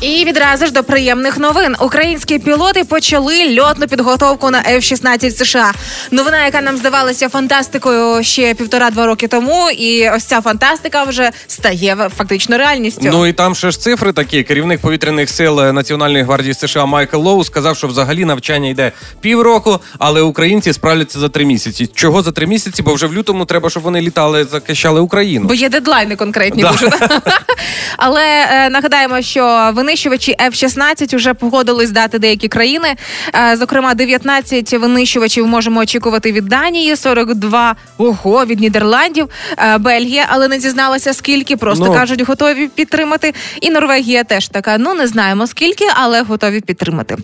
І 0.00 0.24
відразу 0.24 0.66
ж 0.66 0.72
до 0.72 0.82
приємних 0.84 1.38
новин. 1.38 1.76
Українські 1.80 2.38
пілоти 2.38 2.84
почали 2.84 3.60
льотну 3.60 3.86
підготовку 3.86 4.50
на 4.50 4.62
F-16 4.62 5.30
США. 5.30 5.72
Новина, 6.10 6.44
яка 6.44 6.60
нам 6.60 6.76
здавалася 6.76 7.28
фантастикою 7.28 8.24
ще 8.24 8.54
півтора-два 8.54 9.06
роки 9.06 9.28
тому, 9.28 9.70
і 9.70 10.10
ось 10.10 10.24
ця 10.24 10.40
фантастика 10.40 11.04
вже 11.04 11.30
стає 11.46 11.96
фактично 12.16 12.58
реальністю. 12.58 13.08
Ну 13.12 13.26
і 13.26 13.32
там 13.32 13.54
ще 13.54 13.70
ж 13.70 13.80
цифри 13.80 14.12
такі. 14.12 14.42
Керівник 14.42 14.80
повітряних 14.80 15.30
сил 15.30 15.72
Національної 15.72 16.24
гвардії 16.24 16.54
США 16.54 16.86
Майкл 16.86 17.16
Лоу 17.16 17.44
сказав, 17.44 17.76
що 17.76 17.86
взагалі 17.86 18.24
навчання 18.24 18.68
йде 18.68 18.92
півроку, 19.20 19.80
але 19.98 20.20
українці 20.20 20.72
справляться 20.72 21.18
за 21.18 21.28
три 21.28 21.44
місяці. 21.44 21.86
Чого 21.94 22.22
за 22.22 22.32
три 22.32 22.46
місяці? 22.46 22.82
Бо 22.82 22.94
вже 22.94 23.06
в 23.06 23.14
лютому 23.14 23.44
треба, 23.44 23.70
щоб 23.70 23.82
вони 23.82 24.00
літали, 24.00 24.44
захищали 24.44 25.00
Україну. 25.00 25.46
Бо 25.48 25.54
є 25.54 25.68
дедлайни 25.68 26.16
конкретні 26.16 26.62
Да. 26.62 26.70
дуже. 26.72 26.90
Але 27.96 28.24
е, 28.50 28.70
нагадаємо, 28.70 29.22
що 29.22 29.70
винищувачі 29.86 30.36
F-16 30.40 31.16
вже 31.16 31.34
погодились 31.34 31.90
дати 31.90 32.18
деякі 32.18 32.48
країни. 32.48 32.94
Е, 33.34 33.56
зокрема, 33.56 33.94
19 33.94 34.72
винищувачів 34.72 35.46
можемо 35.46 35.80
очікувати 35.80 36.32
від 36.32 36.46
Данії, 36.46 36.96
42 36.96 37.76
ого 37.98 38.44
від 38.46 38.60
Нідерландів, 38.60 39.28
е, 39.58 39.78
Бельгія, 39.78 40.26
але 40.28 40.48
не 40.48 40.60
зізналася 40.60 41.14
скільки. 41.14 41.56
Просто 41.56 41.84
Ну. 41.84 41.92
кажуть, 41.94 42.20
готові 42.20 42.68
підтримати. 42.68 43.34
І 43.60 43.70
Норвегія 43.70 44.24
теж 44.24 44.48
така. 44.48 44.78
Ну 44.78 44.94
не 44.94 45.06
знаємо 45.06 45.46
скільки, 45.46 45.84
але 45.94 46.22
готові 46.22 46.60
підтримати. 46.60 47.16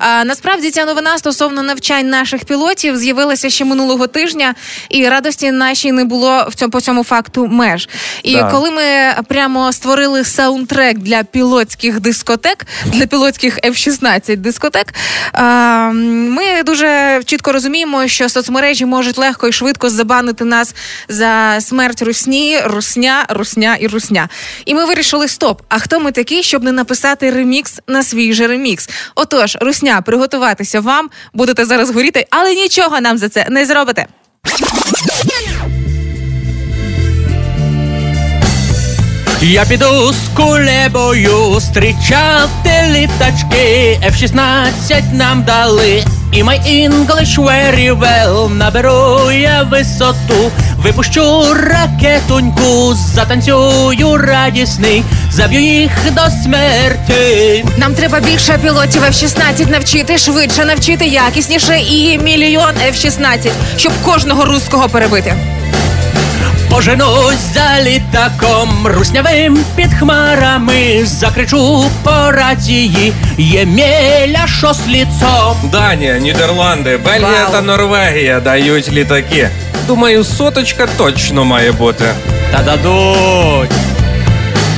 Е, 0.00 0.24
насправді 0.24 0.70
ця 0.70 0.84
новина 0.84 1.18
стосовно 1.18 1.62
навчань 1.62 2.10
наших 2.10 2.44
пілотів 2.44 2.96
з'явилася 2.96 3.50
ще 3.50 3.64
минулого 3.64 4.06
тижня, 4.06 4.54
і 4.88 5.08
радості 5.08 5.50
нашій 5.52 5.92
не 5.92 6.04
було 6.04 6.46
в 6.50 6.54
цьому 6.54 6.70
по 6.70 6.80
цьому 6.80 7.04
факту 7.04 7.46
меж. 7.46 7.88
І 8.22 8.34
Да. 8.34 8.50
коли 8.50 8.70
ми 8.70 8.82
прямо 9.28 9.72
створили 9.72 10.24
саундтрек 10.24 10.98
для 10.98 11.22
пілотських 11.24 12.00
дискотек, 12.06 12.66
для 12.86 13.06
пілотських 13.06 13.58
F-16 13.58 14.36
дискотек, 14.36 14.94
ми 16.02 16.62
дуже 16.64 17.20
чітко 17.24 17.52
розуміємо, 17.52 18.08
що 18.08 18.28
соцмережі 18.28 18.84
можуть 18.86 19.18
легко 19.18 19.48
і 19.48 19.52
швидко 19.52 19.90
забанити 19.90 20.44
нас 20.44 20.74
за 21.08 21.58
смерть 21.60 22.02
русні, 22.02 22.60
русня, 22.64 23.26
русня 23.28 23.76
і 23.80 23.86
русня. 23.86 24.28
І 24.64 24.74
ми 24.74 24.84
вирішили: 24.84 25.28
стоп! 25.28 25.62
А 25.68 25.78
хто 25.78 26.00
ми 26.00 26.12
такі, 26.12 26.42
щоб 26.42 26.64
не 26.64 26.72
написати 26.72 27.30
ремікс 27.30 27.80
на 27.86 28.02
свій 28.02 28.32
же 28.32 28.46
ремікс? 28.46 28.88
Отож, 29.14 29.56
русня, 29.60 30.02
приготуватися 30.02 30.80
вам, 30.80 31.10
будете 31.32 31.64
зараз 31.64 31.90
горіти, 31.90 32.26
але 32.30 32.54
нічого 32.54 33.00
нам 33.00 33.18
за 33.18 33.28
це 33.28 33.46
не 33.50 33.66
зробите. 33.66 34.06
Я 39.42 39.64
піду 39.64 40.12
з 40.12 40.36
кулебою 40.36 41.54
зустрічати 41.54 42.70
літачки. 42.90 43.98
F-16 44.06 45.12
нам 45.12 45.42
дали. 45.42 46.04
І 46.32 46.42
my 46.42 46.60
English 46.60 47.38
very 47.44 47.98
well 47.98 48.54
Наберу 48.54 49.30
я 49.32 49.62
висоту, 49.62 50.50
випущу 50.78 51.54
ракетоньку, 51.54 52.94
затанцюю 52.94 54.16
радісний, 54.16 55.02
заб'ю 55.30 55.60
їх 55.60 55.90
до 56.12 56.30
смерті. 56.42 57.64
Нам 57.76 57.94
треба 57.94 58.20
більше 58.20 58.58
пілотів 58.62 59.02
F-16 59.02 59.70
навчити, 59.70 60.18
швидше 60.18 60.64
навчити, 60.64 61.06
якісніше 61.06 61.78
і 61.78 62.18
мільйон 62.18 62.74
F-16, 62.88 63.50
щоб 63.76 63.92
кожного 64.04 64.44
руського 64.44 64.88
перебити. 64.88 65.36
Поженусь 66.70 67.54
за 67.54 67.82
літаком, 67.82 68.86
руснявим 68.86 69.58
під 69.76 69.94
хмарами, 69.94 71.00
закричу 71.04 71.84
по 72.02 72.30
рації, 72.30 73.12
Ємеля, 73.38 74.46
що 74.46 74.72
з 74.74 74.88
ліцом. 74.88 75.56
Данія, 75.72 76.18
Нідерланди, 76.18 76.96
Бельгія 76.96 77.42
Вау. 77.44 77.52
та 77.52 77.62
Норвегія 77.62 78.40
дають 78.40 78.92
літаки. 78.92 79.48
Думаю, 79.86 80.24
соточка 80.24 80.86
точно 80.96 81.44
має 81.44 81.72
бути. 81.72 82.04
Та 82.52 82.62
дадуть. 82.62 83.70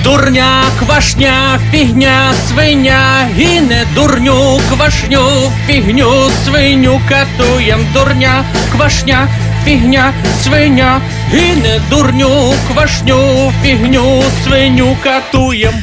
Дурня, 0.05 0.63
квашня, 0.79 1.61
фігня, 1.71 2.33
свиня, 2.49 3.29
і 3.39 3.61
не 3.61 3.85
дурню, 3.95 4.61
квашню, 4.73 5.53
фігню, 5.67 6.31
свиню 6.45 7.01
катуєм, 7.09 7.87
дурня, 7.95 8.45
квашня, 8.73 9.29
фігня, 9.69 10.13
свиня, 10.45 11.01
і 11.33 11.53
не 11.53 11.81
дурню, 11.91 12.55
квашню, 12.73 13.53
фігню, 13.63 14.23
свиню 14.45 14.97
катуєм. 15.03 15.75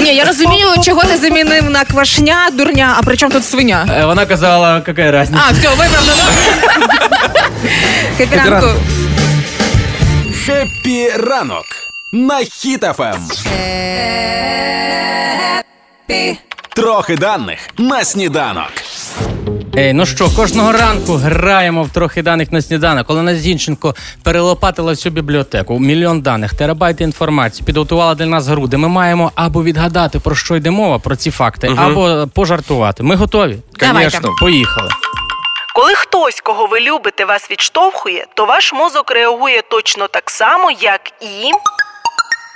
Ні, 0.00 0.14
я 0.14 0.24
розумію, 0.24 0.68
чого 0.84 1.02
ти 1.02 1.16
замінив 1.16 1.70
на 1.70 1.84
квашня, 1.84 2.48
дурня, 2.52 2.94
а 2.98 3.02
при 3.02 3.16
чому 3.16 3.32
тут 3.32 3.44
свиня? 3.44 3.88
Е, 3.90 4.04
Вона 4.04 4.26
казала, 4.26 4.82
яка 4.86 5.22
різниця. 5.22 5.42
А, 5.48 5.52
все, 5.52 5.68
виправдано. 5.68 6.22
Хеппі 8.18 8.42
ранок. 8.42 8.66
Хеппі 10.46 11.08
ранок. 11.28 11.64
На 12.12 12.40
Ем. 12.40 12.46
Хіт-ФМ. 12.46 13.18
Трохи 16.74 17.16
даних 17.16 17.58
на 17.78 18.04
сніданок. 18.04 18.72
Ей, 19.76 19.92
ну 19.92 20.06
що, 20.06 20.30
кожного 20.30 20.72
ранку 20.72 21.14
граємо 21.14 21.82
в 21.82 21.88
трохи 21.88 22.22
даних 22.22 22.52
на 22.52 22.62
сніданок. 22.62 23.10
Олена 23.10 23.34
Зінченко 23.34 23.94
перелопатила 24.22 24.92
всю 24.92 25.12
бібліотеку, 25.12 25.78
мільйон 25.78 26.20
даних, 26.20 26.54
терабайти 26.54 27.04
інформації, 27.04 27.66
підготувала 27.66 28.14
для 28.14 28.26
нас 28.26 28.46
груди. 28.46 28.76
Ми 28.76 28.88
маємо 28.88 29.32
або 29.34 29.62
відгадати, 29.62 30.18
про 30.20 30.34
що 30.34 30.56
йде 30.56 30.70
мова, 30.70 30.98
про 30.98 31.16
ці 31.16 31.30
факти, 31.30 31.70
або 31.76 32.26
пожартувати. 32.34 33.02
Ми 33.02 33.14
готові. 33.14 33.58
Давайте. 33.80 34.18
Конечно. 34.18 34.34
Поїхали. 34.40 34.88
Коли 35.74 35.94
хтось, 35.94 36.40
кого 36.40 36.66
ви 36.66 36.80
любите, 36.80 37.24
вас 37.24 37.50
відштовхує, 37.50 38.26
то 38.34 38.46
ваш 38.46 38.72
мозок 38.72 39.10
реагує 39.10 39.62
точно 39.70 40.08
так 40.08 40.30
само, 40.30 40.70
як 40.70 41.00
і. 41.20 41.50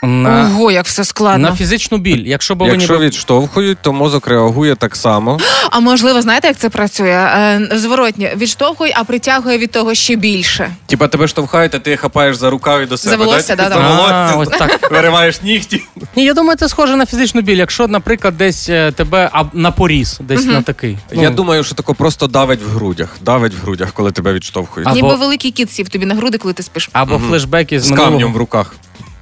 На, 0.03 0.51
Ого, 0.55 0.71
як 0.71 0.87
все 0.87 1.05
складно. 1.05 1.49
на 1.51 1.57
фізичну 1.57 1.99
біль. 1.99 2.23
Якщо 2.27 2.55
б 2.55 2.59
ви 2.59 2.67
Якщо 2.69 2.93
ніби... 2.93 3.07
відштовхують, 3.07 3.79
то 3.83 3.93
мозок 3.93 4.27
реагує 4.27 4.75
так 4.75 4.97
само. 4.97 5.39
А 5.71 5.81
можливо, 5.81 6.23
знаєте, 6.23 6.49
як 6.49 6.57
це 6.57 6.69
працює? 6.69 7.09
Е, 7.11 7.69
зворотні 7.73 8.31
відштовхує, 8.37 8.93
а 8.97 9.05
притягує 9.05 9.59
від 9.59 9.71
того 9.71 9.95
ще 9.95 10.17
більше. 10.17 10.71
Типа 10.87 11.09
тебе 11.09 11.29
штовхають, 11.29 11.75
а 11.75 11.79
ти 11.79 11.97
хапаєш 11.97 12.37
за 12.37 12.51
рукав 12.51 12.83
і 12.83 12.87
до 12.87 12.97
себе. 12.97 13.17
волосся, 13.25 13.57
да? 13.57 13.69
да, 13.69 13.75
За 13.75 13.81
волосся, 13.89 14.15
А, 14.15 14.37
ось 14.37 14.49
так. 14.49 14.91
вириваєш 14.93 15.43
нігті. 15.43 15.83
Ні, 16.17 16.25
я 16.25 16.35
думаю, 16.35 16.57
це 16.59 16.69
схоже 16.69 16.97
на 16.97 17.07
фізичну 17.07 17.41
біль. 17.41 17.57
Якщо, 17.57 17.89
наприклад, 17.89 18.37
десь 18.39 18.69
е, 18.69 18.93
тебе 18.93 19.31
а, 19.33 19.45
на 19.53 19.71
поріз, 19.71 20.19
десь 20.21 20.45
на 20.45 20.63
такий. 20.63 20.99
Я 21.13 21.31
Ну, 21.31 21.37
думаю, 21.37 21.65
що 21.65 21.75
тако 21.75 21.95
просто 21.95 22.27
давить 22.27 22.61
в 22.63 22.69
грудях. 22.71 23.09
Давить 23.21 23.53
в 23.55 23.61
грудях, 23.63 23.93
коли 23.93 24.13
тебе 24.13 24.33
відштовхують. 24.33 24.89
Або- 24.89 24.97
Ніби 24.97 25.15
великий 25.15 25.51
кіт 25.51 25.73
сів 25.73 25.89
тобі 25.89 26.07
на 26.07 26.15
груди, 26.15 26.39
коли 26.39 26.55
ти 26.55 26.63
спиш 26.63 26.91
Або 26.93 27.19
флешбеки 27.19 27.81
з, 27.81 27.85
З 27.85 27.91
минулого. 27.91 28.11
камнем 28.13 28.33
в 28.33 28.37
руках. 28.37 28.75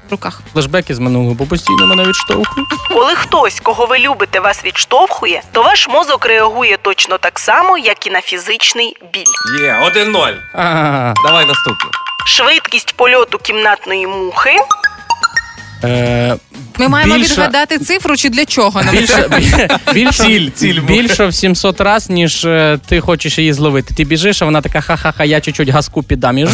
В 0.09 0.11
руках. 0.11 0.41
Флешбеки 0.53 0.95
з 0.95 0.99
минулого, 0.99 1.35
бо 1.35 1.47
постійно 1.47 1.87
мене 1.87 2.05
відштовхують. 2.05 2.69
Коли 2.89 3.15
хтось, 3.15 3.61
кого 3.61 3.87
ви 3.87 3.99
любите, 3.99 4.41
вас 4.41 4.65
відштовхує, 4.65 5.43
то 5.53 5.63
ваш 5.63 5.89
мозок 5.89 6.27
реагує 6.27 6.77
точно 6.83 7.19
так 7.19 7.39
само, 7.39 7.79
як 7.79 8.07
і 8.07 8.11
на 8.11 8.21
фізичний 8.21 8.97
біль. 9.13 9.61
Є, 9.63 9.91
1-0. 9.95 10.35
А, 10.55 11.15
Давай 11.25 11.47
наступне. 11.47 11.91
Швидкість 12.27 12.97
польоту 12.97 13.39
кімнатної 13.39 14.07
мухи 14.07 14.57
е, 15.85 16.37
Ми 16.79 16.89
маємо 16.89 17.15
Більше- 17.15 17.33
відгадати 17.33 17.79
цифру 17.79 18.17
чи 18.17 18.29
для 18.29 18.45
чого 18.45 18.83
нам 18.83 18.95
це? 19.07 19.29
більше, 19.39 19.79
більше, 19.95 20.23
Ціль, 20.25 20.51
ціль 20.55 20.81
була. 20.81 21.03
більше 21.03 21.27
в 21.27 21.35
700 21.35 21.81
раз, 21.81 22.11
ніж 22.11 22.45
е, 22.45 22.79
ти 22.89 23.01
хочеш 23.01 23.39
її 23.39 23.53
зловити. 23.53 23.95
Ти 23.95 24.05
біжиш, 24.05 24.43
а 24.43 24.45
вона 24.45 24.61
така 24.61 24.81
ха-ха-ха, 24.81 25.25
я 25.25 25.41
чуть-чуть 25.41 25.69
газку 25.69 26.03
піддам 26.03 26.39
і, 26.39 26.47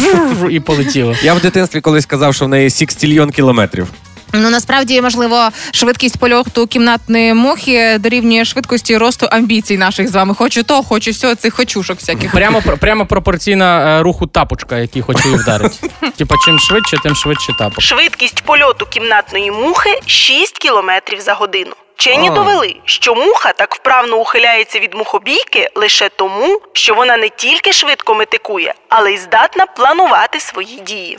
і 0.51 0.59
полетіла. 0.59 1.15
Я 1.23 1.33
в 1.33 1.41
дитинстві 1.41 1.81
колись 1.81 2.05
казав, 2.05 2.35
що 2.35 2.45
в 2.45 2.47
неї 2.49 2.69
сікстільйон 2.69 3.31
кілометрів. 3.31 3.87
Ну 4.33 4.49
насправді 4.49 5.01
можливо 5.01 5.49
швидкість 5.71 6.17
польоту 6.17 6.67
кімнатної 6.67 7.33
мухи 7.33 7.97
дорівнює 7.99 8.45
швидкості 8.45 8.97
росту 8.97 9.27
амбіцій 9.31 9.77
наших 9.77 10.07
з 10.07 10.15
вами. 10.15 10.35
Хочу 10.35 10.63
то, 10.63 10.83
хочу 10.83 11.13
сьо, 11.13 11.35
цих 11.35 11.53
хочушок 11.53 11.97
всяких. 11.99 12.31
Прямо, 12.31 12.61
прямо 12.61 13.05
пропорційна 13.05 13.99
е, 13.99 14.03
руху 14.03 14.27
тапочка, 14.27 14.77
який 14.77 15.01
хочу 15.01 15.27
її 15.29 15.37
вдарити. 15.37 15.89
Типа, 16.17 16.35
чим 16.45 16.59
швидше, 16.59 16.97
тим 17.03 17.15
швидше 17.15 17.53
тапок. 17.59 17.81
Швидкість 17.81 18.41
польоту 18.41 18.85
кімнатної 18.85 19.51
мухи 19.51 19.99
6 20.05 20.57
кілометрів 20.57 21.21
за 21.21 21.33
годину. 21.33 21.73
Вчені 22.03 22.29
довели, 22.29 22.75
що 22.85 23.15
муха 23.15 23.53
так 23.57 23.75
вправно 23.75 24.17
ухиляється 24.17 24.79
від 24.79 24.93
мухобійки 24.93 25.69
лише 25.75 26.09
тому, 26.09 26.61
що 26.73 26.95
вона 26.95 27.17
не 27.17 27.29
тільки 27.29 27.73
швидко 27.73 28.15
метикує, 28.15 28.73
але 28.89 29.11
й 29.11 29.17
здатна 29.17 29.65
планувати 29.65 30.39
свої 30.39 30.79
дії. 30.87 31.15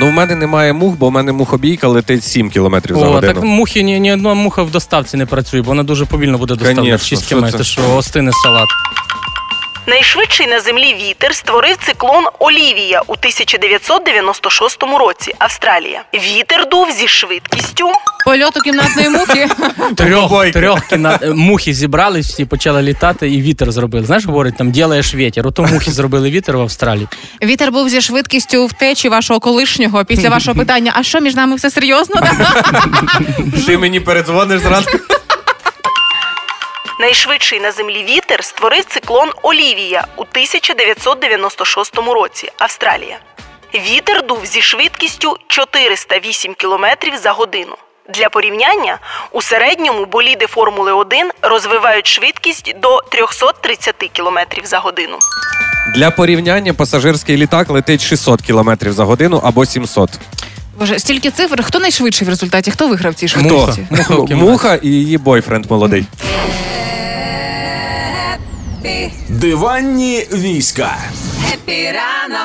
Ну, 0.00 0.08
в 0.08 0.12
мене 0.12 0.34
немає 0.34 0.72
мух, 0.72 0.94
бо 0.94 1.08
в 1.08 1.12
мене 1.12 1.32
мухобійка 1.32 1.88
летить 1.88 2.24
7 2.24 2.50
кілометрів 2.50 2.96
за 2.96 3.06
О, 3.06 3.12
годину. 3.12 3.34
так 3.34 3.42
мухи 3.42 3.82
ні, 3.82 4.00
ні 4.00 4.12
одна 4.12 4.34
муха 4.34 4.62
в 4.62 4.70
доставці 4.70 5.16
не 5.16 5.26
працює, 5.26 5.62
бо 5.62 5.68
вона 5.68 5.82
дуже 5.82 6.06
повільно 6.06 6.38
буде 6.38 6.54
доставляти. 6.54 6.98
шість 6.98 7.08
6 7.08 7.26
що 7.26 7.40
км, 7.40 7.62
що 7.62 7.96
остине 7.96 8.32
салат. 8.32 8.68
Найшвидший 9.86 10.46
на 10.46 10.60
землі 10.60 10.96
вітер 11.00 11.34
створив 11.34 11.76
циклон 11.86 12.24
Олівія 12.38 13.02
у 13.06 13.12
1996 13.12 14.82
році. 14.82 15.34
Австралія. 15.38 16.02
Вітер 16.14 16.68
дув 16.68 16.90
зі 16.90 17.08
швидкістю 17.08 17.88
Польоту 18.24 18.60
кімнатної 18.60 19.08
мухи. 19.08 19.48
Трьох, 19.96 20.50
трьох 20.50 20.80
кіна... 20.86 21.18
е, 21.22 21.30
мухи 21.30 21.74
зібрались, 21.74 22.26
всі 22.26 22.44
почали 22.44 22.82
літати 22.82 23.30
і 23.30 23.42
вітер 23.42 23.72
зробили. 23.72 24.06
Знаєш, 24.06 24.26
говорять, 24.26 24.56
там 24.56 24.70
ділаєш 24.70 25.14
вітер. 25.14 25.46
Ото 25.46 25.62
мухи 25.62 25.90
зробили 25.90 26.30
вітер 26.30 26.56
в 26.56 26.60
Австралії. 26.60 27.08
Вітер 27.42 27.72
був 27.72 27.88
зі 27.88 28.00
швидкістю 28.00 28.66
втечі 28.66 29.08
вашого 29.08 29.40
колишнього 29.40 30.04
після 30.04 30.28
вашого 30.28 30.56
питання. 30.58 30.92
А 30.96 31.02
що 31.02 31.20
між 31.20 31.34
нами 31.34 31.56
все 31.56 31.70
серйозно? 31.70 32.22
Ти 33.66 33.78
мені 33.78 34.00
передзвониш 34.00 34.60
зранку. 34.60 34.98
Найшвидший 37.00 37.60
на 37.60 37.72
землі 37.72 38.04
вітер 38.08 38.44
створив 38.44 38.84
циклон 38.84 39.30
Олівія 39.42 40.06
у 40.16 40.20
1996 40.20 41.96
році. 41.96 42.52
Австралія. 42.58 43.18
Вітер 43.74 44.26
дув 44.26 44.46
зі 44.46 44.62
швидкістю 44.62 45.36
408 45.48 46.54
км 46.54 46.86
за 47.22 47.30
годину. 47.32 47.76
Для 48.14 48.28
порівняння 48.28 48.98
у 49.32 49.42
середньому 49.42 50.04
боліди 50.04 50.46
Формули 50.46 50.92
1 50.92 51.30
розвивають 51.42 52.06
швидкість 52.06 52.74
до 52.82 53.02
330 53.10 53.94
км 54.12 54.38
за 54.64 54.78
годину. 54.78 55.18
Для 55.94 56.10
порівняння 56.10 56.74
пасажирський 56.74 57.36
літак 57.36 57.70
летить 57.70 58.02
600 58.02 58.42
кілометрів 58.42 58.92
за 58.92 59.04
годину 59.04 59.40
або 59.44 59.66
700. 59.66 60.10
Боже, 60.78 60.98
стільки 60.98 61.30
цифр. 61.30 61.62
Хто 61.62 61.78
найшвидший 61.78 62.26
в 62.26 62.30
результаті? 62.30 62.70
Хто 62.70 62.88
виграв 62.88 63.12
в 63.12 63.14
цій 63.14 63.28
швидкості? 63.28 63.86
Муха. 63.90 64.34
Муха 64.34 64.74
і 64.74 64.88
її 64.88 65.18
бойфренд 65.18 65.70
молодий. 65.70 66.06
Диванні 69.28 70.26
війська. 70.32 70.96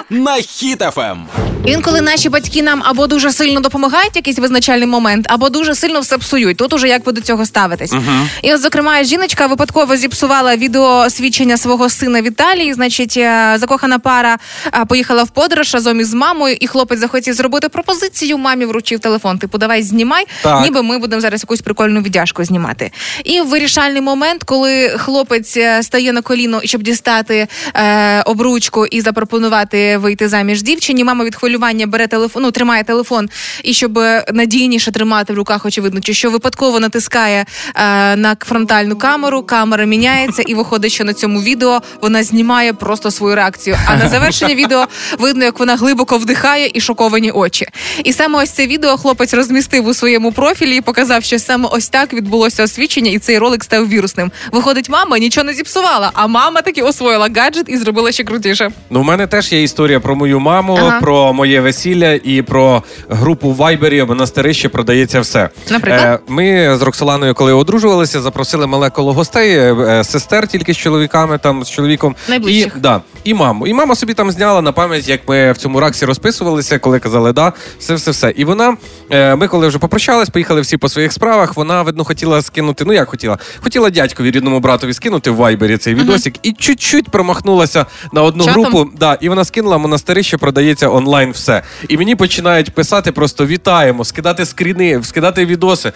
На 0.10 0.38
Ем. 0.38 0.44
Хіт-ФМ. 0.44 1.28
Інколи 1.66 2.02
наші 2.02 2.30
батьки 2.30 2.62
нам 2.62 2.84
або 2.86 3.08
дуже 3.08 3.32
сильно 3.32 3.60
допомагають 3.60 4.16
якийсь 4.16 4.40
визначальний 4.40 4.88
момент, 4.88 5.26
або 5.30 5.50
дуже 5.50 5.76
сильно 5.76 6.00
все 6.00 6.18
псують. 6.18 6.58
Тут 6.58 6.74
уже 6.74 6.88
як 6.88 7.06
ви 7.06 7.12
до 7.12 7.22
цього 7.22 7.46
ставитесь. 7.46 7.94
І 8.42 8.54
от, 8.54 8.62
зокрема, 8.62 9.04
жіночка 9.04 9.48
випадково 9.48 9.96
зіпсувала 9.96 10.56
відеоосвідчення 10.56 11.58
свого 11.58 11.90
сина 11.90 12.22
в 12.22 12.28
Італії. 12.28 12.74
Значить, 12.74 13.18
е, 13.18 13.56
закохана 13.58 14.00
пара 14.00 14.38
е, 14.74 14.86
поїхала 14.86 15.24
в 15.24 15.30
подорож 15.30 15.74
разом 15.74 16.00
із 16.00 16.14
мамою, 16.14 16.58
і 16.60 16.68
хлопець 16.68 17.00
захотів 17.00 17.34
зробити 17.34 17.70
пропозицію. 17.70 18.38
Мамі 18.38 18.66
вручив 18.66 19.00
телефон. 19.00 19.40
Типу, 19.40 19.58
давай 19.58 19.84
знімай, 19.84 20.26
Так. 20.42 20.64
ніби 20.64 20.84
ми 20.84 20.98
будемо 20.98 21.22
зараз 21.22 21.42
якусь 21.42 21.62
прикольну 21.62 22.02
віддяжку 22.02 22.44
знімати. 22.44 22.92
І 23.24 23.42
в 23.42 23.48
вирішальний 23.48 24.02
момент, 24.02 24.44
коли 24.44 24.90
хлопець 24.90 25.58
е, 25.58 25.84
стає 25.84 26.14
на 26.14 26.22
коліно, 26.30 26.62
щоб 26.64 26.84
дістати 26.84 27.48
е, 27.74 28.22
обручку 28.22 28.86
і 28.86 29.02
запропонувати 29.02 29.98
вийти 29.98 30.28
заміж 30.28 30.62
дівчині, 30.62 31.04
мама 31.04 31.26
від 31.26 31.36
хвилювання 31.36 31.88
бере 31.88 32.08
телефон, 32.08 32.44
ну, 32.44 32.52
тримає 32.52 32.84
телефон, 32.84 33.30
і 33.64 33.74
щоб 33.74 34.00
надійніше 34.34 34.92
тримати 34.92 35.34
в 35.34 35.36
руках, 35.36 35.66
очевидно, 35.66 36.02
чи 36.02 36.14
що 36.14 36.32
випадково 36.32 36.80
натискає 36.80 37.46
е, 37.76 38.16
на 38.16 38.36
фронтальну 38.40 38.96
камеру, 38.96 39.44
камера 39.44 39.86
міняється, 39.86 40.42
і 40.42 40.54
виходить, 40.54 40.92
що 40.92 41.04
на 41.04 41.14
цьому 41.14 41.42
відео 41.42 41.82
вона 42.02 42.24
знімає 42.24 42.74
просто 42.74 43.12
свою 43.12 43.36
реакцію. 43.36 43.78
А 43.86 43.96
на 43.96 44.10
завершення 44.10 44.56
відео 44.56 44.86
видно, 45.20 45.46
як 45.46 45.60
вона 45.60 45.76
глибоко 45.76 46.18
вдихає 46.18 46.72
і 46.74 46.82
шоковані 46.82 47.32
очі. 47.32 47.68
І 48.04 48.14
саме 48.14 48.44
ось 48.44 48.50
це 48.50 48.68
відео 48.68 48.98
хлопець 48.98 49.34
розмістив 49.34 49.88
у 49.88 49.94
своєму 49.94 50.32
профілі 50.32 50.76
і 50.76 50.82
показав, 50.82 51.24
що 51.24 51.40
саме 51.40 51.70
ось 51.72 51.90
так 51.90 52.14
відбулося 52.14 52.64
освічення, 52.64 53.12
і 53.12 53.20
цей 53.20 53.38
ролик 53.38 53.64
став 53.64 53.90
вірусним. 53.90 54.32
Виходить, 54.52 54.90
мама 54.90 55.20
нічого 55.20 55.46
не 55.46 55.54
зіпсувала, 55.54 56.12
а 56.22 56.28
мама 56.28 56.62
таки 56.62 56.82
освоїла 56.82 57.30
гаджет 57.36 57.66
і 57.68 57.78
зробила 57.78 58.12
ще 58.12 58.24
крутіше. 58.24 58.70
Ну, 58.90 59.02
в 59.02 59.04
мене 59.04 59.28
теж 59.28 59.52
є 59.52 59.64
історія 59.64 60.00
про 60.00 60.16
мою 60.16 60.40
маму, 60.40 60.78
Ага. 60.82 61.00
про 61.02 61.34
моє 61.34 61.62
весілля 61.62 62.12
і 62.24 62.42
про 62.42 62.84
групу 63.10 63.50
в 63.50 63.56
Вайбері 63.56 64.04
монастирище 64.04 64.70
продається 64.70 65.20
все. 65.20 65.50
Наприклад? 65.70 66.02
Е, 66.04 66.20
ми 66.28 66.78
з 66.78 66.82
Роксоланою, 66.82 67.34
коли 67.34 67.54
одружувалися, 67.54 68.22
запросили 68.22 68.68
мале 68.68 68.90
коло 68.90 69.14
гостей, 69.14 69.56
е, 69.56 69.76
е, 69.76 70.04
сестер 70.04 70.48
тільки 70.48 70.74
з 70.74 70.78
чоловіками, 70.78 71.38
там 71.38 71.64
з 71.64 71.70
чоловіком. 71.70 72.16
Найближчих. 72.30 72.74
І, 72.78 72.80
да, 72.80 73.02
і 73.24 73.34
маму. 73.34 73.68
І 73.68 73.74
мама 73.74 73.96
собі 73.96 74.14
там 74.14 74.32
зняла 74.32 74.62
на 74.62 74.72
пам'ять, 74.72 75.08
як 75.10 75.22
ми 75.28 75.52
в 75.52 75.58
цьому 75.58 75.80
раксі 75.80 76.06
розписувалися, 76.06 76.80
коли 76.80 77.00
казали 77.00 77.34
да, 77.34 77.54
все, 77.80 77.94
все, 77.96 78.12
все. 78.12 78.34
І 78.36 78.46
вона, 78.46 78.78
е, 79.10 79.36
ми 79.36 79.48
коли 79.48 79.68
вже 79.68 79.80
попрощались, 79.80 80.30
поїхали 80.30 80.62
всі 80.62 80.78
по 80.78 80.90
своїх 80.90 81.14
справах. 81.14 81.58
Вона, 81.58 81.82
видно, 81.82 82.04
хотіла 82.04 82.42
скинути. 82.42 82.86
Ну 82.86 82.94
як 82.94 83.10
хотіла? 83.10 83.38
Хотіла 83.64 83.90
дядькові 83.90 84.32
рідному 84.32 84.60
братові 84.60 84.94
скинути 84.94 85.32
в 85.32 85.36
Вайбері 85.36 85.78
цей 85.78 85.96
відосик, 86.10 86.36
і 86.44 86.52
чуть-чуть 86.52 87.10
промахнулася 87.10 87.86
на 88.14 88.22
одну 88.24 88.46
Чатом? 88.46 88.64
групу. 88.64 88.92
Да, 88.98 89.18
і 89.22 89.30
вона 89.30 89.46
скинула 89.46 89.78
монастирище, 89.78 90.38
продається 90.38 90.90
онлайн 90.90 91.32
все. 91.32 91.62
І 91.88 91.98
мені 91.98 92.16
починають 92.16 92.72
писати 92.74 93.12
просто 93.12 93.46
вітаємо, 93.46 94.06
скидати 94.06 94.46
скріни, 94.46 95.04
скидати 95.04 95.46
відоси. 95.46 95.92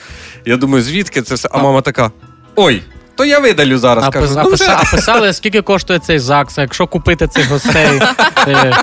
Я 0.46 0.58
думаю, 0.58 0.84
звідки 0.84 1.22
це 1.22 1.36
все? 1.36 1.50
А 1.52 1.58
мама 1.64 1.82
така: 1.82 2.12
ой. 2.56 2.82
То 3.16 3.26
я 3.26 3.40
видалю 3.40 3.78
зараз. 3.78 4.04
А, 4.08 4.10
кажу, 4.12 4.26
пис- 4.26 4.44
«Ну, 4.44 4.50
вже». 4.50 4.64
писа- 4.66 4.80
а 4.92 4.96
писали, 4.96 5.34
скільки 5.34 5.62
коштує 5.62 6.00
цей 6.00 6.20
ЗАГС, 6.20 6.58
якщо 6.58 6.88
купити 6.88 7.28
цих 7.28 7.50
гостей. 7.50 8.02
Е, 8.48 8.74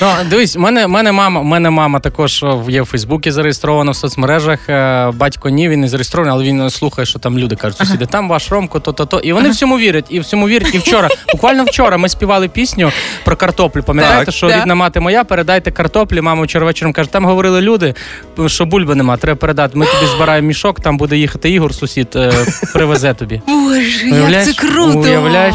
Ну, 0.00 0.08
дивись, 0.30 0.56
в 0.56 0.58
мене, 0.60 0.86
мене 0.86 1.12
мама, 1.12 1.42
мене 1.42 1.70
мама 1.70 2.00
також 2.00 2.44
є 2.68 2.82
в 2.82 2.84
Фейсбуці 2.84 3.30
зареєстрована 3.30 3.90
в 3.90 3.96
соцмережах. 3.96 4.68
е, 4.68 5.10
Батько 5.14 5.48
ні, 5.48 5.68
він 5.68 5.80
не 5.80 5.88
зареєстрований, 5.88 6.34
але 6.34 6.44
він 6.44 6.70
слухає, 6.70 7.06
що 7.06 7.18
там 7.18 7.38
люди 7.38 7.56
кажуть, 7.56 7.78
сусіди, 7.78 8.06
там 8.06 8.28
ваш 8.28 8.50
Ромко, 8.52 8.80
то-то-то. 8.80 9.18
І 9.20 9.32
вони 9.32 9.50
всьому 9.50 9.78
вірять, 9.78 10.04
і 10.08 10.20
всьому 10.20 10.48
вірять. 10.48 10.74
І 10.74 10.78
вчора, 10.78 11.08
буквально 11.32 11.64
вчора, 11.64 11.96
ми 11.96 12.08
співали 12.08 12.48
пісню 12.48 12.92
про 13.24 13.36
картоплю. 13.36 13.82
Пам'ятаєте, 13.82 14.24
Так. 14.24 14.34
що 14.34 14.48
Да. 14.48 14.60
рідна 14.60 14.74
мати 14.74 15.00
моя, 15.00 15.24
передайте 15.24 15.70
картоплі. 15.70 16.20
Мама 16.20 16.42
вчора 16.42 16.66
вечором 16.66 16.92
каже, 16.92 17.10
там 17.10 17.24
говорили 17.24 17.60
люди, 17.60 17.94
що 18.46 18.64
бульби 18.64 18.94
нема, 18.94 19.16
треба 19.16 19.36
передати. 19.38 19.78
Ми 19.78 19.86
тобі 19.86 20.06
збираємо 20.16 20.48
мішок, 20.48 20.80
там 20.80 20.96
буде 20.96 21.16
їхати 21.16 21.50
Ігор, 21.50 21.74
сусід, 21.74 22.08
е, 22.16 22.32
привезе 22.72 23.14
тобі. 23.14 23.40
Боже, 23.66 24.32
як 24.32 24.44
це 24.44 24.52
круто! 24.52 24.98
Уявляєш? 24.98 25.54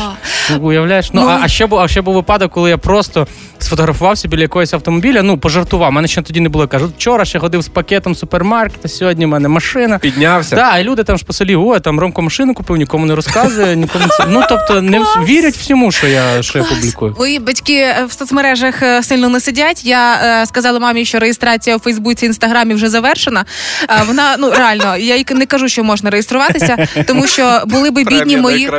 Уявляєш? 0.62 1.10
Ну, 1.14 1.22
а, 1.22 1.40
а 1.42 1.48
ще 1.48 1.66
був, 1.66 1.80
а 1.80 1.88
ще 1.88 2.02
був 2.02 2.16
випадок, 2.16 2.52
коли 2.52 2.70
я 2.70 2.78
просто 2.78 3.28
сфотографувався 3.60 4.28
біля 4.28 4.42
якогось 4.42 4.74
автомобіля. 4.74 5.24
Ну, 5.24 5.38
пожартував. 5.38 5.90
У 5.90 5.92
мене 5.92 6.08
ще 6.08 6.22
тоді 6.22 6.40
не 6.40 6.50
було. 6.50 6.68
Кажу, 6.68 6.92
вчора 6.98 7.26
ще 7.26 7.40
ходив 7.40 7.62
з 7.62 7.68
пакетом 7.68 8.16
супермаркета, 8.16 8.88
сьогодні 8.88 9.26
в 9.26 9.30
мене 9.30 9.48
машина. 9.48 10.00
Піднявся. 10.00 10.56
Так, 10.56 10.82
і 10.82 10.84
люди 10.84 11.04
там 11.04 11.18
ж 11.18 11.26
по 11.26 11.34
селі, 11.34 11.56
ой, 11.56 11.80
там 11.80 12.00
Ромко 12.00 12.22
машину 12.22 12.54
купив, 12.54 12.78
нікому 12.78 13.06
не 13.06 13.16
розказує, 13.16 13.76
нікому 13.76 14.06
це. 14.08 14.26
Ну 14.30 14.44
тобто 14.50 14.82
не 14.82 15.00
вс- 15.00 15.26
вірять 15.26 15.56
всьому, 15.56 15.92
що 15.92 16.08
я 16.08 16.44
що 16.44 16.60
я 16.60 16.64
публікую. 16.66 17.16
Мої 17.20 17.40
батьки 17.40 17.74
е, 17.74 18.06
в 18.10 18.12
соцмережах 18.12 18.84
е, 18.84 19.04
сильно 19.04 19.30
не 19.30 19.40
сидять. 19.40 19.86
Я 19.86 20.16
е, 20.42 20.46
сказала 20.46 20.80
мамі, 20.80 21.06
що 21.06 21.20
реєстрація 21.20 21.76
у 21.76 21.80
Фейсбуці 21.80 22.26
інстаграмі 22.26 22.74
вже 22.74 22.90
завершена. 22.90 23.46
Е, 23.90 24.04
вона 24.08 24.36
ну 24.40 24.52
реально, 24.52 24.98
я 24.98 25.16
їй 25.16 25.26
не 25.32 25.46
кажу, 25.46 25.68
що 25.70 25.84
можна 25.84 26.10
реєструватися, 26.10 26.88
тому 27.08 27.28
що 27.28 27.62
були 27.66 27.92
би 28.04 28.20
бідні 28.20 28.38
мої 28.38 28.70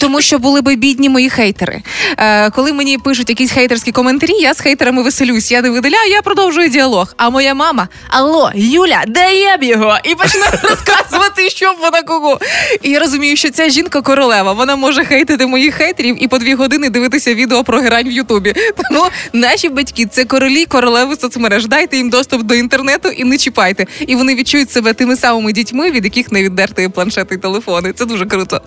тому, 0.00 0.20
що 0.20 0.38
були 0.38 0.60
би 0.60 0.76
бідні 0.76 1.08
мої 1.08 1.30
хейтери. 1.30 1.82
Е, 2.18 2.50
коли 2.50 2.72
мені 2.72 2.98
пишуть 2.98 3.28
якісь 3.28 3.52
хейтерські 3.52 3.92
коментарі, 3.92 4.32
я 4.32 4.54
з 4.54 4.60
хейтерами 4.60 5.02
веселюсь. 5.02 5.50
Я 5.50 5.62
не 5.62 5.70
видаляю, 5.70 6.10
я 6.10 6.22
продовжую 6.22 6.68
діалог. 6.68 7.14
А 7.16 7.30
моя 7.30 7.54
мама: 7.54 7.88
Алло, 8.08 8.50
Юля, 8.54 9.04
де 9.08 9.34
є 9.34 9.56
б 9.56 9.62
його? 9.62 9.98
І 10.04 10.14
почне 10.14 10.44
розказувати, 10.62 11.50
що 11.50 11.74
вона 11.80 12.02
кого. 12.02 12.40
І 12.82 12.90
я 12.90 12.98
розумію, 12.98 13.36
що 13.36 13.50
ця 13.50 13.68
жінка 13.68 14.02
королева. 14.02 14.52
Вона 14.52 14.76
може 14.76 15.04
хейтити 15.04 15.46
моїх 15.46 15.74
хейтерів 15.74 16.22
і 16.24 16.28
по 16.28 16.38
дві 16.38 16.54
години 16.54 16.90
дивитися 16.90 17.34
відео 17.34 17.64
про 17.64 17.80
грань 17.80 18.08
в 18.08 18.12
Ютубі. 18.12 18.54
Тому 18.76 19.06
наші 19.32 19.68
батьки 19.68 20.06
це 20.06 20.24
королі, 20.24 20.64
королеви 20.64 21.16
соцмереж. 21.16 21.66
Дайте 21.66 21.96
їм 21.96 22.10
доступ 22.10 22.42
до 22.42 22.54
інтернету 22.54 23.08
і 23.08 23.24
не 23.24 23.38
чіпайте. 23.38 23.86
І 24.06 24.16
вони 24.16 24.34
відчують 24.34 24.70
себе 24.70 24.92
тими 24.92 25.16
самими 25.16 25.52
дітьми, 25.52 25.90
від 25.90 26.04
яких 26.04 26.32
не 26.32 26.42
віддерти 26.42 26.88
планшети 26.88 27.34
і 27.34 27.38
телефони. 27.38 27.92
Це 27.92 28.04
дуже 28.04 28.26
круто. 28.26 28.60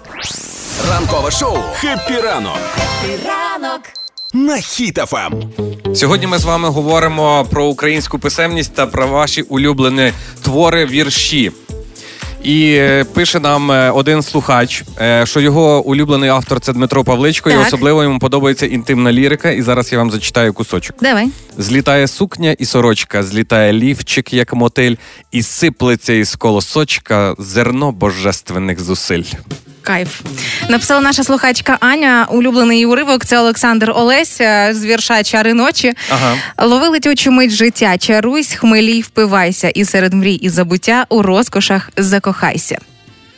Ранкове 0.89 1.31
шоу 1.31 1.57
«Хеппі 1.73 2.13
ранок» 2.13 2.59
на 4.33 4.55
Хіт-ФМ. 4.55 5.31
Сьогодні 5.95 6.27
ми 6.27 6.37
з 6.37 6.45
вами 6.45 6.69
говоримо 6.69 7.45
про 7.49 7.65
українську 7.65 8.19
писемність 8.19 8.75
та 8.75 8.87
про 8.87 9.07
ваші 9.07 9.41
улюблені 9.41 10.13
твори 10.43 10.85
вірші. 10.85 11.51
І 12.43 12.73
е, 12.73 13.03
пише 13.03 13.39
нам 13.39 13.71
е, 13.71 13.91
один 13.91 14.21
слухач, 14.21 14.83
е, 15.01 15.25
що 15.25 15.39
його 15.39 15.83
улюблений 15.83 16.29
автор 16.29 16.59
це 16.59 16.73
Дмитро 16.73 17.03
Павличко, 17.03 17.51
і 17.51 17.55
особливо 17.55 18.03
йому 18.03 18.19
подобається 18.19 18.65
інтимна 18.65 19.11
лірика. 19.11 19.51
І 19.51 19.61
зараз 19.61 19.91
я 19.91 19.97
вам 19.97 20.11
зачитаю 20.11 20.53
кусочок. 20.53 20.95
Давай. 21.01 21.29
Злітає 21.57 22.07
сукня 22.07 22.51
і 22.51 22.65
сорочка, 22.65 23.23
злітає 23.23 23.73
лівчик, 23.73 24.33
як 24.33 24.53
мотиль, 24.53 24.95
і 25.31 25.43
сиплеться 25.43 26.13
із 26.13 26.35
колосочка 26.35 27.35
зерно 27.37 27.91
божественних 27.91 28.79
зусиль. 28.79 29.23
Кайф. 29.87 30.21
Написала 30.69 31.01
наша 31.01 31.23
слухачка 31.23 31.77
Аня. 31.79 32.27
Улюблений 32.29 32.85
уривок 32.85 33.25
це 33.25 33.39
Олександр 33.39 33.91
Олесь 33.95 34.41
е, 34.41 34.69
з 34.73 34.85
вірша 34.85 35.23
Чари 35.23 35.53
ночі. 35.53 35.93
Ага. 36.09 36.35
Лови 36.67 36.87
летючу 36.87 37.31
мить 37.31 37.51
життя, 37.51 37.97
чаруйсь, 37.97 38.53
хмелій, 38.53 39.01
впивайся, 39.01 39.69
і 39.69 39.85
серед 39.85 40.13
мрій 40.13 40.33
і 40.33 40.49
забуття 40.49 41.05
у 41.09 41.21
розкошах 41.21 41.89
закохайся. 41.97 42.77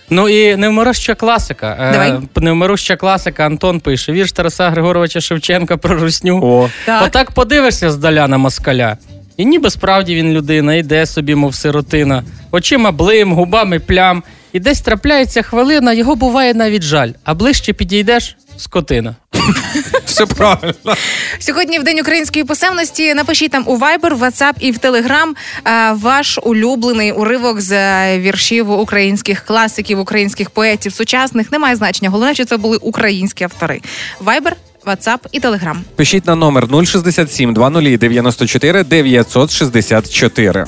Ну 0.10 0.30
і 0.30 0.56
невмируща 0.56 1.16
класика. 1.16 1.78
Е, 1.80 1.92
Давай. 1.92 2.14
Невмируща 2.36 2.96
класика 2.96 3.46
Антон 3.46 3.80
пише: 3.80 4.12
вірш 4.12 4.32
Тараса 4.32 4.70
Григоровича 4.70 5.22
Шевченка 5.22 5.78
про 5.78 6.00
русню. 6.00 6.40
О, 6.44 6.70
Так. 6.86 7.04
Отак 7.06 7.32
подивишся 7.32 7.92
здаля 7.92 8.28
на 8.28 8.38
москаля. 8.38 8.98
І 9.38 9.46
ніби 9.46 9.70
справді 9.70 10.16
він 10.16 10.32
людина, 10.34 10.76
йде 10.76 11.06
собі, 11.06 11.36
мов 11.36 11.56
сиротина, 11.56 12.24
очима 12.52 12.92
блим, 12.92 13.34
губами 13.34 13.80
плям. 13.80 14.24
І 14.54 14.60
десь 14.60 14.82
трапляється 14.82 15.42
хвилина, 15.42 15.94
його 15.94 16.16
буває 16.16 16.54
навіть 16.54 16.84
жаль, 16.84 17.12
а 17.24 17.34
ближче 17.34 17.74
підійдеш 17.74 18.38
скотина. 18.58 19.16
все 20.06 20.26
правильно. 20.26 20.96
Сьогодні 21.40 21.80
в 21.80 21.84
день 21.84 22.00
української 22.00 22.46
писемності. 22.46 23.14
Напишіть 23.14 23.52
там 23.52 23.64
у 23.68 23.78
Viber, 23.78 24.14
в 24.14 24.24
WhatsApp 24.24 24.54
і 24.60 24.72
в 24.72 24.78
Telegram 24.78 25.32
е, 25.66 25.92
ваш 25.94 26.40
улюблений 26.44 27.12
уривок 27.12 27.62
з 27.62 27.72
е, 27.72 28.20
віршів 28.20 28.72
українських 28.72 29.46
класиків, 29.46 30.00
українських 30.00 30.50
поетів 30.50 30.94
сучасних. 30.94 31.52
Немає 31.52 31.76
значення. 31.76 32.10
Головне, 32.10 32.34
що 32.34 32.46
це 32.46 32.58
були 32.58 32.78
українські 32.78 33.44
автори. 33.44 33.82
Viber, 34.26 34.52
WhatsApp 34.86 35.20
і 35.32 35.40
Telegram. 35.40 35.76
Пишіть 35.96 36.28
на 36.28 36.36
номер 36.36 36.68
067 36.86 37.54
20 37.54 38.00
94 38.00 38.84
964. 38.84 40.66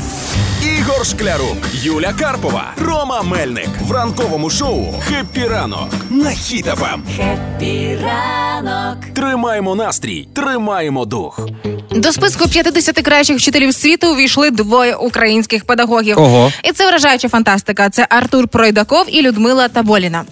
Ігор 0.79 1.05
Шклярук, 1.05 1.57
Юля 1.73 2.13
Карпова, 2.19 2.73
Рома 2.77 3.21
Мельник 3.21 3.69
в 3.81 3.91
ранковому 3.91 4.49
шоу 4.49 4.93
«Хеппі 5.07 5.47
ранок» 5.47 5.89
на 6.09 6.29
Хіт-ФМ. 6.29 7.03
«Хеппі 7.17 7.97
ранок». 8.03 8.97
Тримаємо 9.13 9.75
настрій, 9.75 10.27
тримаємо 10.33 11.05
дух. 11.05 11.47
До 11.91 12.11
списку 12.11 12.49
50 12.49 12.95
кращих 13.01 13.37
вчителів 13.37 13.73
світу 13.73 14.11
увійшли 14.13 14.51
двоє 14.51 14.95
українських 14.95 15.65
педагогів. 15.65 16.19
Ого. 16.19 16.51
І 16.63 16.71
це 16.71 16.87
вражаюча 16.89 17.29
фантастика. 17.29 17.89
Це 17.89 18.07
Артур 18.09 18.47
Пройдаков 18.47 19.05
і 19.09 19.21
Людмила 19.21 19.67
Таболіна. 19.67 20.23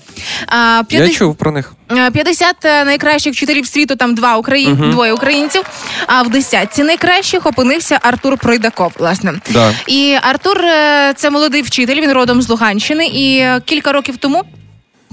А, 0.48 0.82
Я 0.90 1.10
чув 1.10 1.36
про 1.36 1.52
них. 1.52 1.74
Е, 1.92 2.12
50 2.12 2.56
найкращих 2.64 3.34
вчителів 3.34 3.68
світу, 3.68 3.96
там 3.96 4.16
два 4.16 4.38
Украї... 4.38 4.68
двоє 4.92 5.14
українців. 5.14 5.64
А 6.08 6.22
в 6.22 6.30
десятці 6.30 6.84
найкращих 6.84 7.46
опинився 7.46 8.00
Артур 8.02 8.38
Пройдаков. 8.38 8.92
Власне, 9.00 9.34
Да. 9.50 9.74
і 9.88 10.18
Артур 10.22 10.58
е, 10.62 11.14
це 11.16 11.30
молодий 11.30 11.62
вчитель. 11.62 12.02
Він 12.02 12.12
родом 12.12 12.42
з 12.42 12.50
Луганщини. 12.50 13.08
І 13.08 13.38
е, 13.38 13.62
кілька 13.66 13.92
років 13.92 14.18
тому. 14.18 14.44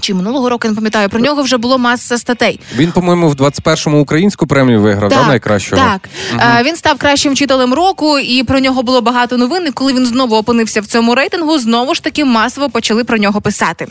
Чи 0.01 0.13
минулого 0.13 0.49
року 0.49 0.61
я 0.63 0.69
не 0.71 0.75
пам'ятаю, 0.75 1.09
про 1.09 1.19
нього 1.19 1.41
вже 1.43 1.57
було 1.57 1.77
маса 1.77 2.17
статей. 2.17 2.59
Він, 2.75 2.91
по-моєму, 2.91 3.29
в 3.29 3.33
21-му 3.35 4.01
українську 4.01 4.47
премію 4.47 4.81
виграв, 4.81 5.09
да, 5.09 5.27
найкращого. 5.27 5.81
Так, 5.81 6.09
Е, 6.59 6.63
він 6.63 6.75
став 6.75 6.97
кращим 6.97 7.33
вчителем 7.33 7.73
року, 7.73 8.19
і 8.19 8.43
про 8.43 8.59
нього 8.59 8.83
було 8.83 9.01
багато 9.01 9.37
новин. 9.37 9.65
І 9.67 9.71
коли 9.71 9.93
він 9.93 10.05
знову 10.05 10.35
опинився 10.35 10.81
в 10.81 10.85
цьому 10.85 11.15
рейтингу, 11.15 11.59
знову 11.59 11.95
ж 11.95 12.03
таки 12.03 12.25
масово 12.25 12.69
почали 12.69 13.03
про 13.03 13.17
нього 13.17 13.41
писати. 13.41 13.87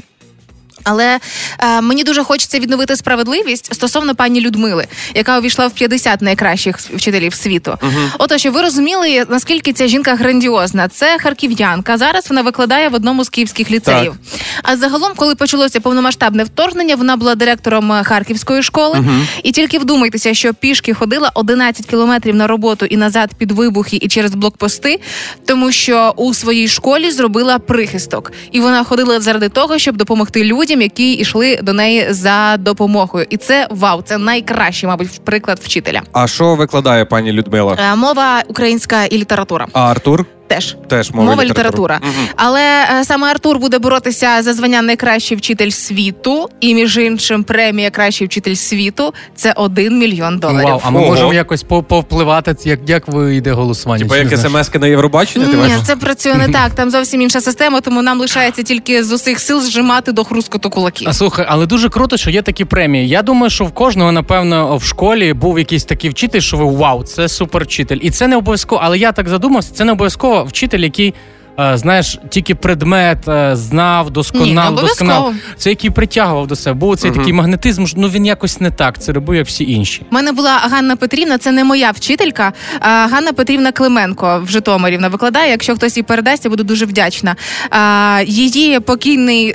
Але 0.89 1.19
е, 1.59 1.81
мені 1.81 2.05
дуже 2.05 2.25
хочеться 2.25 2.59
відновити 2.59 2.97
справедливість 2.97 3.75
стосовно 3.75 4.15
пані 4.15 4.41
Людмили, 4.41 4.87
яка 5.15 5.39
увійшла 5.39 5.67
в 5.67 5.71
50 5.73 6.23
найкращих 6.23 6.79
вчителів 6.79 7.35
світу. 7.35 7.79
Отож, 8.19 8.41
щоб 8.41 8.55
ви 8.55 8.63
розуміли, 8.63 9.25
наскільки 9.29 9.73
ця 9.73 9.87
жінка 9.87 10.15
грандіозна. 10.15 10.89
Це 10.89 11.19
харків'янка. 11.19 11.99
Зараз 11.99 12.29
вона 12.31 12.43
викладає 12.43 12.89
в 12.89 12.95
одному 12.95 13.25
з 13.25 13.29
київських 13.29 13.71
ліцеїв. 13.71 14.15
А 14.63 14.77
загалом, 14.77 15.13
коли 15.17 15.35
почалося 15.35 15.81
повномасштабне 15.81 16.45
вторгнення, 16.45 16.97
вона 16.97 17.17
була 17.17 17.35
директором 17.35 17.93
е, 17.93 18.05
харківської 18.05 18.63
школи. 18.63 19.05
І 19.43 19.53
тільки 19.53 19.79
вдумайтеся, 19.79 20.35
що 20.35 20.55
пішки 20.55 20.95
ходила 20.95 21.31
11 21.35 21.87
кілометрів 21.87 22.35
на 22.35 22.47
роботу 22.47 22.87
і 22.87 22.97
назад 22.97 23.31
під 23.39 23.53
вибухи 23.53 23.99
і 24.03 24.09
через 24.09 24.35
блокпости, 24.35 25.01
тому 25.47 25.73
що 25.73 26.15
у 26.17 26.35
своїй 26.35 26.69
школі 26.69 27.11
зробила 27.11 27.59
прихисток, 27.59 28.33
і 28.53 28.61
вона 28.61 28.85
ходила 28.85 29.21
заради 29.21 29.49
того, 29.49 29.79
щоб 29.79 29.97
допомогти 29.97 30.45
людям, 30.45 30.76
які 30.81 31.13
йшли 31.13 31.59
до 31.63 31.73
неї 31.73 32.07
за 32.13 32.57
допомогою. 32.57 33.27
І 33.31 33.37
це 33.37 33.67
вау, 33.71 34.03
це 34.03 34.19
найкращий, 34.19 34.89
мабуть, 34.89 35.21
приклад 35.25 35.59
вчителя. 35.63 36.03
А 36.13 36.27
що 36.27 36.55
викладає 36.55 37.05
пані 37.05 37.33
Людмила? 37.33 37.77
Е, 37.93 37.97
Мова 37.97 38.43
українська 38.49 39.05
і 39.05 39.19
література 39.19 39.67
А 39.73 39.91
Артур? 39.91 40.27
Теж. 40.47 40.77
Теж 40.89 41.11
мова, 41.11 41.31
Мова 41.31 41.45
література. 41.45 42.01
Але 42.37 42.61
е, 43.01 43.05
саме 43.05 43.27
Артур 43.27 43.59
буде 43.59 43.79
боротися 43.79 44.43
за 44.43 44.53
звання 44.53 44.83
найкращий 44.83 45.37
вчитель 45.37 45.71
світу, 45.71 46.49
і 46.61 46.75
між 46.75 46.97
іншим, 46.97 47.45
премія 47.45 47.91
кращий 47.91 48.27
вчитель 48.27 48.55
світу 48.55 49.15
це 49.35 49.53
1 49.57 49.99
мільйон 49.99 50.39
доларів. 50.39 50.69
Вау, 50.69 50.81
а 50.85 50.91
ми 50.91 51.01
Ого. 51.01 51.09
можемо 51.09 51.35
якось 51.35 51.63
повпливати, 51.63 52.57
як, 52.65 52.81
як 52.87 53.09
вийде 53.09 53.53
голосування. 53.53 54.03
Типа 54.05 54.17
як 54.17 54.39
смски 54.39 54.79
на 54.79 54.87
Євробачення? 54.87 55.47
ти 55.47 55.57
Ні, 55.57 55.63
бачиш? 55.63 55.83
це 55.87 55.97
працює 55.97 56.35
не 56.35 56.49
так. 56.49 56.73
Там 56.75 56.91
зовсім 56.91 57.23
інша 57.23 57.41
система, 57.41 57.81
тому 57.81 58.03
нам 58.03 58.21
лишається 58.21 58.63
тільки 58.63 59.05
з 59.05 59.13
усіх 59.13 59.41
сил 59.41 59.61
зжимати 59.61 60.13
до 60.13 60.25
хрускоту 60.25 60.71
кулаки. 60.71 61.05
А 61.09 61.13
слухай, 61.13 61.47
але 61.49 61.67
дуже 61.67 61.89
круто, 61.89 62.17
що 62.17 62.31
є 62.31 62.43
такі 62.43 62.65
премії. 62.65 63.09
Я 63.09 63.23
думаю, 63.23 63.51
що 63.51 63.65
в 63.65 63.73
кожного, 63.73 64.13
напевно, 64.13 64.77
в 64.77 64.85
школі 64.85 65.33
був 65.33 65.59
якийсь 65.59 65.85
такий 65.85 66.11
вчитель, 66.11 66.41
що 66.41 66.57
ви 66.57 66.65
вау, 66.65 67.03
це 67.03 67.29
супер 67.29 67.65
вчитель. 67.65 67.99
І 68.03 68.11
це 68.11 68.27
не 68.29 68.37
обов'язково, 68.37 68.81
але 68.85 68.99
я 68.99 69.13
так 69.13 69.29
задумався, 69.29 69.75
це 69.75 69.85
не 69.85 69.93
обов'язково 69.93 70.36
вчитель, 70.45 70.81
який. 70.81 71.15
е, 71.59 71.77
Знаєш, 71.79 72.19
тільки 72.29 72.55
предмет 72.55 73.29
е, 73.29 73.57
знав, 73.57 74.05
Ні, 74.07 74.11
досконав, 74.13 74.73
обов'язково. 74.73 75.11
досконав. 75.11 75.35
Це 75.57 75.71
який 75.71 75.91
притягував 75.91 76.47
до 76.47 76.57
себе. 76.57 76.75
Був 76.75 76.97
цей 76.97 77.11
такий 77.11 77.33
магнетизм, 77.33 77.85
ну 77.97 78.09
він 78.09 78.27
якось 78.27 78.61
не 78.61 78.71
так. 78.71 78.99
Це 79.03 79.13
робив, 79.13 79.37
як 79.37 79.47
всі 79.47 79.73
інші. 79.73 80.03
У 80.11 80.15
мене 80.15 80.33
була 80.33 80.57
Ганна 80.59 80.97
Петрівна, 80.97 81.39
це 81.39 81.53
не 81.53 81.65
моя 81.65 81.91
вчителька. 81.91 82.53
А 82.81 82.89
Ганна 82.89 83.33
Петрівна 83.33 83.73
Клименко 83.73 84.41
в 84.45 84.49
Житомирі 84.49 84.97
вона 84.97 85.09
викладає. 85.09 85.51
Якщо 85.51 85.75
хтось 85.75 85.97
їй 85.97 86.03
передасть, 86.03 86.45
я 86.45 86.51
буду 86.51 86.65
дуже 86.65 86.85
вдячна. 86.87 87.37
А, 87.71 88.21
її 88.27 88.81
покійний 88.81 89.55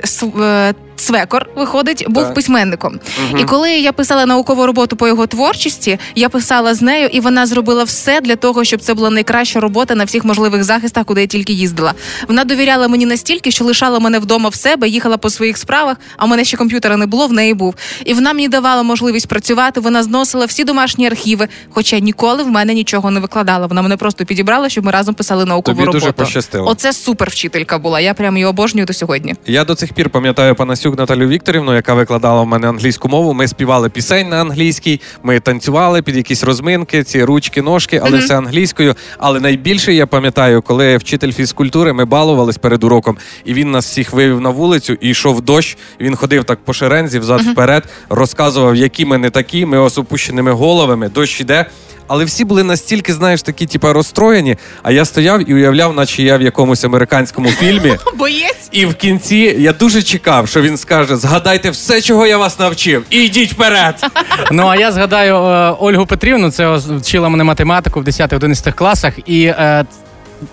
с- 0.96 1.12
е, 1.14 1.26
виходить, 1.56 2.04
був 2.08 2.24
Так. 2.24 2.34
письменником. 2.34 3.00
І 3.38 3.44
коли 3.44 3.70
я 3.72 3.92
писала 3.92 4.26
наукову 4.26 4.66
роботу 4.66 4.96
по 4.96 5.08
його 5.08 5.26
творчості, 5.26 5.98
я 6.14 6.28
писала 6.28 6.74
з 6.74 6.82
нею, 6.82 7.08
і 7.12 7.20
вона 7.20 7.46
зробила 7.46 7.84
все 7.84 8.20
для 8.20 8.36
того, 8.36 8.64
щоб 8.64 8.80
це 8.80 8.94
була 8.94 9.10
найкраща 9.10 9.60
робота 9.60 9.94
на 9.94 10.04
всіх 10.04 10.24
можливих 10.24 10.64
захистах, 10.64 11.04
куди 11.06 11.20
я 11.20 11.26
тільки 11.26 11.52
їздила. 11.52 11.94
Вона 12.28 12.44
довіряла 12.44 12.88
мені 12.88 13.06
настільки, 13.06 13.50
що 13.50 13.64
лишала 13.64 13.98
мене 13.98 14.18
вдома 14.18 14.48
в 14.48 14.54
себе, 14.54 14.88
їхала 14.88 15.16
по 15.16 15.30
своїх 15.30 15.58
справах. 15.58 15.96
А 16.16 16.24
в 16.24 16.28
мене 16.28 16.44
ще 16.44 16.56
комп'ютера 16.56 16.96
не 16.96 17.06
було, 17.06 17.26
в 17.26 17.32
неї 17.32 17.54
був. 17.54 17.74
І 18.04 18.14
вона 18.14 18.32
мені 18.32 18.48
давала 18.48 18.82
можливість 18.82 19.28
працювати. 19.28 19.80
Вона 19.80 20.02
зносила 20.02 20.46
всі 20.46 20.64
домашні 20.64 21.06
архіви, 21.06 21.48
хоча 21.70 21.98
ніколи 21.98 22.42
в 22.42 22.48
мене 22.48 22.74
нічого 22.74 23.10
не 23.10 23.20
викладала. 23.20 23.66
Вона 23.66 23.82
мене 23.82 23.96
просто 23.96 24.24
підібрала, 24.24 24.68
щоб 24.68 24.84
ми 24.84 24.90
разом 24.92 25.14
писали 25.14 25.44
наукову 25.44 25.74
Тобі 25.76 25.86
роботу. 25.86 26.00
дуже 26.00 26.12
пощастило. 26.12 26.68
Оце 26.70 26.92
супер 26.92 27.30
вчителька 27.30 27.78
була. 27.78 28.00
Я 28.00 28.14
прям 28.14 28.36
її 28.36 28.46
обожнюю 28.46 28.86
до 28.86 28.92
сьогодні. 28.92 29.34
Я 29.46 29.64
до 29.64 29.74
цих 29.74 29.92
пір 29.92 30.10
пам'ятаю 30.10 30.54
Панасюк 30.82 30.98
Наталю 30.98 31.28
Вікторівну, 31.28 31.74
яка 31.74 31.94
викладала 31.94 32.42
в 32.42 32.46
мене 32.46 32.68
англійську 32.68 33.08
мову. 33.08 33.34
Ми 33.34 33.48
співали 33.48 33.88
пісень 33.90 34.28
на 34.28 34.40
англійській, 34.40 35.00
ми 35.22 35.40
танцювали 35.40 36.02
під 36.02 36.16
якісь 36.16 36.44
розминки, 36.44 37.04
ці 37.04 37.24
ручки, 37.24 37.62
ножки, 37.62 38.00
але 38.04 38.18
все 38.18 38.38
англійською. 38.38 38.94
Але 39.18 39.40
найбільше 39.40 39.92
я 39.92 40.06
пам'ятаю, 40.06 40.62
коли 40.62 40.96
вчитель 40.96 41.32
фізкультури 41.32 41.92
ми 41.92 42.04
балувались 42.04 42.58
перед 42.58 42.84
уроком, 42.84 43.18
і 43.44 43.54
він 43.54 43.70
нас 43.70 43.86
всіх 43.86 44.12
вивів 44.12 44.40
на 44.40 44.50
вулицю 44.50 44.92
і 45.00 45.08
йшов 45.08 45.40
дощ. 45.40 45.76
Він 46.00 46.16
ходив 46.16 46.44
так 46.44 46.64
по 46.64 46.72
шерензі, 46.72 47.18
взад 47.18 47.40
вперед, 47.40 47.88
розказував, 48.08 48.76
які 48.76 49.04
ми 49.04 49.18
не 49.18 49.30
такі. 49.30 49.66
Ми 49.66 49.90
з 49.90 49.98
опущеними 49.98 50.52
головами, 50.52 51.08
дощ 51.08 51.40
іде. 51.40 51.66
Але 52.06 52.24
всі 52.24 52.44
були 52.44 52.62
настільки, 52.62 53.14
знаєш, 53.14 53.42
такі, 53.42 53.66
типа, 53.66 53.92
розстроєні. 53.92 54.56
А 54.82 54.92
я 54.92 55.04
стояв 55.04 55.50
і 55.50 55.54
уявляв, 55.54 55.94
наче 55.94 56.22
я 56.22 56.36
в 56.36 56.42
якомусь 56.42 56.84
американському 56.84 57.48
фільмі. 57.48 57.96
Боєць. 58.14 58.68
І 58.72 58.86
в 58.86 58.94
кінці 58.94 59.56
я 59.58 59.72
дуже 59.72 60.02
чекав, 60.02 60.48
що 60.48 60.62
він 60.62 60.76
скаже: 60.76 61.16
згадайте 61.16 61.70
все, 61.70 62.00
чого 62.00 62.26
я 62.26 62.38
вас 62.38 62.58
навчив, 62.58 63.04
і 63.10 63.24
йдіть 63.24 63.52
вперед. 63.52 63.94
Ну 64.52 64.66
а 64.66 64.76
я 64.76 64.92
згадаю 64.92 65.34
е, 65.36 65.76
Ольгу 65.80 66.06
Петрівну, 66.06 66.50
це 66.50 66.76
вчила 66.76 67.28
мене 67.28 67.44
математику 67.44 68.00
в 68.00 68.04
10-11 68.04 68.72
класах, 68.72 69.14
і 69.26 69.44
е, 69.44 69.84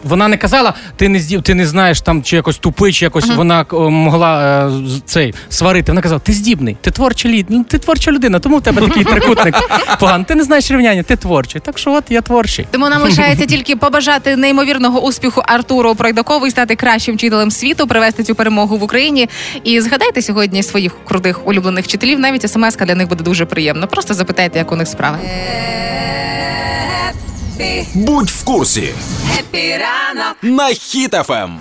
вона 0.04 0.28
не 0.28 0.38
казала, 0.38 0.74
ти 0.96 1.10
не 1.10 1.20
здіб, 1.20 1.42
ти 1.42 1.56
не 1.56 1.68
знаєш 1.68 2.02
там 2.02 2.24
чи 2.24 2.36
якось 2.36 2.58
тупий, 2.58 2.94
чи 2.94 3.06
якось 3.06 3.28
вона 3.28 3.66
е, 3.74 3.76
могла 3.76 4.68
е, 4.68 4.72
цей 5.06 5.34
сварити. 5.50 5.92
Вона 5.92 6.02
казала, 6.02 6.20
ти 6.20 6.34
здібний, 6.34 6.78
ти 6.82 6.92
творча 6.92 7.30
лід, 7.30 7.46
ну, 7.50 7.64
ти 7.64 7.78
творча 7.78 8.12
людина, 8.12 8.40
тому 8.40 8.58
в 8.58 8.62
тебе 8.62 8.88
такий 8.88 9.04
трикутник 9.04 9.56
поганий. 10.00 10.26
Ти 10.26 10.36
не 10.36 10.44
знаєш 10.44 10.72
рівняння, 10.72 11.04
ти 11.04 11.16
творчий. 11.16 11.62
Так 11.62 11.78
що 11.78 11.94
от 11.94 12.04
я 12.10 12.22
творчий. 12.22 12.68
Тому 12.72 12.90
нам 12.90 13.02
лишається 13.02 13.46
тільки 13.46 13.76
побажати 13.76 14.36
неймовірного 14.36 15.00
успіху 15.02 15.44
Артуру 15.46 15.96
Пройдакову 15.96 16.48
і 16.48 16.52
стати 16.52 16.76
кращим 16.76 17.16
вчителем 17.16 17.52
світу, 17.52 17.88
привести 17.88 18.24
цю 18.24 18.36
перемогу 18.36 18.78
в 18.78 18.84
Україні. 18.84 19.30
І 19.64 19.82
згадайте 19.82 20.22
сьогодні 20.22 20.64
своїх 20.64 20.92
крутих 21.06 21.48
улюблених 21.48 21.86
вчителів. 21.86 22.20
Навіть 22.20 22.52
смс 22.52 22.78
для 22.78 22.96
них 22.96 23.10
буде 23.10 23.24
дуже 23.24 23.46
приємно. 23.46 23.88
Просто 23.88 24.14
запитайте, 24.14 24.60
як 24.60 24.72
у 24.72 24.76
них 24.76 24.88
справи. 24.88 25.18
Будь 27.94 28.30
в 28.30 28.44
курсі. 28.44 28.94
На 30.42 30.74
Ем. 31.30 31.60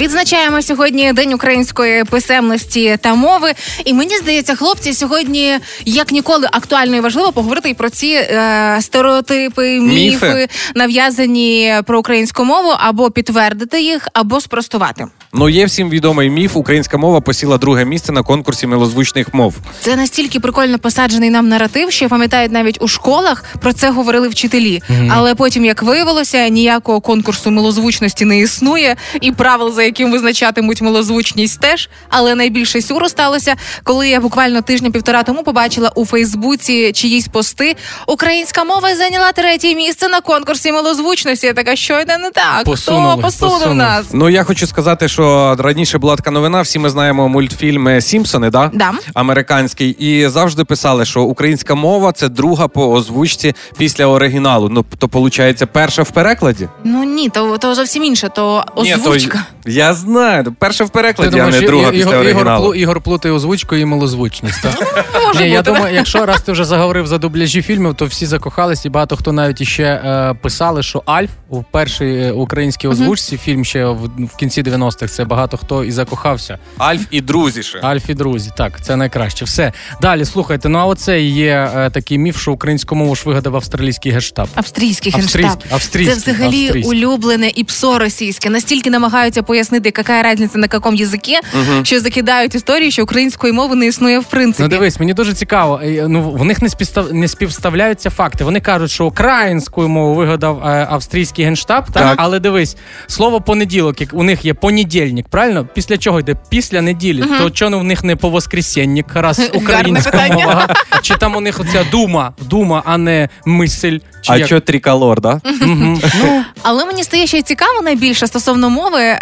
Відзначаємо 0.00 0.62
сьогодні 0.62 1.12
День 1.12 1.32
української 1.32 2.04
писемності 2.04 2.98
та 3.00 3.14
мови. 3.14 3.52
І 3.84 3.94
мені 3.94 4.16
здається, 4.16 4.54
хлопці 4.54 4.94
сьогодні 4.94 5.58
як 5.84 6.12
ніколи 6.12 6.48
актуально 6.52 6.96
і 6.96 7.00
важливо 7.00 7.32
поговорити 7.32 7.70
і 7.70 7.74
про 7.74 7.90
ці 7.90 8.06
е, 8.08 8.78
стереотипи, 8.80 9.80
міфи, 9.80 10.26
Міфи. 10.26 10.48
нав'язані 10.74 11.74
про 11.86 11.98
українську 11.98 12.44
мову, 12.44 12.68
або 12.78 13.10
підтвердити 13.10 13.82
їх, 13.82 14.08
або 14.12 14.40
спростувати. 14.40 15.04
Ну 15.32 15.48
є 15.48 15.66
всім 15.66 15.90
відомий 15.90 16.30
міф. 16.30 16.56
Українська 16.56 16.98
мова 16.98 17.20
посіла 17.20 17.58
друге 17.58 17.84
місце 17.84 18.12
на 18.12 18.22
конкурсі 18.22 18.66
милозвучних 18.66 19.34
мов. 19.34 19.54
Це 19.80 19.96
настільки 19.96 20.40
прикольно 20.40 20.78
посаджений 20.78 21.30
нам 21.30 21.48
наратив, 21.48 21.90
що 21.92 22.04
я 22.04 22.08
пам'ятаю, 22.08 22.48
навіть 22.50 22.82
у 22.82 22.88
школах 22.88 23.44
про 23.60 23.72
це 23.72 23.90
говорили 23.90 24.28
вчителі. 24.28 24.82
Але 25.10 25.34
потім, 25.34 25.64
як 25.64 25.82
виявилося, 25.82 26.48
ніякого 26.48 27.00
конкурсу 27.00 27.50
милозвучності 27.50 28.24
не 28.24 28.38
існує, 28.38 28.96
і 29.20 29.32
правил, 29.32 29.72
за 29.72 29.82
яким 29.86 30.12
визначатимуть 30.12 30.82
милозвучність, 30.82 31.60
теж. 31.60 31.88
Але 32.08 32.34
найбільше 32.34 32.82
сюру 32.82 33.08
сталося, 33.08 33.54
коли 33.84 34.08
я 34.08 34.20
буквально 34.20 34.60
тижня-півтора 34.62 35.22
тому 35.22 35.42
побачила 35.42 35.92
у 35.94 36.06
Фейсбуці 36.06 36.92
чиїсь 36.92 37.28
пости. 37.28 37.76
Українська 38.06 38.64
мова 38.64 38.94
зайняла 38.96 39.32
третє 39.32 39.74
місце 39.74 40.08
на 40.08 40.20
конкурсі 40.20 40.72
милозвучності. 40.72 41.46
Я 41.46 41.52
така, 41.54 41.76
що 41.76 42.00
йде 42.00 42.18
не 42.18 42.30
так? 42.30 42.64
Посунули, 42.64 43.12
Хто 43.12 43.22
посунув 43.22 43.52
посунули. 43.54 43.78
нас? 43.78 44.06
Ну 44.12 44.28
я 44.28 44.44
хочу 44.44 44.66
сказати, 44.66 45.08
що 45.08 45.56
раніше 45.58 45.98
була 45.98 46.16
така 46.16 46.30
новина. 46.30 46.60
Всі 46.62 46.78
ми 46.78 46.90
знаємо 46.90 47.28
мультфільми 47.28 48.00
Сімпсони, 48.00 48.50
да? 48.50 48.70
Да. 48.74 48.92
американський, 49.14 49.90
і 49.90 50.28
завжди 50.28 50.64
писали, 50.64 51.04
що 51.04 51.22
українська 51.22 51.74
мова 51.74 52.12
це 52.12 52.28
друга 52.28 52.68
по 52.68 52.90
озвучці 52.92 53.54
після 53.78 54.06
оригіналу. 54.06 54.68
Ну 54.68 54.84
то 54.98 55.06
виходить, 55.12 55.62
перша 55.72 56.02
в 56.02 56.10
перекладі. 56.10 56.68
Ну 56.84 57.04
ні, 57.04 57.28
то, 57.28 57.58
то 57.58 57.74
зовсім 57.74 58.04
інше, 58.04 58.28
то 58.34 58.64
Ні, 58.82 58.94
озвучка. 58.94 59.46
то 59.64 59.70
я 59.76 59.94
знаю, 59.94 60.54
перша 60.58 60.84
в 60.84 60.88
Ти 60.88 60.92
перекладі, 60.92 61.40
а 61.40 61.46
не 61.46 61.60
друга 61.60 61.82
Ігор, 61.82 61.92
після 61.92 62.10
Ігор, 62.10 62.20
оригіналу. 62.20 62.64
Плу- 62.66 62.74
Ігор 62.74 63.00
плутає 63.00 63.34
озвучку 63.34 63.76
і 63.76 63.84
малозвучність. 63.84 64.62
Так? 64.62 65.06
Може 65.26 65.44
Ні, 65.44 65.50
я 65.50 65.60
бути. 65.60 65.72
думаю, 65.72 65.94
якщо 65.94 66.26
раз 66.26 66.40
ти 66.42 66.52
вже 66.52 66.64
заговорив 66.74 67.06
за 67.06 67.18
дубляжі 67.18 67.62
фільмів, 67.62 67.94
то 67.94 68.06
всі 68.06 68.26
закохались, 68.26 68.84
і 68.84 68.88
багато 68.88 69.16
хто 69.16 69.32
навіть 69.32 69.60
іще 69.60 69.82
е, 69.82 70.34
писали, 70.42 70.82
що 70.82 71.02
Альф 71.06 71.30
у 71.48 71.62
першій 71.62 72.04
е, 72.04 72.32
українській 72.32 72.88
озвучці 72.88 73.36
фільм 73.36 73.64
ще 73.64 73.86
в, 73.86 74.04
в 74.18 74.36
кінці 74.36 74.62
90-х, 74.62 75.12
це 75.14 75.24
багато 75.24 75.56
хто 75.56 75.84
і 75.84 75.90
закохався. 75.92 76.58
Альф 76.78 77.00
і 77.10 77.20
друзі 77.20 77.62
ще. 77.62 77.78
Альф 77.82 78.10
і 78.10 78.14
друзі, 78.14 78.50
так, 78.56 78.84
це 78.84 78.96
найкраще. 78.96 79.44
Все. 79.44 79.72
Далі 80.02 80.24
слухайте. 80.24 80.68
Ну 80.68 80.78
а 80.78 80.84
оце 80.84 81.20
є 81.20 81.70
е, 81.76 81.90
такий 81.90 82.18
міф, 82.18 82.40
що 82.40 82.52
українську 82.52 82.94
мову 82.94 83.14
ж 83.16 83.22
вигадав 83.26 83.56
австралійський 83.56 84.12
гештаб. 84.12 84.48
Австрійський 84.54 85.12
генштаб. 85.12 85.42
Австрійський, 85.44 85.72
австрійський, 85.74 86.14
Це 86.20 86.32
взагалі 86.32 86.64
австрійський. 86.64 86.84
улюблене 86.98 87.52
і 87.54 87.64
псо 87.64 87.98
російське. 87.98 88.50
Настільки 88.50 88.90
намагаються 88.90 89.42
пояснити, 89.70 89.92
яка 89.98 90.32
різниця 90.32 90.58
на 90.58 90.68
якому 90.72 90.96
язикі, 90.96 91.36
що 91.82 92.00
закидають 92.00 92.54
історії, 92.54 92.90
що 92.90 93.02
української 93.02 93.52
мови 93.52 93.76
не 93.76 93.86
існує 93.86 94.18
в 94.18 94.24
принципі. 94.24 94.62
Ну 94.62 94.68
дивись, 94.68 95.00
мені 95.00 95.14
дуже 95.14 95.34
цікаво. 95.34 95.80
Е, 95.84 96.04
Ну 96.08 96.30
в 96.30 96.44
них 96.44 96.62
не 96.62 96.68
співстав... 96.68 97.12
не 97.14 97.28
співставляються 97.28 98.10
факти. 98.10 98.44
Вони 98.44 98.60
кажуть, 98.60 98.90
що 98.90 99.06
українською 99.06 99.88
мову 99.88 100.14
вигадав 100.14 100.62
е, 100.66 100.86
австрійський 100.90 101.44
генштаб. 101.44 101.84
Так? 101.92 102.02
Так. 102.02 102.14
але 102.16 102.38
дивись, 102.40 102.76
слово 103.06 103.40
понеділок, 103.40 104.00
як 104.00 104.10
у 104.12 104.22
них 104.22 104.44
є 104.44 104.54
понедільник, 104.54 105.28
правильно? 105.28 105.68
Після 105.74 105.98
чого 105.98 106.20
йде? 106.20 106.36
Після 106.50 106.82
неділі. 106.82 107.24
То 107.38 107.50
чому 107.50 107.78
в 107.78 107.84
них 107.84 108.04
не 108.04 108.16
по 108.16 108.28
воскресенник, 108.28 109.06
раз 109.14 109.50
українська 109.54 110.28
мова? 110.32 110.68
Чи 111.02 111.14
там 111.14 111.36
у 111.36 111.40
них 111.40 111.60
оця 111.60 111.84
дума, 111.90 112.32
дума, 112.40 112.82
а 112.86 112.98
не 112.98 113.28
мисль? 113.46 113.98
Чи 114.20 114.32
А 114.32 114.36
як? 114.36 114.46
що 114.46 114.60
триколор, 114.60 115.20
да? 115.20 115.40
Мгм. 115.60 116.00
Ну, 116.24 116.44
Але 116.62 116.84
мені 116.84 117.04
стає 117.04 117.26
ще 117.26 117.38
й 117.38 117.42
цікаво 117.42 117.82
найбільше 117.82 118.26
стосовно 118.26 118.70
мови, 118.70 119.00
е, 119.02 119.18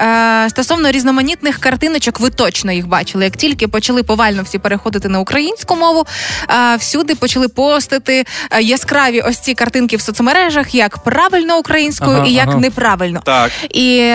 стосовно 0.49 0.91
різноманітних 0.91 1.59
картиночок, 1.59 2.21
ви 2.21 2.31
точно 2.31 2.73
їх 2.73 2.87
бачили. 2.87 3.25
Як 3.25 3.37
тільки 3.37 3.69
почали 3.69 4.03
повально 4.03 4.43
всі 4.43 4.59
переходити 4.59 5.09
на 5.09 5.21
українську 5.21 5.77
мову, 5.77 6.07
е, 6.51 6.77
всюди 6.77 7.15
почали 7.15 7.49
постити 7.49 8.25
е, 8.51 8.63
яскраві 8.63 9.21
ось 9.21 9.39
ці 9.39 9.55
картинки 9.55 9.97
в 9.97 10.01
соцмережах, 10.01 10.75
як 10.75 10.99
правильно 10.99 11.59
українською 11.59 12.17
Ага, 12.17 12.27
і 12.27 12.33
як 12.33 12.49
ага. 12.49 12.59
неправильно. 12.59 13.23
Так. 13.25 13.51
І 13.71 14.13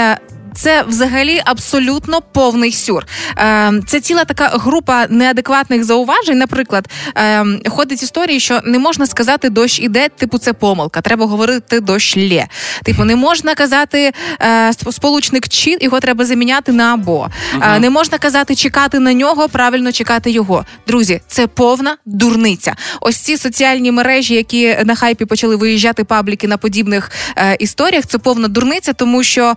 це 0.55 0.83
взагалі 0.83 1.41
абсолютно 1.45 2.21
повний 2.21 2.71
сюр. 2.71 3.05
Е, 3.37 3.71
Це 3.87 3.99
ціла 3.99 4.25
така 4.25 4.47
група 4.47 5.07
неадекватних 5.09 5.83
зауважень. 5.83 6.37
Наприклад, 6.37 6.87
е, 7.17 7.45
ходить 7.69 8.03
історії, 8.03 8.39
що 8.39 8.61
не 8.65 8.79
можна 8.79 9.05
сказати 9.05 9.49
дощ 9.49 9.79
іде, 9.79 10.09
типу 10.09 10.37
це 10.37 10.53
помилка. 10.53 11.01
Треба 11.01 11.25
говорити 11.25 11.79
дощ 11.79 12.17
лє. 12.17 12.47
Типу, 12.83 13.03
не 13.03 13.15
можна 13.15 13.55
казати 13.55 14.11
е, 14.41 14.69
сп- 14.69 14.91
сполучник 14.91 15.47
чи 15.47 15.77
його 15.81 15.99
треба 15.99 16.25
заміняти 16.25 16.71
на 16.71 16.93
або. 16.93 17.27
Е, 17.61 17.79
Не 17.79 17.89
можна 17.89 18.17
казати 18.17 18.55
чекати 18.55 18.99
на 18.99 19.13
нього, 19.13 19.49
правильно 19.49 19.91
чекати 19.91 20.31
його. 20.31 20.65
Друзі, 20.87 21.21
це 21.27 21.47
повна 21.47 21.97
дурниця. 22.05 22.75
Ось 23.01 23.17
ці 23.17 23.37
соціальні 23.37 23.91
мережі, 23.91 24.33
які 24.35 24.77
на 24.85 24.95
хайпі 24.95 25.25
почали 25.25 25.55
виїжджати 25.55 26.03
пабліки 26.03 26.47
на 26.47 26.57
подібних 26.57 27.11
е, 27.37 27.55
історіях, 27.59 28.05
це 28.07 28.17
повна 28.17 28.47
дурниця, 28.47 28.93
тому 28.93 29.23
що 29.23 29.53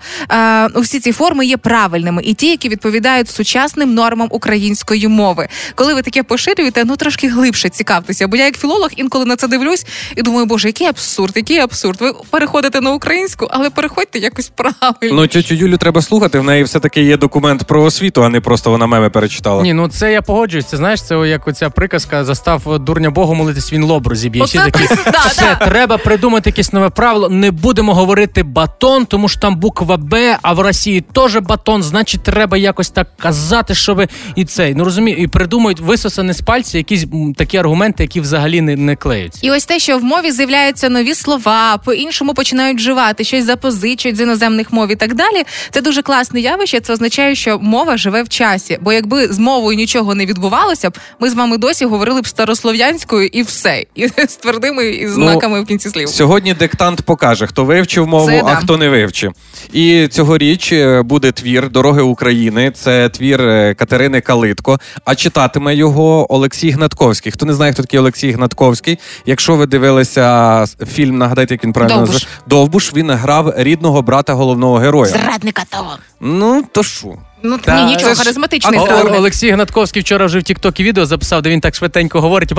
усі 0.82 1.00
ці 1.00 1.12
форми 1.12 1.46
є 1.46 1.56
правильними 1.56 2.22
і 2.24 2.34
ті, 2.34 2.46
які 2.46 2.68
відповідають 2.68 3.30
сучасним 3.30 3.94
нормам 3.94 4.28
української 4.30 5.08
мови. 5.08 5.48
Коли 5.74 5.94
ви 5.94 6.02
таке 6.02 6.22
поширюєте, 6.22 6.84
ну 6.84 6.96
трошки 6.96 7.28
глибше 7.28 7.68
цікавтеся. 7.68 8.28
Бо 8.28 8.36
я 8.36 8.44
як 8.44 8.58
філолог 8.58 8.90
інколи 8.96 9.24
на 9.24 9.36
це 9.36 9.48
дивлюсь 9.48 9.86
і 10.16 10.22
думаю, 10.22 10.46
боже, 10.46 10.68
який 10.68 10.86
абсурд, 10.86 11.32
який 11.36 11.58
абсурд. 11.58 12.00
Ви 12.00 12.12
переходите 12.30 12.80
на 12.80 12.92
українську, 12.92 13.48
але 13.50 13.70
переходьте 13.70 14.18
якось 14.18 14.48
правильно. 14.48 15.20
Ну, 15.20 15.26
тьотю 15.26 15.54
Юлю 15.54 15.76
треба 15.76 16.02
слухати. 16.02 16.38
В 16.38 16.44
неї 16.44 16.64
все-таки 16.64 17.02
є 17.02 17.16
документ 17.16 17.64
про 17.64 17.82
освіту, 17.82 18.24
а 18.24 18.28
не 18.28 18.40
просто 18.40 18.70
вона 18.70 18.86
меми 18.86 19.10
перечитала. 19.10 19.62
Ні, 19.62 19.72
ну 19.72 19.88
це 19.88 20.12
я 20.12 20.22
погоджуюсь. 20.22 20.66
Це 20.66 20.76
знаєш, 20.76 21.02
це 21.02 21.14
як 21.14 21.48
оця 21.48 21.70
приказка 21.70 22.24
застав 22.24 22.78
дурня 22.78 23.10
Богу 23.10 23.34
молитись, 23.34 23.72
він 23.72 23.84
лоб 23.84 24.06
розіб'є. 24.06 24.44
Всі 24.44 24.58
Оце 24.58 24.70
такі, 24.70 24.94
все, 25.28 25.56
треба 25.68 25.98
придумати 25.98 26.50
якесь 26.50 26.72
нове 26.72 26.90
правило. 26.90 27.28
Не 27.28 27.50
будемо 27.50 27.94
говорити 27.94 28.42
батон, 28.42 29.06
тому 29.06 29.28
що 29.28 29.40
там 29.40 29.56
буква 29.56 29.96
Б, 29.96 30.38
а 30.42 30.52
в 30.52 30.60
сіють 30.72 31.12
теж 31.12 31.36
батон, 31.36 31.82
значить, 31.82 32.22
треба 32.22 32.56
якось 32.56 32.90
так 32.90 33.16
казати, 33.16 33.74
щоб 33.74 34.02
і 34.36 34.44
цей. 34.44 34.74
Ну 34.74 34.84
розумію, 34.84 35.16
і 35.16 35.26
придумують 35.26 35.80
висосані 35.80 36.32
з 36.32 36.40
пальця 36.40 36.78
якісь 36.78 37.06
такі 37.36 37.56
аргументи, 37.56 38.02
які 38.02 38.20
взагалі 38.20 38.60
не, 38.60 38.76
не 38.76 38.96
клеються. 38.96 39.40
І 39.42 39.50
ось 39.50 39.64
те, 39.64 39.78
що 39.78 39.98
в 39.98 40.04
мові 40.04 40.30
з'являються 40.30 40.88
нові 40.88 41.14
слова, 41.14 41.76
по-іншому 41.76 42.34
починають 42.34 42.78
вживати, 42.78 43.24
щось 43.24 43.44
запозичують 43.44 44.16
з 44.16 44.20
іноземних 44.20 44.72
мов 44.72 44.92
і 44.92 44.96
так 44.96 45.14
далі. 45.14 45.42
Це 45.70 45.80
дуже 45.80 46.02
класне 46.02 46.40
явище. 46.40 46.80
Це 46.80 46.92
означає, 46.92 47.34
що 47.34 47.58
мова 47.58 47.96
живе 47.96 48.22
в 48.22 48.28
часі. 48.28 48.78
Бо 48.80 48.92
якби 48.92 49.28
з 49.28 49.38
мовою 49.38 49.76
нічого 49.76 50.14
не 50.14 50.26
відбувалося 50.26 50.90
б, 50.90 50.98
ми 51.20 51.30
з 51.30 51.34
вами 51.34 51.58
досі 51.58 51.84
говорили 51.84 52.20
б 52.20 52.26
старослов'янською 52.26 53.26
і 53.26 53.42
все, 53.42 53.84
і 53.94 54.08
з 54.08 54.36
твердими 54.36 54.86
і 54.86 55.08
знаками 55.08 55.60
в 55.60 55.66
кінці 55.66 55.88
слів. 55.88 56.08
Сьогодні 56.08 56.54
диктант 56.54 57.02
покаже, 57.02 57.46
хто 57.46 57.64
вивчив 57.64 58.06
мову, 58.06 58.26
Це 58.26 58.40
а 58.40 58.42
да. 58.42 58.56
хто 58.56 58.76
не 58.76 58.88
вивчив. 58.88 59.32
І 59.72 60.08
цьогоріч 60.08 60.61
е, 60.72 61.02
буде 61.02 61.32
твір 61.32 61.70
Дороги 61.70 62.02
України. 62.02 62.70
Це 62.70 63.08
твір 63.08 63.40
е, 63.40 63.74
Катерини 63.74 64.20
Калитко. 64.20 64.78
А 65.04 65.14
читатиме 65.14 65.74
його 65.74 66.34
Олексій 66.34 66.70
Гнатковський. 66.70 67.32
Хто 67.32 67.46
не 67.46 67.54
знає, 67.54 67.72
хто 67.72 67.82
такий 67.82 68.00
Олексій 68.00 68.32
Гнатковський. 68.32 68.98
Якщо 69.26 69.56
ви 69.56 69.66
дивилися 69.66 70.64
фільм, 70.92 71.18
нагадайте, 71.18 71.54
як 71.54 71.64
він 71.64 71.72
правильно 71.72 71.96
Довбуш. 71.96 72.14
називає? 72.14 72.36
Довбуш. 72.46 72.94
Він 72.94 73.10
грав 73.10 73.54
рідного 73.56 74.02
брата 74.02 74.32
головного 74.32 74.76
героя. 74.76 75.12
Зрадника 75.12 75.62
того. 75.70 75.96
Ну 76.20 76.64
то 76.72 76.82
що? 76.82 77.08
Ну 77.42 77.58
Та, 77.58 77.76
ні, 77.76 77.84
нічого, 77.84 78.14
харизматичний 78.14 78.78
О- 78.78 79.16
Олексій 79.16 79.50
Гнатковський 79.50 80.02
вчора 80.02 80.26
вже 80.26 80.38
в 80.38 80.42
Тіктокі 80.42 80.84
відео 80.84 81.06
записав, 81.06 81.42
де 81.42 81.50
він 81.50 81.60
так 81.60 81.74
швиденько 81.74 82.20
говорить. 82.20 82.52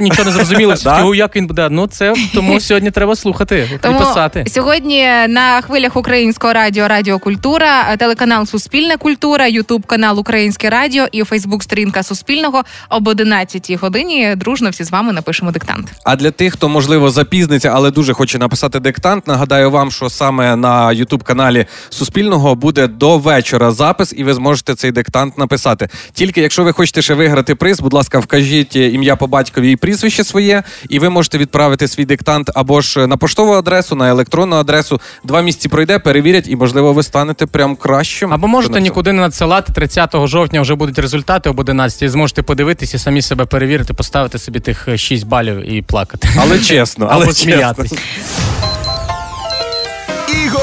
Нічого 0.00 0.24
не 0.24 0.32
зрозуміло. 0.32 0.74
Да? 0.84 1.14
Як 1.14 1.36
він 1.36 1.46
буде. 1.46 1.68
Ну 1.70 1.86
це 1.86 2.14
тому 2.34 2.60
сьогодні 2.60 2.90
треба 2.90 3.16
слухати 3.16 3.80
і 3.84 3.98
писати. 3.98 4.44
сьогодні 4.48 5.02
на 5.28 5.62
хвилях 5.62 5.96
українського 5.96 6.52
радіо 6.52 6.88
Радіо 6.88 7.18
Культура, 7.18 7.96
телеканал 7.96 8.46
Суспільна 8.46 8.96
культура, 8.96 9.46
Ютуб 9.46 9.86
канал 9.86 10.18
Українське 10.18 10.70
Радіо 10.70 11.06
і 11.12 11.24
Фейсбук 11.24 11.62
сторінка 11.62 12.02
Суспільного 12.02 12.62
об 12.88 13.08
11 13.08 13.80
годині. 13.80 14.34
Дружно 14.36 14.70
всі 14.70 14.84
з 14.84 14.90
вами 14.90 15.12
напишемо 15.12 15.50
диктант. 15.50 15.92
А 16.04 16.16
для 16.16 16.30
тих, 16.30 16.52
хто 16.52 16.68
можливо 16.68 17.10
запізниться, 17.10 17.70
але 17.74 17.90
дуже 17.90 18.12
хоче 18.12 18.38
написати 18.38 18.80
диктант, 18.80 19.26
нагадаю 19.26 19.70
вам, 19.70 19.90
що 19.90 20.10
саме 20.10 20.56
на 20.56 20.92
Ютуб 20.92 21.22
каналі 21.22 21.66
Суспільного 21.90 22.54
буде 22.54 22.86
до 22.86 23.18
вечора 23.18 23.69
запис, 23.72 24.14
і 24.16 24.24
ви 24.24 24.34
зможете 24.34 24.74
цей 24.74 24.92
диктант 24.92 25.38
написати. 25.38 25.88
Тільки 26.12 26.40
якщо 26.40 26.64
ви 26.64 26.72
хочете 26.72 27.02
ще 27.02 27.14
виграти 27.14 27.54
приз, 27.54 27.80
будь 27.80 27.92
ласка, 27.92 28.18
вкажіть 28.18 28.76
ім'я 28.76 29.16
по 29.16 29.26
батькові 29.26 29.72
і 29.72 29.76
прізвище 29.76 30.24
своє, 30.24 30.62
і 30.88 30.98
ви 30.98 31.10
можете 31.10 31.38
відправити 31.38 31.88
свій 31.88 32.04
диктант 32.04 32.50
або 32.54 32.80
ж 32.80 33.06
на 33.06 33.16
поштову 33.16 33.52
адресу, 33.52 33.96
на 33.96 34.08
електронну 34.08 34.56
адресу. 34.56 35.00
Два 35.24 35.42
місяці 35.42 35.68
пройде, 35.68 35.98
перевірять, 35.98 36.48
і 36.48 36.56
можливо 36.56 36.92
ви 36.92 37.02
станете 37.02 37.46
прям 37.46 37.76
кращим. 37.76 38.32
Або 38.32 38.46
можете 38.46 38.80
нікуди 38.80 39.12
не 39.12 39.20
надсилати 39.20 39.72
30 39.72 40.10
жовтня. 40.24 40.60
Вже 40.60 40.74
будуть 40.74 40.98
результати 40.98 41.50
об 41.50 41.58
11 41.60 42.02
і 42.02 42.08
зможете 42.08 42.42
подивитися, 42.42 42.98
самі 42.98 43.22
себе 43.22 43.44
перевірити, 43.44 43.94
поставити 43.94 44.38
собі 44.38 44.60
тих 44.60 44.88
6 44.96 45.26
балів 45.26 45.72
і 45.72 45.82
плакати. 45.82 46.28
Але 46.36 46.58
чесно, 46.58 47.08
але 47.10 47.24
Або 47.24 47.32
сміятись. 47.32 47.92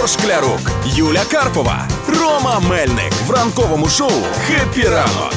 Шклярук, 0.08 0.72
Юля 0.86 1.24
Карпова, 1.32 1.88
Рома 2.08 2.60
Мельник 2.70 3.14
в 3.28 3.32
ранковому 3.32 3.89
шоу 3.89 4.12
«Хеппі 4.47 4.88
ранок» 4.88 5.34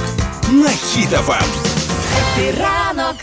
на 0.52 0.68
Хіт-ФМ. 0.68 1.44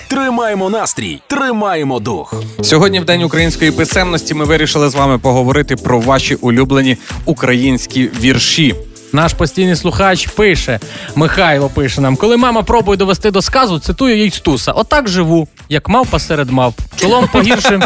Тримаємо 0.08 0.70
настрій, 0.70 1.22
тримаємо 1.28 2.00
дух. 2.00 2.34
Сьогодні, 2.62 3.00
в 3.00 3.06
день 3.06 3.24
української 3.24 3.72
писемності, 3.72 4.34
ми 4.34 4.46
вирішили 4.46 4.90
з 4.90 4.96
вами 4.96 5.20
поговорити 5.20 5.76
про 5.76 6.00
ваші 6.00 6.36
улюблені 6.36 6.98
українські 7.26 8.10
вірші. 8.22 8.76
Наш 9.14 9.34
постійний 9.34 9.76
слухач 9.76 10.28
пише, 10.28 10.80
Михайло 11.16 11.70
пише 11.70 12.02
нам, 12.02 12.16
коли 12.16 12.38
мама 12.38 12.64
пробує 12.64 12.98
довести 12.98 13.32
до 13.32 13.42
сказу, 13.42 13.80
цитую 13.80 14.18
їй 14.18 14.32
стуса. 14.32 14.72
Отак 14.72 15.08
живу, 15.08 15.48
як 15.70 15.90
мавпа 15.90 16.20
серед 16.20 16.50
мавп, 16.50 16.80
чолом 16.96 17.28
погіршим 17.32 17.84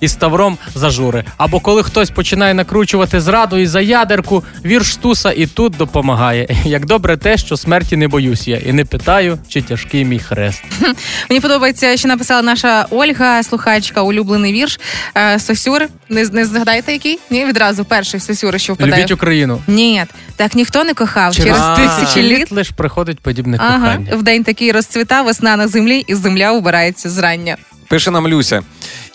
і 0.00 0.08
ставром 0.08 0.58
за 0.74 0.90
жури. 0.90 1.24
Або 1.36 1.60
коли 1.60 1.82
хтось 1.82 2.10
починає 2.10 2.54
накручувати 2.54 3.20
зраду 3.20 3.56
і 3.56 3.66
за 3.66 3.80
ядерку, 3.80 4.44
вірш 4.64 4.92
стуса 4.92 5.32
і 5.32 5.46
тут 5.46 5.76
допомагає. 5.76 6.48
Як 6.64 6.86
добре 6.86 7.16
те, 7.16 7.36
що 7.36 7.56
смерті 7.56 7.96
не 7.96 8.08
боюсь 8.08 8.48
я, 8.48 8.56
і 8.56 8.72
не 8.72 8.84
питаю, 8.84 9.38
чи 9.48 9.62
тяжкий 9.62 10.04
мій 10.04 10.18
хрест. 10.18 10.62
Мені 11.30 11.40
подобається, 11.40 11.96
що 11.96 12.08
написала 12.08 12.42
наша 12.42 12.86
Ольга, 12.90 13.42
слухачка, 13.42 14.02
улюблений 14.02 14.52
вірш 14.52 14.80
е, 15.16 15.38
Сосюр. 15.38 15.86
Не, 16.08 16.24
не 16.24 16.44
згадаєте 16.44 16.92
який? 16.92 17.18
Ні, 17.30 17.44
відразу 17.44 17.84
перший 17.84 18.20
Сосюр, 18.20 18.60
що 18.60 18.74
впадає. 18.74 19.02
Любіть 19.02 19.10
Україну. 19.12 19.62
Ні, 19.66 20.04
так 20.36 20.54
ніхто 20.54 20.84
не 20.84 20.94
кохав. 20.94 21.34
Через, 21.36 21.62
тисячі 21.76 22.22
літ 22.22 22.52
лиш 22.52 22.70
приходить 22.70 23.20
подібне 23.20 23.56
Ага, 23.60 23.78
кохання. 23.78 24.16
в 24.16 24.22
день 24.22 24.44
такий 24.44 24.72
розцвіта, 24.72 25.22
весна 25.22 25.56
на 25.56 25.68
землі, 25.68 26.04
і 26.06 26.14
земля 26.14 26.52
убирається 26.52 27.10
зрання. 27.10 27.56
Пише 27.94 28.10
нам 28.10 28.28
Люся. 28.28 28.62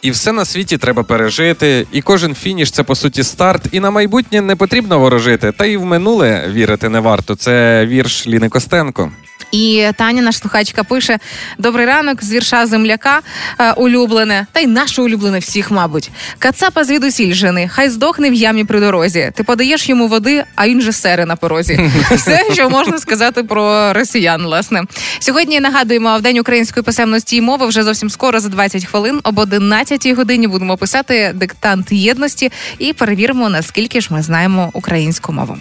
І 0.01 0.11
все 0.11 0.31
на 0.31 0.45
світі 0.45 0.77
треба 0.77 1.03
пережити, 1.03 1.87
і 1.91 2.01
кожен 2.01 2.35
фініш 2.35 2.71
це 2.71 2.83
по 2.83 2.95
суті 2.95 3.23
старт. 3.23 3.67
І 3.71 3.79
на 3.79 3.91
майбутнє 3.91 4.41
не 4.41 4.55
потрібно 4.55 4.99
ворожити. 4.99 5.51
Та 5.51 5.65
й 5.65 5.77
в 5.77 5.85
минуле 5.85 6.49
вірити 6.51 6.89
не 6.89 6.99
варто. 6.99 7.35
Це 7.35 7.85
вірш 7.85 8.27
Ліни 8.27 8.49
Костенко. 8.49 9.11
І 9.51 9.87
Таня, 9.95 10.21
наша 10.21 10.39
слухачка, 10.39 10.83
пише: 10.83 11.19
Добрий 11.57 11.85
ранок 11.85 12.23
з 12.23 12.31
вірша 12.31 12.65
земляка 12.67 13.19
е, 13.59 13.71
улюблене, 13.71 14.45
та 14.51 14.59
й 14.59 14.67
наше 14.67 15.01
улюблене 15.01 15.39
всіх, 15.39 15.71
мабуть. 15.71 16.11
Кацапа 16.39 16.83
звідусіль 16.83 17.33
жени, 17.33 17.69
хай 17.73 17.89
здохне 17.89 18.29
в 18.29 18.33
ямі 18.33 18.63
при 18.63 18.79
дорозі. 18.79 19.31
Ти 19.35 19.43
подаєш 19.43 19.89
йому 19.89 20.07
води, 20.07 20.43
а 20.55 20.67
він 20.67 20.81
же 20.81 20.93
сере 20.93 21.25
на 21.25 21.35
порозі. 21.35 21.91
Все, 22.11 22.45
що 22.53 22.69
можна 22.69 22.99
сказати 22.99 23.43
про 23.43 23.93
росіян, 23.93 24.43
власне. 24.43 24.83
Сьогодні 25.19 25.59
нагадуємо 25.59 26.17
в 26.17 26.21
день 26.21 26.39
української 26.39 26.83
писемності 26.83 27.37
і 27.37 27.41
мови. 27.41 27.67
Вже 27.67 27.83
зовсім 27.83 28.09
скоро 28.09 28.39
за 28.39 28.49
20 28.49 28.85
хвилин 28.85 29.19
об 29.23 29.39
11 29.39 30.07
годині 30.07 30.47
будемо 30.47 30.77
писати 30.77 31.31
диктант 31.35 31.91
єдності 31.91 32.51
і 32.79 32.93
перевіримо, 32.93 33.49
наскільки 33.49 34.01
ж 34.01 34.07
ми 34.11 34.21
знаємо 34.21 34.69
українську 34.73 35.33
мову. 35.33 35.57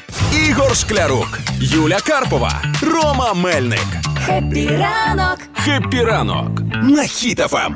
Ігор 0.48 0.76
Шклярук, 0.76 1.38
Юля 1.60 1.98
Карпова, 2.06 2.62
Рома 2.82 3.34
Мельник. 3.34 3.77
Хеппі 4.26 4.66
ранок! 4.68 5.38
«Хеппі 5.54 6.02
ранок» 6.02 6.60
на 6.82 7.02
Хіт-ФМ. 7.02 7.72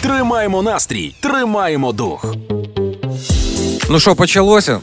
Тримаємо 0.00 0.62
настрій, 0.62 1.14
тримаємо 1.20 1.92
дух. 1.92 2.34
Ну 3.90 4.00
що, 4.00 4.14
почалося? 4.16 4.80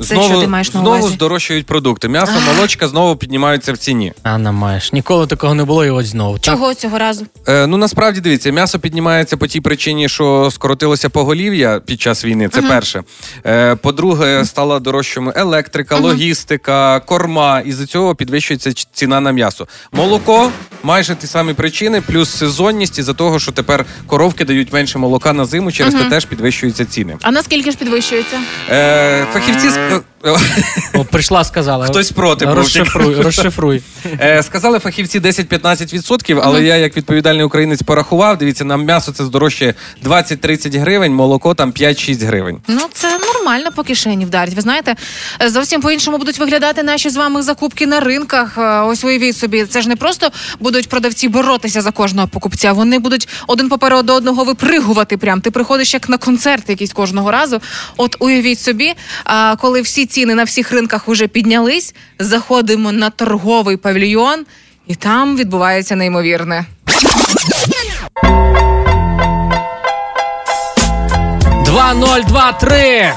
Знову, 0.00 0.28
що 0.28 0.40
ти 0.40 0.46
маєш 0.46 0.74
на 0.74 0.80
знову 0.80 0.96
увазі? 0.98 1.14
здорожчають 1.14 1.66
продукти. 1.66 2.08
М'ясо, 2.08 2.32
молочка 2.54 2.88
знову 2.88 3.16
піднімаються 3.16 3.72
в 3.72 3.76
ціні. 3.76 4.12
А 4.22 4.32
на 4.32 4.52
маєш. 4.52 4.92
Ніколи 4.92 5.26
такого 5.26 5.54
не 5.54 5.64
було 5.64 5.84
і 5.84 5.90
ось 5.90 6.06
знову. 6.06 6.38
Так? 6.38 6.58
Цього 6.78 6.98
разу? 6.98 7.26
Е, 7.48 7.66
ну 7.66 7.76
насправді 7.76 8.20
дивіться, 8.20 8.50
м'ясо 8.50 8.78
піднімається 8.78 9.36
по 9.36 9.46
тій 9.46 9.60
причині, 9.60 10.08
що 10.08 10.48
скоротилося 10.52 11.08
поголів'я 11.08 11.80
під 11.86 12.00
час 12.00 12.24
війни. 12.24 12.48
Це 12.48 12.62
перше. 12.62 13.02
Е, 13.46 13.76
по-друге, 13.76 14.44
стала 14.44 14.78
дорожчими 14.78 15.32
електрика, 15.36 15.96
логістика, 15.96 17.00
корма. 17.00 17.60
І 17.60 17.72
за 17.72 17.86
цього 17.86 18.14
підвищується 18.14 18.72
ціна 18.92 19.20
на 19.20 19.32
м'ясо. 19.32 19.68
Молоко 19.92 20.50
майже 20.82 21.14
ті 21.14 21.26
самі 21.26 21.52
причини, 21.54 22.00
плюс 22.00 22.30
сезонність, 22.30 22.98
і 22.98 23.02
за 23.02 23.14
того, 23.14 23.38
що 23.38 23.52
тепер 23.52 23.84
коровки 24.06 24.44
дають 24.44 24.72
менше 24.72 24.98
молока 24.98 25.32
на 25.32 25.44
зиму, 25.44 25.72
через 25.72 25.94
те 25.94 26.04
теж 26.04 26.24
підвищуються 26.24 26.84
ціни. 26.84 27.16
А 27.22 27.30
наскільки 27.30 27.70
ж 27.70 27.76
підвищується? 27.76 28.36
Е, 28.70 29.26
фахівці 29.32 29.70
О, 30.94 31.04
прийшла, 31.04 31.44
сказала. 31.44 31.86
Хтось 31.86 32.12
проти 32.12 32.46
був. 32.46 32.54
Розшифруй, 32.54 33.14
розшифруй. 33.14 33.82
Е, 34.20 34.42
сказали 34.42 34.78
фахівці 34.78 35.20
10-15%, 35.20 36.40
але 36.44 36.62
я, 36.64 36.76
як 36.76 36.96
відповідальний 36.96 37.44
українець, 37.44 37.82
порахував. 37.82 38.38
Дивіться, 38.38 38.64
на 38.64 38.76
м'ясо 38.76 39.12
це 39.12 39.24
здорожчає 39.24 39.74
20-30 40.04 40.80
гривень, 40.80 41.14
молоко 41.14 41.54
там 41.54 41.72
5-6 41.72 42.26
гривень. 42.26 42.58
Ну, 42.68 42.80
це 42.92 43.18
нормально 43.18 43.70
по 43.76 43.82
кишені 43.82 44.24
вдарить. 44.24 44.54
Ви 44.54 44.60
знаєте, 44.62 44.96
е, 45.42 45.48
зовсім 45.50 45.80
по-іншому 45.80 46.18
будуть 46.18 46.38
виглядати 46.38 46.82
наші 46.82 47.10
з 47.10 47.16
вами 47.16 47.42
закупки 47.42 47.86
на 47.86 48.00
ринках. 48.00 48.58
Е, 48.58 48.80
Ось 48.80 49.04
уявіть 49.04 49.36
собі, 49.36 49.64
це 49.64 49.82
ж 49.82 49.88
не 49.88 49.96
просто 49.96 50.30
будуть 50.60 50.88
продавці 50.88 51.28
боротися 51.28 51.80
за 51.80 51.90
кожного 51.90 52.28
покупця. 52.28 52.72
Вони 52.72 52.98
будуть 52.98 53.28
один 53.46 53.68
попереду 53.68 54.12
одного 54.12 54.44
випригувати. 54.44 55.16
Прям 55.16 55.40
ти 55.40 55.50
приходиш 55.50 55.94
як 55.94 56.08
на 56.08 56.18
концерт 56.18 56.68
якийсь 56.68 56.92
кожного 56.92 57.30
разу. 57.30 57.60
От 57.96 58.16
уявіть 58.18 58.60
собі, 58.60 58.94
а, 59.24 59.56
коли 59.80 59.84
всі 59.84 60.06
ціни 60.06 60.34
на 60.34 60.44
всіх 60.44 60.72
ринках 60.72 61.08
вже 61.08 61.26
піднялись, 61.26 61.94
заходимо 62.18 62.92
на 62.92 63.10
торговий 63.10 63.76
павільйон, 63.76 64.46
і 64.86 64.94
там 64.94 65.36
відбувається 65.36 65.96
неймовірне. 65.96 66.66
Два, 71.64 71.94
ноль, 71.94 72.20
два, 72.28 72.52
три. 72.52 73.12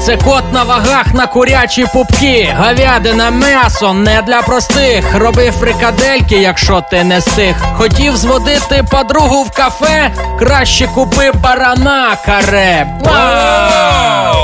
Це 0.00 0.16
кот 0.16 0.52
на 0.52 0.62
вагах 0.62 1.14
на 1.14 1.26
курячі 1.26 1.86
пупки. 1.92 2.54
Говядина 2.58 3.30
м'ясо 3.30 3.92
не 3.92 4.22
для 4.22 4.42
простих. 4.42 5.04
Роби 5.14 5.50
фрикадельки, 5.50 6.36
якщо 6.36 6.84
ти 6.90 7.04
не 7.04 7.20
стих. 7.20 7.56
Хотів 7.76 8.16
зводити 8.16 8.84
подругу 8.90 9.42
в 9.42 9.50
кафе. 9.50 10.10
Краще 10.38 10.86
купи 10.86 11.32
барана 11.32 12.16
каре. 12.26 12.86
Вау! 13.04 14.41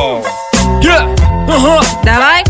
Ага! 1.58 1.82
Давай. 2.04 2.44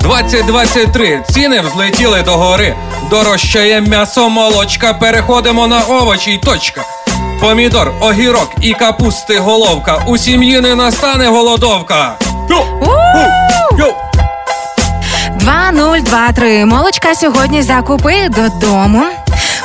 2023. 0.00 1.22
Ціни 1.30 1.60
взлетіли 1.60 2.22
до 2.22 2.30
гори. 2.36 2.74
Дорожчає 3.10 3.80
м'ясо, 3.80 4.28
молочка. 4.28 4.94
Переходимо 4.94 5.66
на 5.66 5.80
овочі 5.80 6.30
й 6.30 6.38
точка. 6.38 6.82
Помідор, 7.40 7.92
огірок 8.00 8.50
і 8.60 8.74
капусти 8.74 9.38
головка. 9.38 10.02
У 10.06 10.18
сім'ї 10.18 10.60
не 10.60 10.74
настане 10.74 11.26
голодовка. 11.26 12.14
Йо! 12.50 12.64
Йо! 13.78 13.94
2023. 15.38 16.64
Молочка 16.64 17.14
сьогодні 17.14 17.62
закупи 17.62 18.28
додому. 18.28 19.02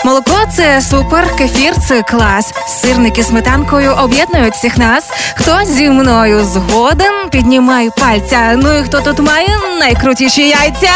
Молоко 0.05 0.45
це 0.55 0.81
супер, 0.81 1.35
кефір 1.35 1.73
це 1.87 2.01
клас. 2.01 2.53
Сирники 2.67 3.23
сметанкою 3.23 3.91
об'єднують 3.91 4.53
всіх 4.53 4.77
нас. 4.77 5.09
Хто 5.35 5.65
зі 5.65 5.89
мною 5.89 6.45
згоден, 6.45 7.29
піднімай 7.31 7.89
пальця. 7.97 8.53
Ну 8.55 8.79
і 8.79 8.83
хто 8.83 9.01
тут 9.01 9.19
має 9.19 9.47
найкрутіші 9.79 10.47
яйця? 10.47 10.93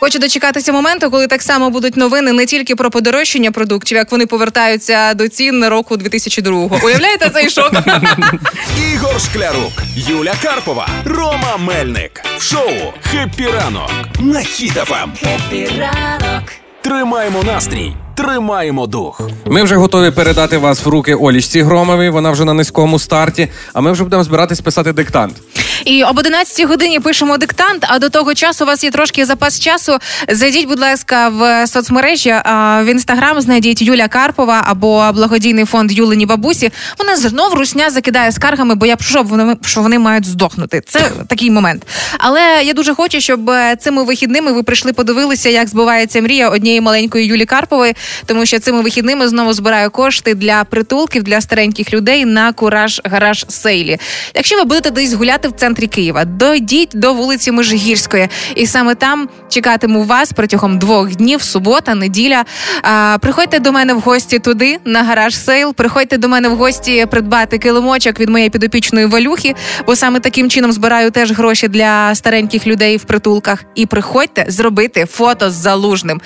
Хочу 0.00 0.18
дочекатися 0.18 0.72
моменту, 0.72 1.10
коли 1.10 1.26
так 1.26 1.42
само 1.42 1.70
будуть 1.70 1.96
новини 1.96 2.32
не 2.32 2.46
тільки 2.46 2.76
про 2.76 2.90
подорожчання 2.90 3.50
продуктів, 3.52 3.96
як 3.98 4.12
вони 4.12 4.26
повертаються 4.26 5.14
до 5.14 5.28
цін 5.28 5.64
року 5.68 5.96
2002. 5.96 6.80
Уявляєте 6.84 7.30
цей 7.30 7.50
шок? 7.50 7.72
Ігор 8.92 9.20
Шклярук, 9.20 9.72
Юля 9.96 10.34
Карпова, 10.42 10.88
Рома 11.04 11.56
Мельник. 11.56 12.22
В 12.38 12.42
шоу 12.42 12.92
«Хеппі 13.02 13.46
ранок» 13.46 13.90
на 14.20 14.38
Хіт-ФМ. 14.40 15.08
Хеппі 15.20 15.68
ранок. 15.78 16.42
Тримаємо 16.82 17.42
настрій, 17.42 17.92
тримаємо 18.16 18.86
дух. 18.86 19.20
Ми 19.46 19.62
вже 19.62 19.76
готові 19.76 20.10
передати 20.10 20.58
вас 20.58 20.84
в 20.84 20.88
руки 20.88 21.14
Олічці 21.14 21.62
Громовій. 21.62 22.08
Вона 22.08 22.30
вже 22.30 22.44
на 22.44 22.54
низькому 22.54 22.98
старті. 22.98 23.48
А 23.72 23.80
ми 23.80 23.92
вже 23.92 24.02
будемо 24.02 24.24
збиратись 24.24 24.60
писати 24.60 24.92
диктант. 24.92 25.36
І 25.84 26.04
об 26.04 26.18
11 26.18 26.68
годині 26.68 27.00
пишемо 27.00 27.38
диктант. 27.38 27.84
А 27.88 27.98
до 27.98 28.08
того 28.08 28.34
часу 28.34 28.64
у 28.64 28.66
вас 28.66 28.84
є 28.84 28.90
трошки 28.90 29.24
запас 29.24 29.60
часу. 29.60 29.98
Зайдіть, 30.28 30.68
будь 30.68 30.80
ласка, 30.80 31.28
в 31.28 31.66
соцмережі 31.66 32.34
в 32.80 32.84
інстаграм. 32.90 33.40
Знайдіть 33.40 33.82
Юля 33.82 34.08
Карпова 34.08 34.62
або 34.66 35.10
благодійний 35.14 35.64
фонд 35.64 35.92
Юлині 35.92 36.26
бабусі. 36.26 36.70
Вона 36.98 37.16
знов 37.16 37.54
русня 37.54 37.90
закидає 37.90 38.32
скаргами, 38.32 38.74
бо 38.74 38.86
я 38.86 38.96
прошу, 38.96 39.22
вони 39.22 39.56
що 39.64 39.82
вони 39.82 39.98
мають 39.98 40.24
здохнути. 40.24 40.82
Це 40.86 41.10
такий 41.28 41.50
момент. 41.50 41.86
Але 42.18 42.62
я 42.64 42.72
дуже 42.72 42.94
хочу, 42.94 43.20
щоб 43.20 43.50
е, 43.50 43.76
цими 43.80 44.04
вихідними 44.04 44.52
ви 44.52 44.62
прийшли, 44.62 44.92
подивилися, 44.92 45.48
як 45.48 45.68
збувається 45.68 46.20
мрія 46.22 46.48
однієї 46.48 46.80
маленької 46.80 47.26
Юлі 47.26 47.44
Карпової, 47.44 47.94
тому 48.26 48.46
що 48.46 48.58
цими 48.58 48.82
вихідними 48.82 49.28
знову 49.28 49.52
збираю 49.52 49.90
кошти 49.90 50.34
для 50.34 50.64
притулків 50.64 51.22
для 51.22 51.40
стареньких 51.40 51.92
людей 51.92 52.24
на 52.24 52.52
кураж 52.52 53.00
гараж 53.04 53.46
сейлі. 53.48 53.98
Якщо 54.34 54.56
ви 54.56 54.64
будете 54.64 54.90
десь 54.90 55.12
гуляти 55.12 55.48
в 55.48 55.52
центрі 55.52 55.86
Києва, 55.86 56.24
дойдіть 56.24 56.90
до 56.94 57.14
вулиці 57.14 57.52
Межигірської, 57.52 58.28
і 58.54 58.66
саме 58.66 58.94
там 58.94 59.28
чекатиму 59.48 60.04
вас 60.04 60.32
протягом 60.32 60.78
двох 60.78 61.16
днів, 61.16 61.42
субота, 61.42 61.94
неділя. 61.94 62.44
А, 62.82 63.18
приходьте 63.20 63.58
до 63.58 63.72
мене 63.72 63.94
в 63.94 64.00
гості 64.00 64.38
туди, 64.38 64.78
на 64.84 65.02
garage 65.02 65.36
sale. 65.36 65.74
Приходьте 65.74 66.18
до 66.18 66.28
мене 66.28 66.48
в 66.48 66.56
гості 66.56 67.06
придбати 67.10 67.58
килимочок 67.58 68.20
від 68.20 68.28
моєї 68.28 68.50
підопічної 68.50 69.06
Валюхи, 69.06 69.54
бо 69.86 69.96
саме 69.96 70.20
таким 70.20 70.50
чином 70.50 70.72
збираю 70.72 71.10
теж 71.10 71.32
гроші 71.32 71.68
для 71.68 72.14
стареньких 72.14 72.66
людей 72.66 72.96
в 72.96 73.04
притулках. 73.04 73.64
І 73.74 73.86
приходьте 73.86 74.44
зробити 74.48 75.06
фото 75.06 75.50
з 75.50 75.54
Залужним. 75.54 76.20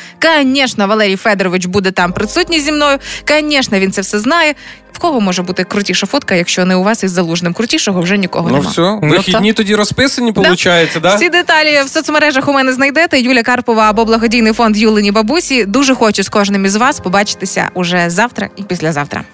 Звісно, 0.45 0.87
Валерій 0.87 1.17
Федорович 1.17 1.67
буде 1.71 1.91
там 1.91 2.13
присутній 2.13 2.61
зі 2.61 2.73
мною. 2.73 2.99
Звісно, 3.29 3.79
він 3.79 3.93
це 3.93 4.01
все 4.01 4.19
знає. 4.19 4.55
В 4.93 4.99
кого 4.99 5.21
може 5.21 5.43
бути 5.43 5.65
крутіша 5.65 6.07
фотка, 6.07 6.35
якщо 6.35 6.65
не 6.65 6.75
у 6.77 6.83
вас 6.83 7.05
із 7.05 7.11
залужним? 7.11 7.53
Крутішого 7.55 8.01
вже 8.03 8.19
нікого 8.19 8.49
Ну 8.51 8.57
нема. 8.57 8.71
все, 8.71 8.99
вихідні 9.03 9.53
тоді 9.53 9.75
розписані, 9.75 10.33
Да. 10.33 10.41
виходить, 10.41 10.91
да? 11.03 11.15
Всі 11.17 11.29
деталі 11.29 11.81
в 11.87 11.89
соцмережах 11.89 12.49
у 12.49 12.53
мене 12.53 12.73
знайдете. 12.73 13.21
Юля 13.21 13.43
Карпова 13.43 13.91
або 13.91 14.05
благодійний 14.05 14.53
фонд 14.53 14.77
Юлині 14.77 15.13
бабусі. 15.13 15.65
Дуже 15.65 15.95
хочу 15.95 16.23
з 16.23 16.29
кожним 16.29 16.65
із 16.65 16.77
вас 16.77 17.01
побачитися 17.01 17.69
уже 17.75 18.11
завтра 18.11 18.49
і 18.57 18.63
післязавтра. 18.63 19.25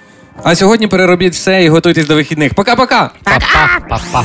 А 0.43 0.55
сьогодні 0.55 0.87
переробіть 0.87 1.33
все 1.35 1.63
і 1.65 1.69
готуйтесь 1.69 2.07
до 2.07 2.15
вихідних. 2.15 2.55
Пока-пока! 2.55 3.11
Па-па. 3.89 4.25